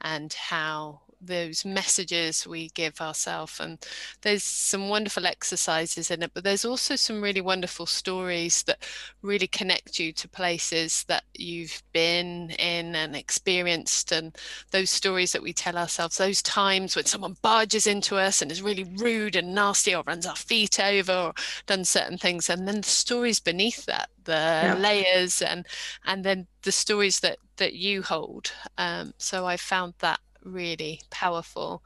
and 0.03 0.33
how 0.35 1.01
those 1.27 1.65
messages 1.65 2.47
we 2.47 2.69
give 2.71 3.01
ourselves 3.01 3.61
and 3.61 3.85
there's 4.23 4.43
some 4.43 4.89
wonderful 4.89 5.27
exercises 5.27 6.11
in 6.11 6.23
it 6.23 6.31
but 6.35 6.45
there's 6.45 6.65
also 6.65 6.97
some 6.97 7.21
really 7.21 7.41
wonderful 7.41 7.87
stories 7.87 8.63
that 8.65 8.83
really 9.23 9.47
connect 9.47 9.99
you 9.99 10.13
to 10.13 10.29
places 10.29 11.05
that 11.09 11.25
you've 11.35 11.83
been 11.93 12.51
in 12.59 12.95
and 12.95 13.15
experienced 13.17 14.13
and 14.13 14.37
those 14.71 14.91
stories 14.91 15.33
that 15.33 15.43
we 15.43 15.53
tell 15.53 15.77
ourselves 15.77 16.17
those 16.19 16.43
times 16.43 16.97
when 16.97 17.05
someone 17.05 17.37
barges 17.43 17.87
into 17.87 18.17
us 18.17 18.41
and 18.43 18.51
is 18.51 18.63
really 18.63 18.85
rude 18.97 19.37
and 19.37 19.55
nasty 19.55 19.95
or 19.95 20.03
runs 20.07 20.27
our 20.27 20.37
feet 20.37 20.79
over 20.81 21.13
or 21.13 21.35
done 21.67 21.85
certain 21.85 22.19
things 22.19 22.49
and 22.49 22.67
then 22.67 22.77
the 22.81 22.83
stories 22.89 23.41
beneath 23.41 23.85
that 23.87 24.09
the 24.25 24.33
Yeah. 24.63 24.75
layers 24.75 25.41
and 25.43 25.67
and 26.05 26.25
then 26.25 26.47
the 26.63 26.73
stories 26.73 27.21
that 27.21 27.39
that 27.57 27.75
you 27.75 28.03
hold 28.03 28.53
um, 28.79 29.13
so 29.19 29.47
i 29.47 29.57
found 29.57 29.95
that 30.01 30.21
really 30.47 31.01
powerful 31.11 31.83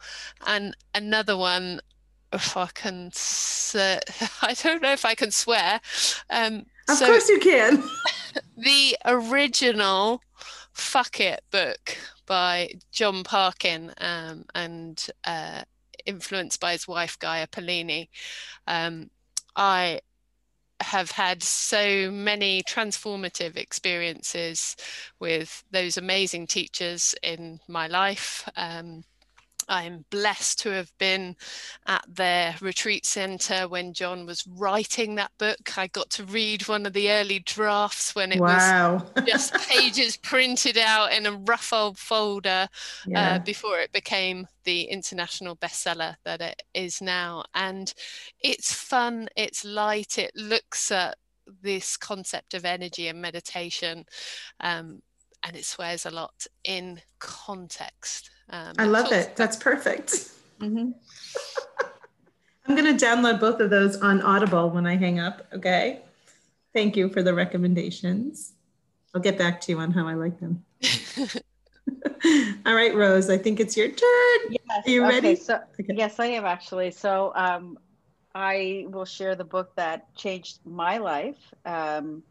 and 0.46 0.76
another 0.94 1.36
one 1.36 1.80
if 2.32 2.56
i 2.56 2.66
can 2.66 3.06
s- 3.08 3.74
i 4.42 4.54
don't 4.62 4.82
know 4.82 4.92
if 4.92 5.04
i 5.04 5.14
can 5.14 5.30
swear 5.30 5.80
um 6.30 6.64
Of 6.88 6.98
so 6.98 7.06
course 7.06 7.28
you 7.28 7.40
can. 7.40 7.82
the 8.56 8.96
original 9.04 10.22
fuck 10.72 11.18
it 11.20 11.40
book 11.50 11.96
by 12.26 12.70
john 12.92 13.24
parkin 13.24 13.92
um, 13.98 14.44
and 14.54 15.06
uh, 15.24 15.62
influenced 16.06 16.60
by 16.60 16.72
his 16.72 16.86
wife 16.86 17.18
gaia 17.18 17.46
Pollini. 17.46 18.08
um, 18.66 19.10
i 19.56 20.00
have 20.80 21.10
had 21.10 21.42
so 21.42 22.10
many 22.10 22.62
transformative 22.62 23.56
experiences 23.56 24.76
with 25.18 25.62
those 25.70 25.96
amazing 25.96 26.46
teachers 26.46 27.14
in 27.22 27.60
my 27.68 27.86
life. 27.86 28.48
Um, 28.56 29.04
I'm 29.70 30.04
blessed 30.10 30.58
to 30.60 30.70
have 30.70 30.92
been 30.98 31.36
at 31.86 32.04
their 32.08 32.56
retreat 32.60 33.06
center 33.06 33.68
when 33.68 33.94
John 33.94 34.26
was 34.26 34.44
writing 34.46 35.14
that 35.14 35.30
book. 35.38 35.78
I 35.78 35.86
got 35.86 36.10
to 36.10 36.24
read 36.24 36.66
one 36.66 36.86
of 36.86 36.92
the 36.92 37.10
early 37.10 37.38
drafts 37.38 38.14
when 38.14 38.32
it 38.32 38.40
was 38.40 39.02
just 39.26 39.54
pages 39.68 40.16
printed 40.16 40.76
out 40.76 41.12
in 41.12 41.24
a 41.24 41.32
rough 41.32 41.72
old 41.72 41.98
folder 41.98 42.68
yeah. 43.06 43.34
uh, 43.34 43.38
before 43.38 43.78
it 43.78 43.92
became 43.92 44.48
the 44.64 44.82
international 44.82 45.56
bestseller 45.56 46.16
that 46.24 46.40
it 46.40 46.62
is 46.74 47.00
now. 47.00 47.44
And 47.54 47.94
it's 48.40 48.72
fun, 48.72 49.28
it's 49.36 49.64
light, 49.64 50.18
it 50.18 50.32
looks 50.34 50.90
at 50.90 51.16
this 51.62 51.96
concept 51.96 52.54
of 52.54 52.64
energy 52.64 53.08
and 53.08 53.20
meditation, 53.20 54.04
um, 54.60 55.02
and 55.42 55.56
it 55.56 55.64
swears 55.64 56.06
a 56.06 56.10
lot 56.10 56.46
in 56.64 57.00
context. 57.18 58.30
Um, 58.52 58.74
I 58.78 58.84
love 58.84 59.12
it. 59.12 59.36
That's 59.36 59.56
perfect. 59.56 60.12
Mhm. 60.60 60.92
I'm 62.66 62.76
going 62.76 62.96
to 62.96 63.02
download 63.04 63.40
both 63.40 63.60
of 63.60 63.70
those 63.70 63.96
on 64.02 64.20
Audible 64.20 64.68
when 64.68 64.86
I 64.86 64.94
hang 64.94 65.18
up. 65.18 65.46
Okay. 65.54 66.00
Thank 66.74 66.96
you 66.98 67.08
for 67.08 67.22
the 67.22 67.32
recommendations. 67.32 68.52
I'll 69.14 69.22
get 69.22 69.38
back 69.38 69.58
to 69.62 69.72
you 69.72 69.78
on 69.78 69.90
how 69.90 70.06
I 70.06 70.12
like 70.14 70.38
them. 70.38 70.62
All 72.66 72.74
right, 72.74 72.94
Rose, 72.94 73.30
I 73.30 73.38
think 73.38 73.58
it's 73.58 73.74
your 73.76 73.88
turn. 73.88 74.38
Yes. 74.50 74.86
Are 74.86 74.90
you 74.90 75.02
okay, 75.06 75.08
ready? 75.08 75.36
So 75.36 75.60
Okay. 75.80 75.94
yes, 75.96 76.20
I 76.20 76.26
am 76.26 76.44
actually. 76.44 76.90
So 76.90 77.32
um, 77.34 77.78
I 78.34 78.84
will 78.88 79.06
share 79.06 79.34
the 79.34 79.44
book 79.44 79.74
that 79.76 80.14
changed 80.14 80.58
my 80.66 80.98
life. 80.98 81.38
Um, 81.64 82.22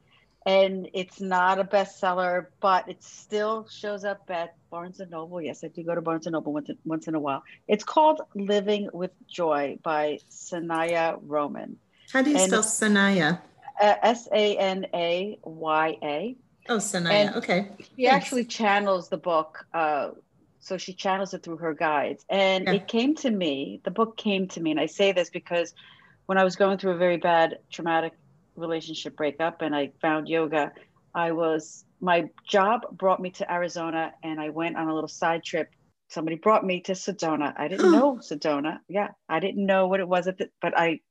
and 0.50 0.90
it's 0.94 1.22
not 1.22 1.60
a 1.60 1.64
bestseller, 1.64 2.48
but 2.60 2.90
it 2.90 3.04
still 3.04 3.68
shows 3.70 4.04
up 4.04 4.22
at 4.30 4.56
Barnes 4.72 5.00
and 5.00 5.12
Noble. 5.12 5.40
Yes, 5.42 5.64
I 5.64 5.68
do 5.68 5.84
go 5.84 5.94
to 5.94 6.02
Barnes 6.02 6.26
and 6.26 6.34
Noble 6.34 6.54
once, 6.54 6.70
once 6.86 7.08
in 7.08 7.14
a 7.14 7.20
while. 7.20 7.44
It's 7.68 7.84
called 7.84 8.22
Living 8.34 8.90
with 8.92 9.12
Joy 9.28 9.78
by 9.84 10.20
Sanaya 10.32 11.20
Roman. 11.22 11.78
How 12.12 12.22
do 12.24 12.32
you 12.32 12.38
And- 12.38 12.48
spell 12.52 12.64
Sanaya? 12.64 13.40
Uh, 13.80 13.96
S 14.02 14.28
A 14.34 14.58
N 14.58 14.88
A 14.94 15.38
Y 15.44 15.98
A. 16.02 16.36
Oh, 16.68 16.78
Sanaya. 16.78 17.12
And- 17.12 17.36
okay. 17.36 17.68
She 17.80 18.06
Thanks. 18.06 18.16
actually 18.16 18.46
channels 18.46 19.10
the 19.10 19.18
book. 19.18 19.66
Uh, 19.74 20.12
so 20.60 20.78
she 20.78 20.94
channels 20.94 21.34
it 21.36 21.44
through 21.44 21.58
her 21.58 21.74
guides. 21.76 22.26
And 22.30 22.66
Yeah. 22.66 22.74
it 22.74 22.88
came 22.88 23.14
to 23.16 23.30
me, 23.30 23.82
the 23.84 23.92
book 23.92 24.18
came 24.18 24.48
to 24.50 24.60
me. 24.62 24.72
And 24.72 24.80
I 24.80 24.88
say 24.88 25.12
this 25.12 25.30
because 25.30 25.74
when 26.26 26.38
I 26.40 26.44
was 26.44 26.56
going 26.56 26.78
through 26.80 26.92
a 26.94 26.98
very 26.98 27.18
bad 27.18 27.60
traumatic 27.72 28.14
relationship 28.60 29.16
breakup 29.16 29.62
and 29.62 29.76
I 29.76 29.92
found 30.02 30.28
yoga, 30.28 30.72
I 31.14 31.32
was 31.32 31.86
my 32.02 32.30
job 32.48 32.82
brought 32.92 33.20
me 33.20 33.32
to 33.32 33.52
Arizona 33.52 34.14
and 34.24 34.40
I 34.40 34.50
went 34.50 34.78
on 34.78 34.88
a 34.88 34.94
little 34.94 35.10
side 35.10 35.44
trip. 35.44 35.70
Somebody 36.08 36.38
brought 36.38 36.66
me 36.66 36.82
to 36.82 36.94
Sedona. 36.94 37.54
I 37.58 37.68
didn't 37.68 37.92
know 37.92 38.16
Sedona. 38.16 38.80
Yeah, 38.88 39.10
I 39.28 39.40
didn't 39.40 39.66
know 39.66 39.88
what 39.88 40.00
it 40.00 40.08
was 40.08 40.28
at 40.28 40.38
the, 40.38 40.50
but 40.62 40.78
I 40.78 41.02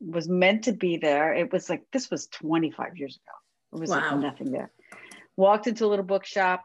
was 0.00 0.28
meant 0.28 0.64
to 0.64 0.72
be 0.72 0.96
there. 0.96 1.34
It 1.34 1.52
was 1.52 1.68
like 1.68 1.84
this 1.92 2.10
was 2.10 2.26
25 2.28 2.96
years 2.96 3.16
ago. 3.16 3.76
It 3.76 3.80
was 3.80 3.90
wow. 3.90 4.10
like 4.10 4.18
nothing 4.18 4.50
there. 4.50 4.72
Walked 5.36 5.66
into 5.66 5.84
a 5.84 5.88
little 5.88 6.04
bookshop, 6.04 6.64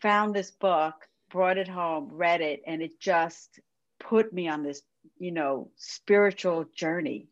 found 0.00 0.34
this 0.34 0.50
book, 0.50 0.94
brought 1.30 1.58
it 1.58 1.68
home, 1.68 2.08
read 2.12 2.40
it, 2.40 2.62
and 2.66 2.82
it 2.82 2.98
just 3.00 3.60
put 4.00 4.32
me 4.32 4.48
on 4.48 4.62
this, 4.62 4.82
you 5.18 5.32
know, 5.32 5.70
spiritual 5.76 6.64
journey. 6.74 7.28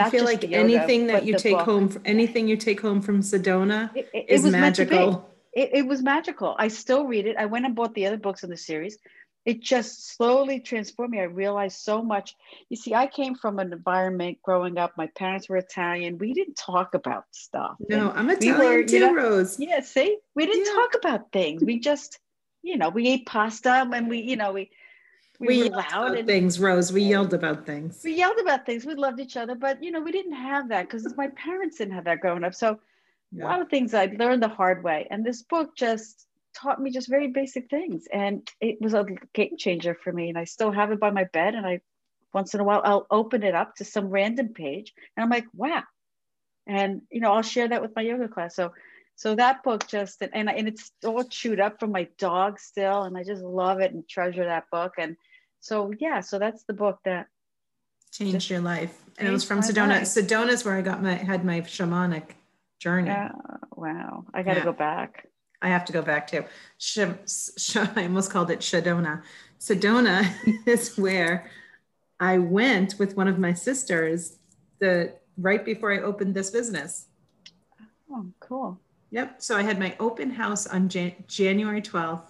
I 0.00 0.10
feel 0.10 0.24
like 0.24 0.42
yoga, 0.42 0.56
anything 0.56 1.06
that 1.08 1.24
you 1.24 1.36
take 1.36 1.56
book. 1.56 1.64
home, 1.64 2.02
anything 2.04 2.48
you 2.48 2.56
take 2.56 2.80
home 2.80 3.00
from 3.00 3.20
Sedona 3.20 3.94
it, 3.94 4.08
it, 4.12 4.26
is 4.28 4.44
it 4.44 4.50
magical. 4.50 5.28
It, 5.52 5.70
it 5.74 5.86
was 5.86 6.02
magical. 6.02 6.54
I 6.58 6.68
still 6.68 7.04
read 7.06 7.26
it. 7.26 7.36
I 7.36 7.46
went 7.46 7.64
and 7.66 7.74
bought 7.74 7.94
the 7.94 8.06
other 8.06 8.18
books 8.18 8.42
in 8.44 8.50
the 8.50 8.56
series. 8.56 8.98
It 9.44 9.62
just 9.62 10.14
slowly 10.14 10.60
transformed 10.60 11.12
me. 11.12 11.20
I 11.20 11.24
realized 11.24 11.78
so 11.78 12.02
much. 12.02 12.34
You 12.68 12.76
see, 12.76 12.94
I 12.94 13.06
came 13.06 13.34
from 13.34 13.58
an 13.58 13.72
environment 13.72 14.38
growing 14.42 14.76
up. 14.76 14.92
My 14.98 15.08
parents 15.16 15.48
were 15.48 15.56
Italian. 15.56 16.18
We 16.18 16.34
didn't 16.34 16.56
talk 16.56 16.94
about 16.94 17.24
stuff. 17.30 17.76
No, 17.88 18.10
I'm 18.10 18.28
Italian 18.28 18.58
we 18.58 18.66
were, 18.66 18.84
too, 18.84 18.94
you 18.94 19.00
know, 19.00 19.14
Rose. 19.14 19.58
Yeah, 19.58 19.80
see, 19.80 20.18
we 20.34 20.44
didn't 20.44 20.66
yeah. 20.66 20.72
talk 20.72 20.94
about 20.96 21.32
things. 21.32 21.64
We 21.64 21.80
just, 21.80 22.18
you 22.62 22.76
know, 22.76 22.90
we 22.90 23.08
ate 23.08 23.24
pasta 23.24 23.88
and 23.90 24.08
we, 24.08 24.20
you 24.20 24.36
know, 24.36 24.52
we 24.52 24.70
we, 25.38 25.64
we 25.64 25.70
loud 25.70 26.16
and 26.16 26.26
things 26.26 26.58
rose. 26.58 26.92
We 26.92 27.02
yelled 27.02 27.32
about 27.32 27.64
things. 27.64 28.00
We 28.04 28.14
yelled 28.14 28.38
about 28.40 28.66
things. 28.66 28.84
We 28.84 28.94
loved 28.94 29.20
each 29.20 29.36
other 29.36 29.54
but 29.54 29.82
you 29.82 29.90
know 29.90 30.00
we 30.00 30.12
didn't 30.12 30.32
have 30.32 30.68
that 30.70 30.88
because 30.88 31.16
my 31.16 31.28
parents 31.28 31.78
didn't 31.78 31.94
have 31.94 32.04
that 32.04 32.20
growing 32.20 32.44
up. 32.44 32.54
So 32.54 32.78
yeah. 33.32 33.44
a 33.44 33.46
lot 33.46 33.60
of 33.60 33.68
things 33.68 33.94
i 33.94 34.06
learned 34.18 34.42
the 34.42 34.48
hard 34.48 34.82
way. 34.82 35.06
And 35.10 35.24
this 35.24 35.42
book 35.42 35.76
just 35.76 36.26
taught 36.54 36.80
me 36.80 36.90
just 36.90 37.08
very 37.08 37.28
basic 37.28 37.70
things. 37.70 38.08
And 38.12 38.48
it 38.60 38.80
was 38.80 38.94
a 38.94 39.06
game 39.32 39.56
changer 39.56 39.94
for 39.94 40.12
me. 40.12 40.28
And 40.28 40.38
i 40.38 40.44
still 40.44 40.72
have 40.72 40.90
it 40.90 41.00
by 41.00 41.10
my 41.10 41.24
bed. 41.24 41.54
And 41.54 41.66
i 41.66 41.80
once 42.34 42.54
in 42.54 42.60
a 42.60 42.64
while 42.64 42.82
i'll 42.84 43.06
open 43.10 43.42
it 43.42 43.54
up 43.54 43.76
to 43.76 43.84
some 43.84 44.08
random 44.08 44.48
page. 44.48 44.92
And 45.16 45.22
i'm 45.22 45.30
like 45.30 45.46
wow. 45.54 45.82
And 46.66 47.02
you 47.10 47.20
know 47.20 47.32
i'll 47.32 47.42
share 47.42 47.68
that 47.68 47.82
with 47.82 47.94
my 47.94 48.02
yoga 48.02 48.28
class. 48.28 48.56
So 48.56 48.72
so 49.14 49.34
that 49.34 49.64
book 49.64 49.86
just 49.88 50.22
and, 50.22 50.48
and 50.48 50.68
it's 50.68 50.92
all 51.04 51.24
chewed 51.24 51.60
up 51.60 51.80
from 51.80 51.92
my 51.92 52.08
dog 52.18 52.58
still. 52.58 53.02
And 53.02 53.16
i 53.16 53.22
just 53.22 53.42
love 53.42 53.80
it 53.80 53.92
and 53.92 54.08
treasure 54.08 54.44
that 54.44 54.70
book. 54.70 54.94
And 54.98 55.16
so 55.60 55.92
yeah, 55.98 56.20
so 56.20 56.38
that's 56.38 56.64
the 56.64 56.72
book 56.72 56.98
that 57.04 57.26
changed 58.12 58.50
your 58.50 58.60
life. 58.60 58.96
And 59.18 59.26
it 59.26 59.30
was 59.30 59.44
from 59.44 59.60
Sedona. 59.60 59.88
Life. 59.88 60.04
Sedona 60.04 60.48
is 60.48 60.64
where 60.64 60.74
I 60.74 60.82
got 60.82 61.02
my 61.02 61.14
had 61.14 61.44
my 61.44 61.60
shamanic 61.62 62.30
journey. 62.78 63.08
Yeah, 63.08 63.32
wow. 63.74 64.24
I 64.32 64.42
got 64.42 64.54
to 64.54 64.60
yeah. 64.60 64.64
go 64.64 64.72
back. 64.72 65.26
I 65.60 65.68
have 65.68 65.84
to 65.86 65.92
go 65.92 66.02
back 66.02 66.28
too. 66.28 66.44
Sh- 66.78 67.00
sh- 67.26 67.76
I 67.96 68.04
almost 68.04 68.30
called 68.30 68.50
it 68.50 68.60
Sedona. 68.60 69.22
Sedona 69.58 70.26
is 70.66 70.96
where 70.96 71.50
I 72.20 72.38
went 72.38 72.98
with 72.98 73.16
one 73.16 73.28
of 73.28 73.38
my 73.38 73.52
sisters 73.52 74.38
the 74.80 75.14
right 75.36 75.64
before 75.64 75.92
I 75.92 75.98
opened 75.98 76.34
this 76.34 76.50
business. 76.50 77.06
Oh, 78.10 78.26
cool. 78.40 78.80
Yep. 79.10 79.42
So 79.42 79.56
I 79.56 79.62
had 79.62 79.78
my 79.78 79.96
open 79.98 80.30
house 80.30 80.66
on 80.66 80.88
Jan- 80.88 81.24
January 81.26 81.82
12th 81.82 82.22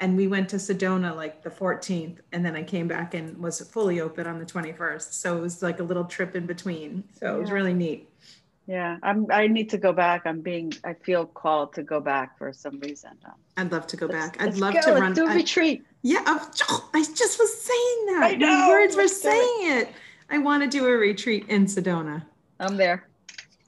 and 0.00 0.16
we 0.16 0.26
went 0.26 0.48
to 0.48 0.56
Sedona 0.56 1.14
like 1.14 1.42
the 1.42 1.50
14th 1.50 2.18
and 2.32 2.44
then 2.44 2.56
I 2.56 2.62
came 2.62 2.88
back 2.88 3.14
and 3.14 3.36
was 3.38 3.60
fully 3.60 4.00
open 4.00 4.26
on 4.26 4.38
the 4.38 4.46
21st. 4.46 5.12
So 5.12 5.36
it 5.36 5.40
was 5.40 5.62
like 5.62 5.78
a 5.78 5.82
little 5.82 6.04
trip 6.04 6.34
in 6.34 6.46
between. 6.46 7.04
So 7.18 7.26
yeah. 7.26 7.36
it 7.36 7.40
was 7.40 7.50
really 7.50 7.74
neat. 7.74 8.08
Yeah, 8.66 8.98
I'm 9.02 9.26
I 9.32 9.48
need 9.48 9.68
to 9.70 9.78
go 9.78 9.92
back. 9.92 10.22
I'm 10.26 10.42
being 10.42 10.72
I 10.84 10.94
feel 10.94 11.26
called 11.26 11.72
to 11.74 11.82
go 11.82 11.98
back 11.98 12.38
for 12.38 12.52
some 12.52 12.78
reason. 12.78 13.10
I'd 13.56 13.72
love 13.72 13.86
to 13.88 13.96
go 13.96 14.06
back. 14.06 14.40
I'd 14.40 14.58
love 14.58 14.74
go. 14.74 14.80
to 14.82 14.92
run 14.92 15.12
do 15.12 15.26
a 15.26 15.34
retreat. 15.34 15.84
Yeah, 16.02 16.22
oh, 16.26 16.90
I 16.94 17.02
just 17.02 17.38
was 17.38 17.60
saying 17.60 18.06
that. 18.06 18.20
I 18.22 18.34
know. 18.36 18.66
The 18.66 18.68
words 18.68 18.96
were 18.96 19.08
saying 19.08 19.72
it. 19.72 19.88
it. 19.88 19.94
I 20.30 20.38
want 20.38 20.62
to 20.62 20.68
do 20.68 20.86
a 20.86 20.90
retreat 20.90 21.46
in 21.48 21.66
Sedona. 21.66 22.22
I'm 22.60 22.76
there. 22.76 23.08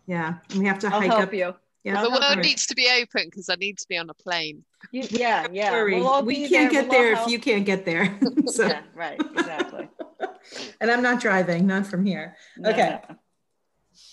Yeah, 0.07 0.35
and 0.51 0.61
we 0.61 0.67
have 0.67 0.79
to 0.81 0.87
I'll 0.87 1.01
hike 1.01 1.11
help 1.11 1.23
up. 1.23 1.35
you. 1.35 1.55
Yeah, 1.85 2.03
the 2.03 2.11
world 2.11 2.39
needs 2.39 2.67
to 2.69 2.77
be 2.77 2.89
open 3.01 3.25
because 3.25 3.49
I 3.49 3.57
need 3.57 3.79
to 3.79 3.89
be 3.89 3.97
on 3.97 4.09
a 4.09 4.15
plane. 4.15 4.65
You, 4.93 5.03
yeah, 5.11 5.49
yeah. 5.51 5.83
We'll 5.83 6.25
we 6.25 6.49
can't 6.49 6.71
there. 6.71 6.83
get 6.83 6.89
we'll 6.89 7.01
there 7.01 7.13
if 7.15 7.27
you 7.27 7.39
can't 7.41 7.65
get 7.65 7.85
there. 7.85 8.19
so. 8.47 8.67
Yeah, 8.67 8.83
right, 8.95 9.21
exactly. 9.21 9.89
and 10.81 10.91
I'm 10.91 11.03
not 11.03 11.21
driving, 11.21 11.67
not 11.67 11.87
from 11.87 12.07
here. 12.07 12.37
No, 12.57 12.71
okay. 12.71 13.01
No. 13.09 13.17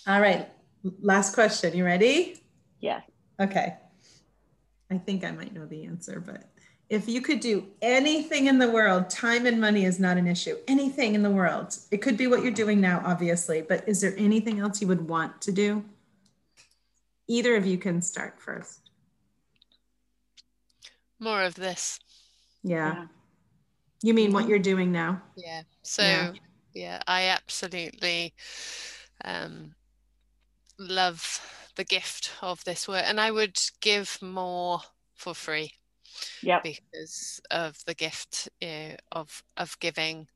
All 0.06 0.20
right. 0.20 0.48
Last 1.00 1.34
question. 1.34 1.76
You 1.76 1.84
ready? 1.84 2.42
Yeah. 2.80 3.02
Okay. 3.38 3.76
I 4.90 4.98
think 4.98 5.24
I 5.24 5.30
might 5.30 5.54
know 5.54 5.66
the 5.66 5.84
answer, 5.84 6.18
but 6.18 6.50
if 6.88 7.08
you 7.08 7.20
could 7.20 7.38
do 7.38 7.68
anything 7.80 8.46
in 8.46 8.58
the 8.58 8.68
world, 8.68 9.08
time 9.08 9.46
and 9.46 9.60
money 9.60 9.84
is 9.84 10.00
not 10.00 10.16
an 10.16 10.26
issue. 10.26 10.56
Anything 10.66 11.14
in 11.14 11.22
the 11.22 11.30
world. 11.30 11.76
It 11.92 11.98
could 11.98 12.16
be 12.16 12.26
what 12.26 12.42
you're 12.42 12.50
doing 12.50 12.80
now, 12.80 13.00
obviously, 13.04 13.62
but 13.62 13.88
is 13.88 14.00
there 14.00 14.14
anything 14.16 14.58
else 14.58 14.80
you 14.80 14.88
would 14.88 15.08
want 15.08 15.40
to 15.42 15.52
do? 15.52 15.84
Either 17.30 17.54
of 17.54 17.64
you 17.64 17.78
can 17.78 18.02
start 18.02 18.40
first. 18.40 18.90
More 21.20 21.44
of 21.44 21.54
this. 21.54 22.00
Yeah. 22.64 22.92
yeah. 22.92 23.06
You 24.02 24.14
mean 24.14 24.32
what 24.32 24.48
you're 24.48 24.58
doing 24.58 24.90
now? 24.90 25.22
Yeah. 25.36 25.62
So, 25.82 26.02
yeah, 26.02 26.32
yeah 26.74 27.02
I 27.06 27.26
absolutely 27.28 28.34
um, 29.24 29.76
love 30.76 31.40
the 31.76 31.84
gift 31.84 32.32
of 32.42 32.64
this 32.64 32.88
work, 32.88 33.04
and 33.06 33.20
I 33.20 33.30
would 33.30 33.60
give 33.80 34.18
more 34.20 34.80
for 35.14 35.32
free. 35.32 35.70
Yeah. 36.42 36.58
Because 36.64 37.40
of 37.52 37.78
the 37.86 37.94
gift 37.94 38.48
you 38.60 38.68
know, 38.68 38.96
of 39.12 39.44
of 39.56 39.78
giving 39.78 40.26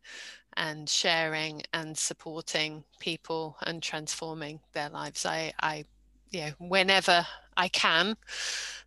and 0.57 0.89
sharing 0.89 1.63
and 1.73 1.99
supporting 1.99 2.85
people 3.01 3.57
and 3.67 3.83
transforming 3.83 4.61
their 4.75 4.91
lives. 4.91 5.27
I 5.27 5.53
I 5.61 5.87
you 6.35 6.41
know, 6.41 6.53
whenever 6.59 7.27
I 7.57 7.69
can, 7.69 8.17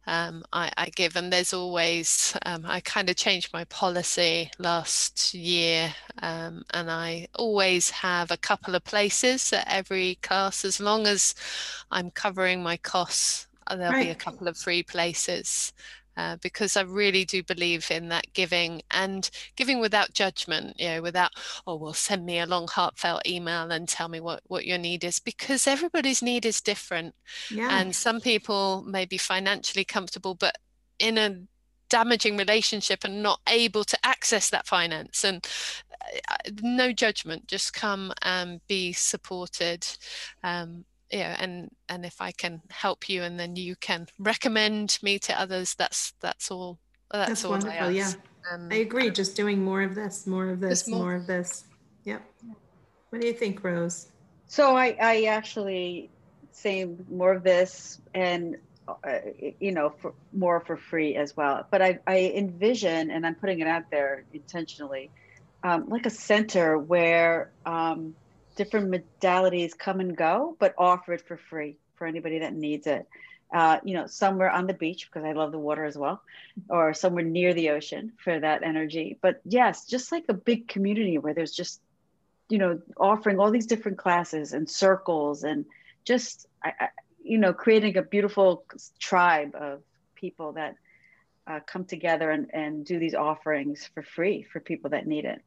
um, 0.05 0.43
I, 0.53 0.71
I, 0.77 0.89
give. 0.89 1.15
And 1.15 1.31
there's 1.31 1.53
always, 1.53 2.37
um, 2.45 2.63
I 2.65 2.79
kind 2.81 3.09
of 3.09 3.15
changed 3.15 3.51
my 3.53 3.63
policy 3.65 4.51
last 4.59 5.33
year, 5.33 5.93
um, 6.21 6.63
and 6.73 6.91
I 6.91 7.27
always 7.35 7.89
have 7.89 8.31
a 8.31 8.37
couple 8.37 8.75
of 8.75 8.83
places 8.83 9.51
at 9.53 9.67
every 9.67 10.15
class, 10.21 10.63
as 10.63 10.79
long 10.79 11.07
as 11.07 11.35
I'm 11.91 12.11
covering 12.11 12.61
my 12.61 12.77
costs. 12.77 13.47
There'll 13.69 13.91
right. 13.91 14.05
be 14.05 14.11
a 14.11 14.15
couple 14.15 14.47
of 14.47 14.57
free 14.57 14.83
places 14.83 15.73
uh, 16.17 16.35
because 16.41 16.75
I 16.75 16.81
really 16.81 17.23
do 17.23 17.43
believe 17.43 17.89
in 17.91 18.09
that 18.09 18.33
giving 18.33 18.81
and 18.91 19.29
giving 19.55 19.79
without 19.79 20.13
judgment, 20.13 20.79
you 20.79 20.87
know, 20.89 21.01
without, 21.01 21.31
oh, 21.67 21.75
well, 21.75 21.93
send 21.93 22.25
me 22.25 22.39
a 22.39 22.47
long, 22.47 22.67
heartfelt 22.67 23.25
email 23.27 23.71
and 23.71 23.87
tell 23.87 24.09
me 24.09 24.19
what, 24.19 24.41
what 24.47 24.65
your 24.65 24.79
need 24.79 25.03
is, 25.03 25.19
because 25.19 25.67
everybody's 25.67 26.23
need 26.23 26.45
is 26.45 26.59
different. 26.59 27.13
Yeah. 27.51 27.69
And 27.71 27.95
some 27.95 28.19
people 28.19 28.83
may 28.87 29.05
be 29.05 29.17
financially 29.17 29.85
comfortable, 29.85 30.33
but 30.33 30.57
in 30.99 31.17
a 31.17 31.41
damaging 31.89 32.35
relationship 32.35 33.03
and 33.03 33.23
not 33.23 33.39
able 33.47 33.83
to 33.83 33.97
access 34.03 34.49
that 34.49 34.67
finance 34.67 35.23
and 35.23 35.47
uh, 36.29 36.35
no 36.61 36.91
judgment 36.91 37.47
just 37.47 37.73
come 37.73 38.11
and 38.23 38.59
be 38.67 38.91
supported 38.91 39.87
um, 40.43 40.83
yeah 41.11 41.35
and 41.39 41.69
and 41.89 42.05
if 42.05 42.21
i 42.21 42.31
can 42.31 42.61
help 42.69 43.09
you 43.09 43.23
and 43.23 43.39
then 43.39 43.55
you 43.55 43.75
can 43.75 44.07
recommend 44.19 44.97
me 45.01 45.17
to 45.17 45.39
others 45.39 45.73
that's 45.75 46.13
that's 46.19 46.51
all 46.51 46.79
that's, 47.11 47.29
that's 47.29 47.45
all 47.45 47.51
wonderful 47.51 47.87
I 47.87 47.89
yeah. 47.89 48.11
um, 48.51 48.69
i 48.71 48.75
agree 48.75 49.09
just 49.09 49.35
doing 49.35 49.63
more 49.63 49.81
of 49.81 49.95
this 49.95 50.27
more 50.27 50.49
of 50.49 50.59
this 50.59 50.87
more. 50.87 50.99
more 50.99 51.15
of 51.15 51.27
this. 51.27 51.65
Yep. 52.03 52.21
What 53.09 53.21
do 53.21 53.27
you 53.27 53.33
think 53.33 53.63
rose? 53.63 54.07
So 54.47 54.75
i 54.75 54.95
i 55.01 55.23
actually 55.23 56.09
say 56.51 56.89
more 57.09 57.33
of 57.33 57.43
this 57.43 58.01
and 58.13 58.57
uh, 58.87 59.19
you 59.59 59.71
know 59.71 59.89
for 59.89 60.13
more 60.33 60.61
for 60.61 60.77
free 60.77 61.15
as 61.15 61.35
well 61.35 61.67
but 61.69 61.81
i 61.81 61.99
i 62.07 62.31
envision 62.35 63.11
and 63.11 63.27
i'm 63.27 63.35
putting 63.35 63.59
it 63.59 63.67
out 63.67 63.83
there 63.91 64.23
intentionally 64.33 65.11
um, 65.63 65.89
like 65.89 66.05
a 66.05 66.09
center 66.09 66.77
where 66.77 67.51
um, 67.65 68.15
different 68.57 68.91
modalities 68.91 69.77
come 69.77 70.01
and 70.01 70.17
go, 70.17 70.57
but 70.59 70.75
offer 70.77 71.13
it 71.13 71.21
for 71.21 71.37
free 71.37 71.77
for 71.95 72.05
anybody 72.05 72.39
that 72.39 72.53
needs 72.53 72.87
it. 72.87 73.07
Uh, 73.53 73.79
you 73.85 73.93
know, 73.93 74.05
somewhere 74.07 74.49
on 74.49 74.67
the 74.67 74.73
beach 74.73 75.07
because 75.07 75.23
I 75.23 75.31
love 75.31 75.53
the 75.53 75.59
water 75.59 75.85
as 75.85 75.97
well, 75.97 76.21
or 76.67 76.93
somewhere 76.93 77.23
near 77.23 77.53
the 77.53 77.69
ocean 77.69 78.11
for 78.21 78.37
that 78.37 78.61
energy. 78.61 79.17
But 79.21 79.39
yes, 79.45 79.85
just 79.85 80.11
like 80.11 80.25
a 80.27 80.33
big 80.33 80.67
community 80.67 81.17
where 81.17 81.33
there's 81.33 81.53
just, 81.53 81.79
you 82.49 82.57
know, 82.57 82.81
offering 82.97 83.39
all 83.39 83.49
these 83.49 83.67
different 83.67 83.97
classes 83.97 84.51
and 84.51 84.69
circles 84.69 85.43
and 85.43 85.65
just, 86.03 86.45
I, 86.61 86.73
I, 86.77 86.87
you 87.23 87.37
know, 87.37 87.53
creating 87.53 87.95
a 87.95 88.01
beautiful 88.01 88.65
tribe 88.99 89.55
of 89.55 89.81
people 90.15 90.53
that 90.53 90.75
uh, 91.45 91.61
come 91.65 91.85
together 91.85 92.29
and, 92.29 92.49
and 92.53 92.85
do 92.85 92.99
these 92.99 93.15
offerings 93.15 93.89
for 93.93 94.03
free 94.03 94.43
for 94.43 94.59
people 94.59 94.89
that 94.89 95.07
need 95.07 95.23
it. 95.23 95.41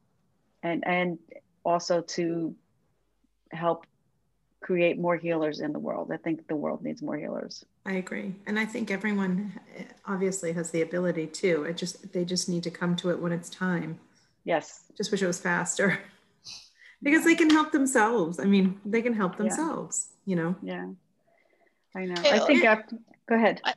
And, 0.63 0.87
and 0.87 1.19
also 1.63 2.01
to 2.01 2.55
help 3.51 3.85
create 4.61 4.99
more 4.99 5.17
healers 5.17 5.59
in 5.59 5.73
the 5.73 5.79
world. 5.79 6.11
I 6.13 6.17
think 6.17 6.47
the 6.47 6.55
world 6.55 6.83
needs 6.83 7.01
more 7.01 7.17
healers. 7.17 7.65
I 7.85 7.93
agree. 7.93 8.35
And 8.45 8.59
I 8.59 8.65
think 8.65 8.91
everyone 8.91 9.59
eh, 9.75 9.83
obviously 10.05 10.53
has 10.53 10.71
the 10.71 10.83
ability 10.83 11.27
to. 11.27 11.63
It 11.63 11.77
just 11.77 12.13
they 12.13 12.23
just 12.23 12.47
need 12.47 12.63
to 12.63 12.71
come 12.71 12.95
to 12.97 13.09
it 13.09 13.19
when 13.19 13.31
it's 13.31 13.49
time. 13.49 13.99
Yes. 14.43 14.85
Just 14.95 15.11
wish 15.11 15.21
it 15.21 15.27
was 15.27 15.39
faster. 15.39 15.99
because 17.03 17.23
they 17.25 17.35
can 17.35 17.49
help 17.49 17.71
themselves. 17.71 18.39
I 18.39 18.45
mean, 18.45 18.79
they 18.85 19.01
can 19.01 19.13
help 19.13 19.35
themselves, 19.35 20.09
yeah. 20.25 20.29
you 20.29 20.35
know. 20.35 20.55
Yeah. 20.61 20.87
I 21.95 22.05
know. 22.05 22.21
I 22.23 22.39
think 22.39 22.63
I, 22.63 22.75
go 23.27 23.35
ahead. 23.35 23.61
I, 23.65 23.73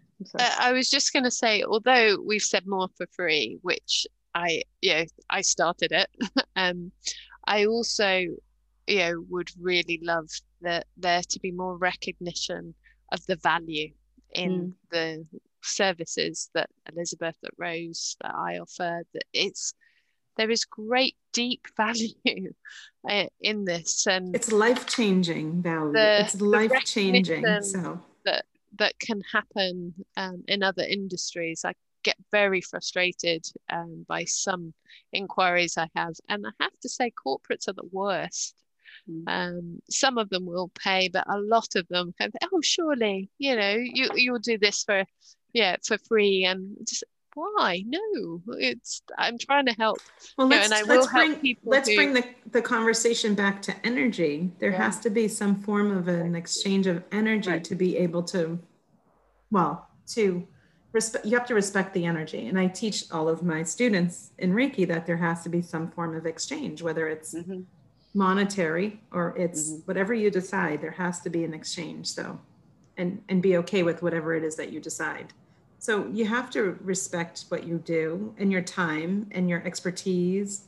I 0.60 0.72
was 0.72 0.88
just 0.88 1.12
going 1.12 1.24
to 1.24 1.30
say 1.30 1.62
although 1.62 2.18
we've 2.24 2.42
said 2.42 2.66
more 2.66 2.88
for 2.96 3.06
free, 3.16 3.58
which 3.62 4.06
I 4.34 4.62
you 4.82 4.94
know, 4.94 5.04
I 5.30 5.40
started 5.40 5.92
it. 5.92 6.08
um 6.56 6.92
I 7.46 7.66
also 7.66 8.26
you 8.86 8.98
know 8.98 9.24
would 9.28 9.50
really 9.60 10.00
love 10.02 10.28
that 10.60 10.86
there 10.96 11.22
to 11.28 11.40
be 11.40 11.50
more 11.50 11.76
recognition 11.76 12.74
of 13.12 13.24
the 13.26 13.36
value 13.36 13.92
in 14.34 14.50
mm. 14.50 14.72
the 14.90 15.26
services 15.62 16.50
that 16.54 16.68
Elizabeth, 16.92 17.36
that 17.42 17.52
Rose, 17.56 18.16
that 18.20 18.34
I 18.34 18.58
offer. 18.58 19.02
That 19.12 19.24
it's 19.32 19.74
there 20.36 20.50
is 20.50 20.64
great 20.64 21.16
deep 21.32 21.66
value 21.76 22.52
uh, 23.08 23.26
in 23.40 23.64
this, 23.64 24.06
and 24.06 24.34
it's 24.34 24.52
life 24.52 24.86
changing 24.86 25.62
value. 25.62 25.92
The, 25.92 26.20
it's 26.20 26.40
life 26.40 26.72
changing. 26.84 27.44
So 27.62 28.00
that 28.24 28.44
that 28.78 28.98
can 28.98 29.22
happen 29.32 29.94
um, 30.16 30.42
in 30.48 30.62
other 30.62 30.82
industries. 30.82 31.64
I 31.64 31.74
get 32.02 32.16
very 32.30 32.60
frustrated 32.60 33.46
um, 33.70 34.04
by 34.08 34.24
some 34.24 34.74
inquiries 35.12 35.78
I 35.78 35.88
have, 35.96 36.14
and 36.28 36.46
I 36.46 36.50
have 36.60 36.78
to 36.82 36.88
say, 36.88 37.12
corporates 37.26 37.68
are 37.68 37.72
the 37.72 37.88
worst. 37.90 38.54
Mm. 39.10 39.24
Um, 39.26 39.82
some 39.90 40.18
of 40.18 40.30
them 40.30 40.46
will 40.46 40.70
pay, 40.74 41.08
but 41.08 41.24
a 41.28 41.38
lot 41.38 41.76
of 41.76 41.86
them 41.88 42.14
have, 42.18 42.32
oh, 42.52 42.60
surely, 42.62 43.30
you 43.38 43.56
know, 43.56 43.76
you 43.76 44.08
you'll 44.14 44.38
do 44.38 44.58
this 44.58 44.82
for, 44.82 45.04
yeah, 45.52 45.76
for 45.84 45.98
free, 45.98 46.44
and 46.44 46.76
just 46.86 47.04
why? 47.34 47.82
No, 47.86 48.40
it's 48.58 49.02
I'm 49.18 49.38
trying 49.38 49.66
to 49.66 49.72
help. 49.72 49.98
Well, 50.38 50.46
let's, 50.46 50.70
know, 50.70 50.82
let's 50.86 51.06
bring 51.08 51.56
let's 51.64 51.88
who, 51.88 51.96
bring 51.96 52.14
the 52.14 52.24
the 52.52 52.62
conversation 52.62 53.34
back 53.34 53.60
to 53.62 53.74
energy. 53.84 54.52
There 54.58 54.70
yeah. 54.70 54.82
has 54.82 55.00
to 55.00 55.10
be 55.10 55.28
some 55.28 55.56
form 55.56 55.96
of 55.96 56.08
an 56.08 56.34
exchange 56.34 56.86
of 56.86 57.02
energy 57.12 57.50
right. 57.50 57.64
to 57.64 57.74
be 57.74 57.96
able 57.98 58.22
to, 58.24 58.58
well, 59.50 59.88
to 60.08 60.46
respect. 60.92 61.26
You 61.26 61.36
have 61.36 61.46
to 61.48 61.54
respect 61.54 61.92
the 61.92 62.06
energy, 62.06 62.46
and 62.46 62.58
I 62.58 62.68
teach 62.68 63.04
all 63.10 63.28
of 63.28 63.42
my 63.42 63.64
students 63.64 64.30
in 64.38 64.52
Reiki 64.52 64.86
that 64.88 65.04
there 65.04 65.16
has 65.16 65.42
to 65.42 65.48
be 65.48 65.60
some 65.60 65.90
form 65.90 66.16
of 66.16 66.26
exchange, 66.26 66.82
whether 66.82 67.08
it's. 67.08 67.34
Mm-hmm 67.34 67.62
monetary 68.14 69.00
or 69.12 69.34
it's 69.36 69.70
mm-hmm. 69.70 69.80
whatever 69.80 70.14
you 70.14 70.30
decide 70.30 70.80
there 70.80 70.92
has 70.92 71.20
to 71.20 71.28
be 71.28 71.44
an 71.44 71.52
exchange 71.52 72.06
so 72.06 72.38
and 72.96 73.20
and 73.28 73.42
be 73.42 73.56
okay 73.56 73.82
with 73.82 74.02
whatever 74.02 74.34
it 74.34 74.44
is 74.44 74.54
that 74.56 74.72
you 74.72 74.80
decide. 74.80 75.32
So 75.80 76.06
you 76.12 76.24
have 76.24 76.48
to 76.50 76.78
respect 76.80 77.44
what 77.48 77.64
you 77.64 77.78
do 77.78 78.34
and 78.38 78.50
your 78.50 78.62
time 78.62 79.28
and 79.32 79.50
your 79.50 79.62
expertise 79.66 80.66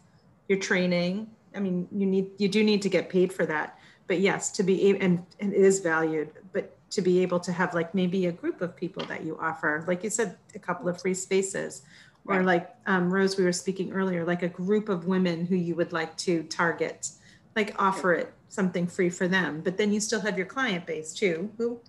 your 0.49 0.59
training. 0.59 1.29
I 1.55 1.61
mean 1.61 1.89
you 1.93 2.05
need 2.07 2.31
you 2.39 2.49
do 2.49 2.65
need 2.65 2.83
to 2.83 2.89
get 2.89 3.09
paid 3.09 3.33
for 3.33 3.47
that. 3.47 3.79
But 4.09 4.21
yes 4.21 4.51
to 4.53 4.63
be 4.63 4.99
and, 4.99 5.25
and 5.41 5.53
it 5.53 5.61
is 5.61 5.81
valued 5.81 6.31
but 6.53 6.73
to 6.91 7.03
be 7.03 7.21
able 7.21 7.41
to 7.41 7.53
have 7.53 7.75
like 7.75 7.95
maybe 7.95 8.27
a 8.27 8.33
group 8.33 8.61
of 8.61 8.77
people 8.77 9.05
that 9.07 9.25
you 9.25 9.39
offer 9.41 9.85
like 9.87 10.03
you 10.05 10.11
said 10.11 10.37
a 10.55 10.59
couple 10.59 10.89
of 10.89 11.01
free 11.01 11.15
spaces. 11.15 11.83
Or 12.29 12.43
like 12.43 12.75
um, 12.87 13.15
rose 13.15 13.37
we 13.37 13.45
were 13.45 13.53
speaking 13.53 13.93
earlier 13.93 14.25
like 14.25 14.43
a 14.43 14.49
group 14.49 14.89
of 14.89 15.07
women 15.07 15.47
who 15.47 15.55
you 15.55 15.77
would 15.77 15.93
like 15.93 16.17
to 16.19 16.43
target 16.43 17.11
like 17.57 17.75
offer 17.81 18.13
it 18.13 18.33
something 18.49 18.87
free 18.87 19.11
for 19.11 19.27
them 19.27 19.61
but 19.63 19.77
then 19.77 19.93
you 19.93 19.99
still 19.99 20.21
have 20.21 20.37
your 20.37 20.47
client 20.47 20.87
base 20.87 21.13
too 21.13 21.51
who 21.59 21.81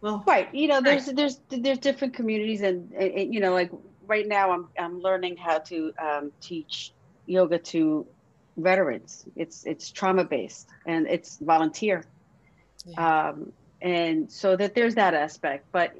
well 0.00 0.24
right 0.26 0.52
you 0.54 0.68
know 0.68 0.80
there's 0.80 1.08
right. 1.08 1.16
there's 1.16 1.40
there's 1.48 1.78
different 1.78 2.14
communities 2.14 2.62
and, 2.62 2.90
and, 2.92 3.34
you 3.34 3.40
know 3.40 3.52
like 3.52 3.70
right 4.06 4.26
now 4.28 4.50
i'm 4.50 4.68
i'm 4.78 5.00
learning 5.00 5.36
how 5.36 5.58
to 5.58 5.92
um, 5.98 6.32
teach 6.40 6.92
yoga 7.26 7.58
to 7.58 8.06
veterans 8.56 9.26
it's 9.36 9.66
it's 9.66 9.90
trauma 9.90 10.24
based 10.24 10.68
and 10.86 11.06
it's 11.06 11.38
volunteer 11.38 12.04
yeah. 12.86 13.28
um, 13.28 13.52
and 13.82 14.30
so 14.30 14.56
that 14.56 14.74
there's 14.74 14.94
that 14.94 15.12
aspect 15.12 15.66
but 15.72 15.92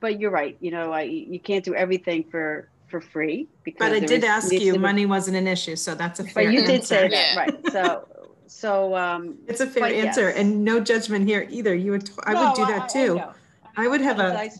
but 0.00 0.18
you're 0.18 0.30
right 0.30 0.56
you 0.60 0.70
know 0.70 0.92
I, 0.92 1.02
you 1.02 1.38
can't 1.38 1.64
do 1.64 1.74
everything 1.74 2.24
for 2.24 2.68
for 2.88 3.00
free 3.00 3.46
because 3.62 3.78
but 3.78 3.92
i 3.92 4.00
did 4.00 4.24
ask 4.24 4.52
you 4.52 4.76
money 4.78 5.06
wasn't 5.06 5.36
an 5.36 5.46
issue 5.46 5.76
so 5.76 5.94
that's 5.94 6.18
a 6.18 6.24
fair 6.24 6.46
but 6.46 6.52
you 6.52 6.60
answer. 6.60 6.72
did 6.72 6.84
say 6.84 7.08
that 7.08 7.36
right 7.36 7.72
so 7.72 8.08
so 8.50 8.96
um, 8.96 9.38
it's 9.46 9.60
a 9.60 9.66
fair 9.66 9.84
answer, 9.84 10.28
yes. 10.28 10.36
and 10.36 10.64
no 10.64 10.80
judgment 10.80 11.28
here 11.28 11.46
either. 11.50 11.72
You 11.72 11.92
would, 11.92 12.10
I 12.24 12.34
no, 12.34 12.46
would 12.46 12.56
do 12.56 12.66
that 12.66 12.88
too. 12.88 13.20
I, 13.76 13.84
I, 13.84 13.88
would 13.88 14.00
have 14.00 14.18
a, 14.18 14.50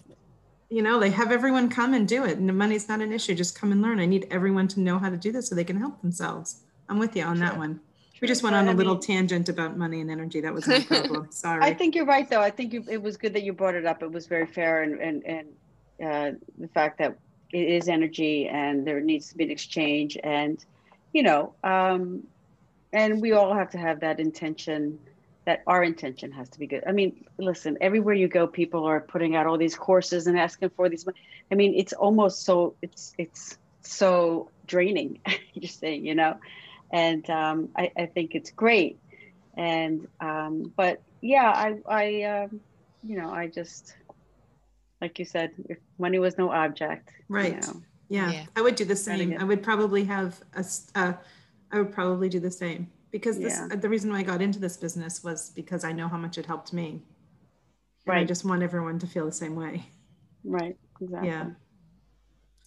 you 0.69 0.81
know, 0.81 1.01
they 1.01 1.11
have 1.11 1.33
everyone 1.33 1.69
come 1.69 1.93
and 1.93 2.07
do 2.07 2.25
it, 2.25 2.39
and 2.39 2.49
the 2.49 2.53
money's 2.53 2.89
not 2.89 3.01
an 3.01 3.13
issue. 3.13 3.35
Just 3.35 3.59
come 3.59 3.73
and 3.73 3.83
learn. 3.83 3.99
I 3.99 4.07
need 4.07 4.29
everyone 4.31 4.69
to 4.69 4.81
know 4.81 4.97
how 5.01 5.11
to 5.11 5.17
do 5.17 5.33
this 5.33 5.49
so 5.49 5.57
they 5.57 5.65
can 5.65 5.77
help 5.77 6.01
themselves. 6.03 6.61
I'm 6.89 7.01
with 7.01 7.17
you 7.17 7.25
on 7.25 7.41
that 7.41 7.59
one. 7.59 7.81
We 8.21 8.29
just 8.29 8.45
went 8.45 8.55
on 8.55 8.69
a 8.69 8.75
little 8.75 8.97
tangent 8.97 9.49
about 9.49 9.77
money 9.77 10.01
and 10.01 10.09
energy. 10.09 10.41
That 10.41 10.55
was 10.55 10.69
my 10.69 10.81
problem. 10.85 11.27
Sorry. 11.33 11.61
I 11.61 11.75
think 11.75 11.97
you're 11.97 12.07
right, 12.07 12.31
though. 12.31 12.43
I 12.43 12.51
think 12.51 12.73
you, 12.73 12.85
it 12.89 13.03
was 13.03 13.17
good 13.17 13.35
that 13.35 13.43
you 13.43 13.53
brought 13.53 13.75
it 13.75 13.87
up. 13.87 14.05
It 14.05 14.13
was 14.13 14.29
very 14.29 14.47
fair, 14.47 14.85
and 14.85 15.01
and 15.01 15.27
and 15.27 15.49
uh, 16.01 16.39
the 16.59 16.69
fact 16.69 16.99
that 16.99 17.19
it 17.53 17.69
is 17.69 17.89
energy, 17.89 18.47
and 18.47 18.87
there 18.87 19.01
needs 19.01 19.31
to 19.31 19.37
be 19.37 19.45
an 19.45 19.51
exchange, 19.51 20.17
and 20.23 20.65
you 21.13 21.25
know, 21.25 21.55
um, 21.65 22.23
and 22.93 23.21
we 23.21 23.33
all 23.33 23.55
have 23.55 23.71
to 23.71 23.79
have 23.79 24.01
that 24.01 24.21
intention 24.21 24.99
that 25.47 25.63
our 25.67 25.83
intention 25.83 26.31
has 26.33 26.49
to 26.51 26.59
be 26.59 26.67
good. 26.67 26.85
I 26.87 26.93
mean, 26.93 27.25
listen, 27.39 27.79
everywhere 27.81 28.15
you 28.15 28.29
go, 28.29 28.47
people 28.47 28.85
are 28.85 29.01
putting 29.01 29.37
out 29.37 29.47
all 29.47 29.57
these 29.57 29.75
courses 29.75 30.27
and 30.27 30.39
asking 30.39 30.71
for 30.71 30.89
these. 30.89 31.07
I 31.51 31.55
mean, 31.55 31.75
it's 31.75 31.93
almost 31.93 32.45
so 32.45 32.75
it's 32.83 33.15
it's 33.19 33.59
so 33.83 34.51
draining. 34.67 35.21
You're 35.55 35.69
saying, 35.69 36.05
you 36.05 36.15
know, 36.15 36.37
and 36.91 37.29
um, 37.31 37.71
I, 37.77 37.91
I 37.97 38.07
think 38.07 38.35
it's 38.35 38.51
great. 38.51 38.99
And 39.55 40.07
um, 40.21 40.73
but 40.77 41.03
yeah, 41.21 41.51
I 41.51 41.79
I 41.89 42.23
um, 42.25 42.61
you 43.03 43.17
know 43.17 43.31
I 43.31 43.47
just 43.49 43.95
like 45.01 45.19
you 45.19 45.25
said, 45.25 45.53
if 45.69 45.79
money 45.99 46.19
was 46.19 46.37
no 46.37 46.51
object, 46.51 47.11
right? 47.29 47.55
You 47.55 47.61
know, 47.61 47.83
yeah. 48.09 48.31
yeah. 48.31 48.45
I 48.57 48.63
would 48.63 48.75
do 48.75 48.85
the 48.85 48.97
same. 48.97 49.37
I 49.39 49.45
would 49.45 49.63
probably 49.63 50.05
have 50.05 50.41
a. 50.55 50.65
a 50.95 51.19
I 51.73 51.79
would 51.79 51.93
probably 51.93 52.29
do 52.29 52.41
the 52.41 52.51
same 52.51 52.91
because 53.11 53.39
this, 53.39 53.55
yeah. 53.55 53.77
the 53.77 53.89
reason 53.89 54.11
why 54.11 54.19
I 54.19 54.23
got 54.23 54.43
into 54.43 54.59
this 54.59 54.77
business 54.77 55.23
was 55.23 55.51
because 55.51 55.85
I 55.85 55.93
know 55.93 56.09
how 56.09 56.17
much 56.17 56.39
it 56.39 56.47
helped 56.47 56.73
me. 56.73 57.03
And 58.07 58.15
right. 58.15 58.21
I 58.21 58.25
just 58.25 58.45
want 58.45 58.63
everyone 58.63 58.99
to 59.01 59.07
feel 59.07 59.27
the 59.27 59.33
same 59.33 59.55
way. 59.55 59.87
Right. 60.45 60.77
Exactly. 61.01 61.29
Yeah. 61.29 61.47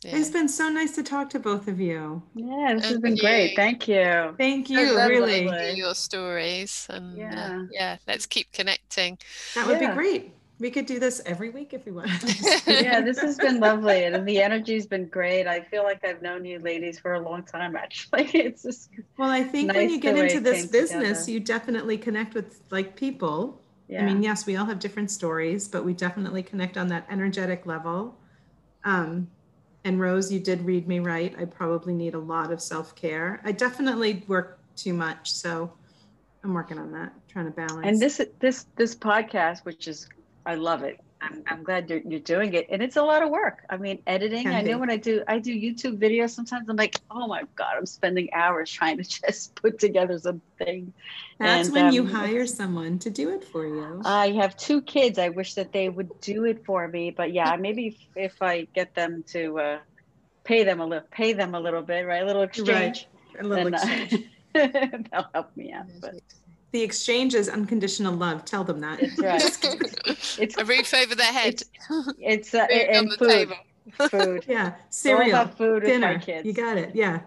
yeah. 0.04 0.16
It's 0.16 0.30
been 0.30 0.50
so 0.50 0.70
nice 0.70 0.96
to 0.96 1.04
talk 1.04 1.30
to 1.32 1.40
both 1.40 1.68
of 1.68 1.80
you. 1.80 2.22
Yeah, 2.36 2.74
this 2.76 2.90
has 2.90 3.00
been 3.00 3.16
great. 3.16 3.56
Thank 3.56 3.88
you. 3.88 4.36
Thank 4.38 4.70
you. 4.70 4.98
Really. 4.98 5.76
Your 5.76 5.96
stories 5.96 6.88
and 6.90 7.18
uh, 7.18 7.22
yeah, 7.22 7.58
uh, 7.58 7.64
yeah. 7.72 7.98
Let's 8.08 8.26
keep 8.26 8.52
connecting. 8.52 9.18
That 9.56 9.68
would 9.68 9.82
yeah. 9.82 9.90
be 9.90 9.96
great. 9.96 10.34
We 10.60 10.70
could 10.70 10.86
do 10.86 11.00
this 11.00 11.22
every 11.26 11.50
week 11.50 11.74
if 11.74 11.86
we 11.86 11.92
want. 11.92 12.10
yeah, 12.68 13.02
this 13.02 13.20
has 13.20 13.38
been 13.38 13.60
lovely. 13.60 14.06
And 14.06 14.28
the 14.28 14.42
energy's 14.50 14.86
been 14.86 15.08
great. 15.08 15.48
I 15.48 15.62
feel 15.62 15.84
like 15.84 16.06
I've 16.06 16.22
known 16.22 16.46
you 16.46 16.60
ladies 16.60 17.00
for 17.00 17.16
a 17.16 17.20
long 17.20 17.44
time, 17.44 17.76
actually. 17.76 18.26
It's 18.34 18.64
just 18.64 18.90
Well, 19.18 19.30
I 19.30 19.44
think 19.44 19.68
nice 19.70 19.78
when 19.78 19.90
you 19.90 20.00
get 20.00 20.18
into 20.18 20.40
this 20.40 20.68
business, 20.68 21.26
together. 21.26 21.32
you 21.32 21.40
definitely 21.40 21.98
connect 21.98 22.34
with 22.34 22.62
like 22.70 22.96
people. 22.96 23.62
Yeah. 23.88 24.04
I 24.04 24.06
mean, 24.06 24.24
yes, 24.24 24.46
we 24.46 24.56
all 24.56 24.66
have 24.66 24.80
different 24.80 25.12
stories, 25.12 25.68
but 25.68 25.84
we 25.84 25.94
definitely 25.94 26.44
connect 26.44 26.78
on 26.78 26.88
that 26.88 27.06
energetic 27.10 27.66
level. 27.66 28.18
Um, 28.86 29.28
and 29.84 30.00
Rose, 30.00 30.32
you 30.32 30.40
did 30.40 30.62
read 30.62 30.88
me 30.88 31.00
right. 31.00 31.36
I 31.38 31.46
probably 31.46 31.94
need 31.94 32.14
a 32.14 32.20
lot 32.20 32.52
of 32.52 32.62
self 32.62 32.96
care. 32.96 33.42
I 33.44 33.52
definitely 33.52 34.24
work 34.28 34.60
too 34.76 34.94
much. 34.94 35.32
So 35.32 35.72
I'm 36.44 36.54
working 36.54 36.78
on 36.78 36.92
that, 36.94 37.14
trying 37.28 37.46
to 37.46 37.52
balance. 37.52 37.86
And 37.86 38.00
this 38.00 38.22
this 38.40 38.66
this 38.76 38.96
podcast, 38.96 39.66
which 39.66 39.88
is 39.88 40.08
I 40.46 40.56
love 40.56 40.84
it. 40.84 41.00
I'm, 41.24 41.44
I'm 41.48 41.64
glad 41.64 41.90
you're, 41.90 42.00
you're 42.00 42.20
doing 42.20 42.54
it. 42.54 42.68
And 42.70 42.82
it's 42.82 42.98
a 42.98 43.02
lot 43.02 43.24
of 43.24 43.30
work. 43.30 43.64
I 43.70 43.78
mean, 43.78 44.00
editing, 44.06 44.44
Can 44.44 44.54
I 44.54 44.62
know 44.62 44.74
be. 44.74 44.80
when 44.82 44.90
I 44.90 44.98
do, 44.98 45.24
I 45.28 45.40
do 45.40 45.54
YouTube 45.54 45.98
videos, 45.98 46.32
sometimes 46.32 46.68
I'm 46.70 46.76
like, 46.76 47.00
oh 47.10 47.28
my 47.28 47.44
God, 47.56 47.76
I'm 47.78 47.86
spending 47.86 48.34
hours 48.34 48.70
trying 48.70 48.98
to 48.98 49.04
just 49.22 49.56
put 49.56 49.80
together 49.80 50.20
something. 50.20 50.94
That's 51.40 51.68
and, 51.68 51.76
when 51.76 51.86
um, 51.88 51.94
you 51.94 52.06
hire 52.06 52.46
someone 52.46 53.00
to 53.00 53.10
do 53.10 53.30
it 53.30 53.44
for 53.44 53.66
you. 53.66 54.02
I 54.04 54.32
have 54.32 54.58
two 54.58 54.82
kids. 54.82 55.18
I 55.18 55.30
wish 55.30 55.54
that 55.54 55.72
they 55.72 55.90
would 55.90 56.20
do 56.20 56.46
it 56.46 56.66
for 56.66 56.88
me, 56.88 57.12
but 57.12 57.32
yeah, 57.32 57.56
maybe 57.60 57.88
if, 57.88 57.98
if 58.16 58.42
I 58.42 58.68
get 58.76 58.94
them 58.94 59.24
to 59.28 59.60
uh, 59.60 59.80
pay 60.44 60.64
them 60.64 60.82
a 60.82 60.86
little, 60.86 61.08
pay 61.12 61.34
them 61.34 61.56
a 61.56 61.60
little 61.60 61.82
bit, 61.82 62.06
right? 62.06 62.24
A 62.24 62.26
little 62.26 62.44
exchange. 62.44 63.08
Right. 63.36 63.46
A 63.46 63.48
little 63.48 63.72
then, 63.72 63.76
uh, 63.76 64.04
exchange. 64.04 64.30
Uh, 64.56 64.68
they'll 65.12 65.30
help 65.34 65.56
me 65.56 65.72
out. 65.72 65.86
But 66.02 66.16
the 66.74 66.82
exchange 66.82 67.36
is 67.36 67.48
unconditional 67.48 68.14
love. 68.14 68.44
Tell 68.44 68.64
them 68.64 68.82
that. 68.82 69.00
That's 69.18 69.64
right. 69.64 70.40
it's 70.40 70.58
a 70.58 70.66
roof 70.66 70.94
over 70.94 71.16
their 71.16 71.32
head. 71.32 71.54
It's, 71.54 71.64
it's 72.20 72.54
uh, 72.54 72.66
food 72.68 72.88
and 72.90 73.14
food. 73.14 73.30
Table. 73.30 73.56
Food. 74.10 74.46
Yeah, 74.48 74.76
cereal, 74.90 75.46
food 75.46 75.84
dinner. 75.84 76.20
You 76.26 76.54
got 76.54 76.78
it. 76.78 76.96
Yeah. 76.96 77.20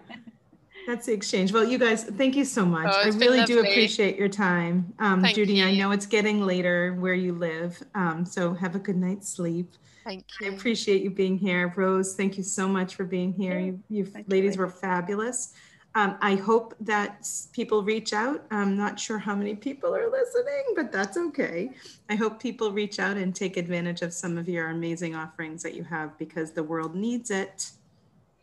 That's 0.87 1.05
the 1.05 1.13
exchange. 1.13 1.53
Well, 1.53 1.63
you 1.63 1.77
guys, 1.77 2.05
thank 2.05 2.35
you 2.35 2.45
so 2.45 2.65
much. 2.65 2.87
Oh, 2.91 3.01
I 3.03 3.09
really 3.09 3.45
do 3.45 3.59
appreciate 3.59 4.17
your 4.17 4.27
time. 4.27 4.91
Um, 4.97 5.21
Thank 5.21 5.35
Judy, 5.35 5.61
I 5.61 5.75
know 5.75 5.91
it's 5.91 6.07
getting 6.07 6.41
later 6.41 6.95
where 6.95 7.13
you 7.13 7.33
live, 7.33 7.81
um, 7.93 8.25
so 8.25 8.53
have 8.53 8.75
a 8.75 8.79
good 8.79 8.95
night's 8.95 9.29
sleep. 9.29 9.73
Thank 10.03 10.25
you. 10.41 10.47
I 10.47 10.53
appreciate 10.55 11.03
you 11.03 11.11
being 11.11 11.37
here. 11.37 11.71
Rose, 11.75 12.15
thank 12.15 12.37
you 12.37 12.43
so 12.43 12.67
much 12.67 12.95
for 12.95 13.03
being 13.03 13.33
here. 13.33 13.59
Yeah, 13.59 13.65
You, 13.65 13.83
you 13.89 14.05
thank 14.05 14.27
you, 14.27 14.31
ladies 14.31 14.57
ladies. 14.57 14.57
were 14.57 14.69
fabulous. 14.69 15.53
Um, 15.97 16.15
I 16.21 16.35
hope 16.35 16.75
that 16.81 17.27
people 17.53 17.81
reach 17.81 18.13
out. 18.13 18.45
I'm 18.51 18.77
not 18.77 18.99
sure 18.99 19.17
how 19.17 19.33
many 19.33 19.55
people 19.55 19.95
are 19.95 20.11
listening, 20.11 20.63
but 20.75 20.91
that's 20.91 21.17
okay. 21.17 21.71
I 22.07 22.13
hope 22.13 22.39
people 22.39 22.71
reach 22.71 22.99
out 22.99 23.17
and 23.17 23.33
take 23.33 23.57
advantage 23.57 24.03
of 24.03 24.13
some 24.13 24.37
of 24.37 24.47
your 24.47 24.69
amazing 24.69 25.15
offerings 25.15 25.63
that 25.63 25.73
you 25.73 25.83
have 25.85 26.15
because 26.19 26.51
the 26.51 26.61
world 26.61 26.93
needs 26.93 27.31
it. 27.31 27.71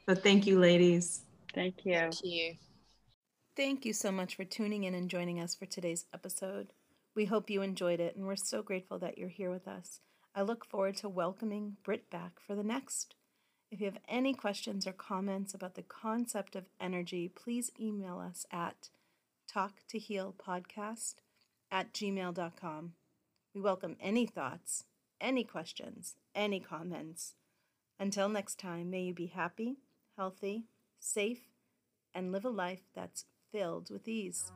So 0.05 0.16
thank 0.16 0.48
you, 0.48 0.59
ladies. 0.59 1.20
Thank 1.55 1.86
you. 1.86 1.94
Thank 1.94 2.24
you. 2.24 2.55
Thank 3.56 3.85
you 3.85 3.93
so 3.93 4.10
much 4.10 4.35
for 4.35 4.43
tuning 4.43 4.82
in 4.82 4.97
and 4.97 5.09
joining 5.09 5.39
us 5.39 5.55
for 5.55 5.66
today's 5.66 6.06
episode. 6.12 6.72
We 7.14 7.26
hope 7.26 7.51
you 7.51 7.62
enjoyed 7.62 8.01
it, 8.01 8.16
and 8.16 8.26
we're 8.26 8.35
so 8.35 8.62
grateful 8.62 8.98
that 8.98 9.16
you're 9.16 9.28
here 9.28 9.52
with 9.52 9.68
us. 9.68 10.01
I 10.35 10.43
look 10.43 10.64
forward 10.64 10.97
to 10.97 11.09
welcoming 11.09 11.76
Britt 11.85 12.10
back 12.10 12.40
for 12.44 12.56
the 12.56 12.64
next. 12.64 13.14
If 13.74 13.80
you 13.80 13.86
have 13.86 13.98
any 14.06 14.34
questions 14.34 14.86
or 14.86 14.92
comments 14.92 15.52
about 15.52 15.74
the 15.74 15.82
concept 15.82 16.55
of 16.55 16.68
energy, 16.80 17.28
please 17.28 17.72
email 17.80 18.20
us 18.20 18.46
at 18.52 18.88
talktohealpodcast 19.52 21.14
at 21.72 21.92
gmail.com. 21.92 22.92
We 23.52 23.60
welcome 23.60 23.96
any 24.01 24.26
thoughts, 24.26 24.84
any 25.20 25.42
questions, 25.42 26.14
any 26.36 26.60
comments. 26.60 27.34
Until 27.98 28.28
next 28.28 28.60
time, 28.60 28.90
may 28.90 29.02
you 29.02 29.12
be 29.12 29.26
happy, 29.26 29.78
healthy, 30.16 30.66
safe, 31.01 31.51
and 32.14 32.30
live 32.30 32.44
a 32.44 32.51
life 32.51 32.84
that's 32.94 33.24
filled 33.51 33.90
with 33.90 34.06
ease. 34.06 34.52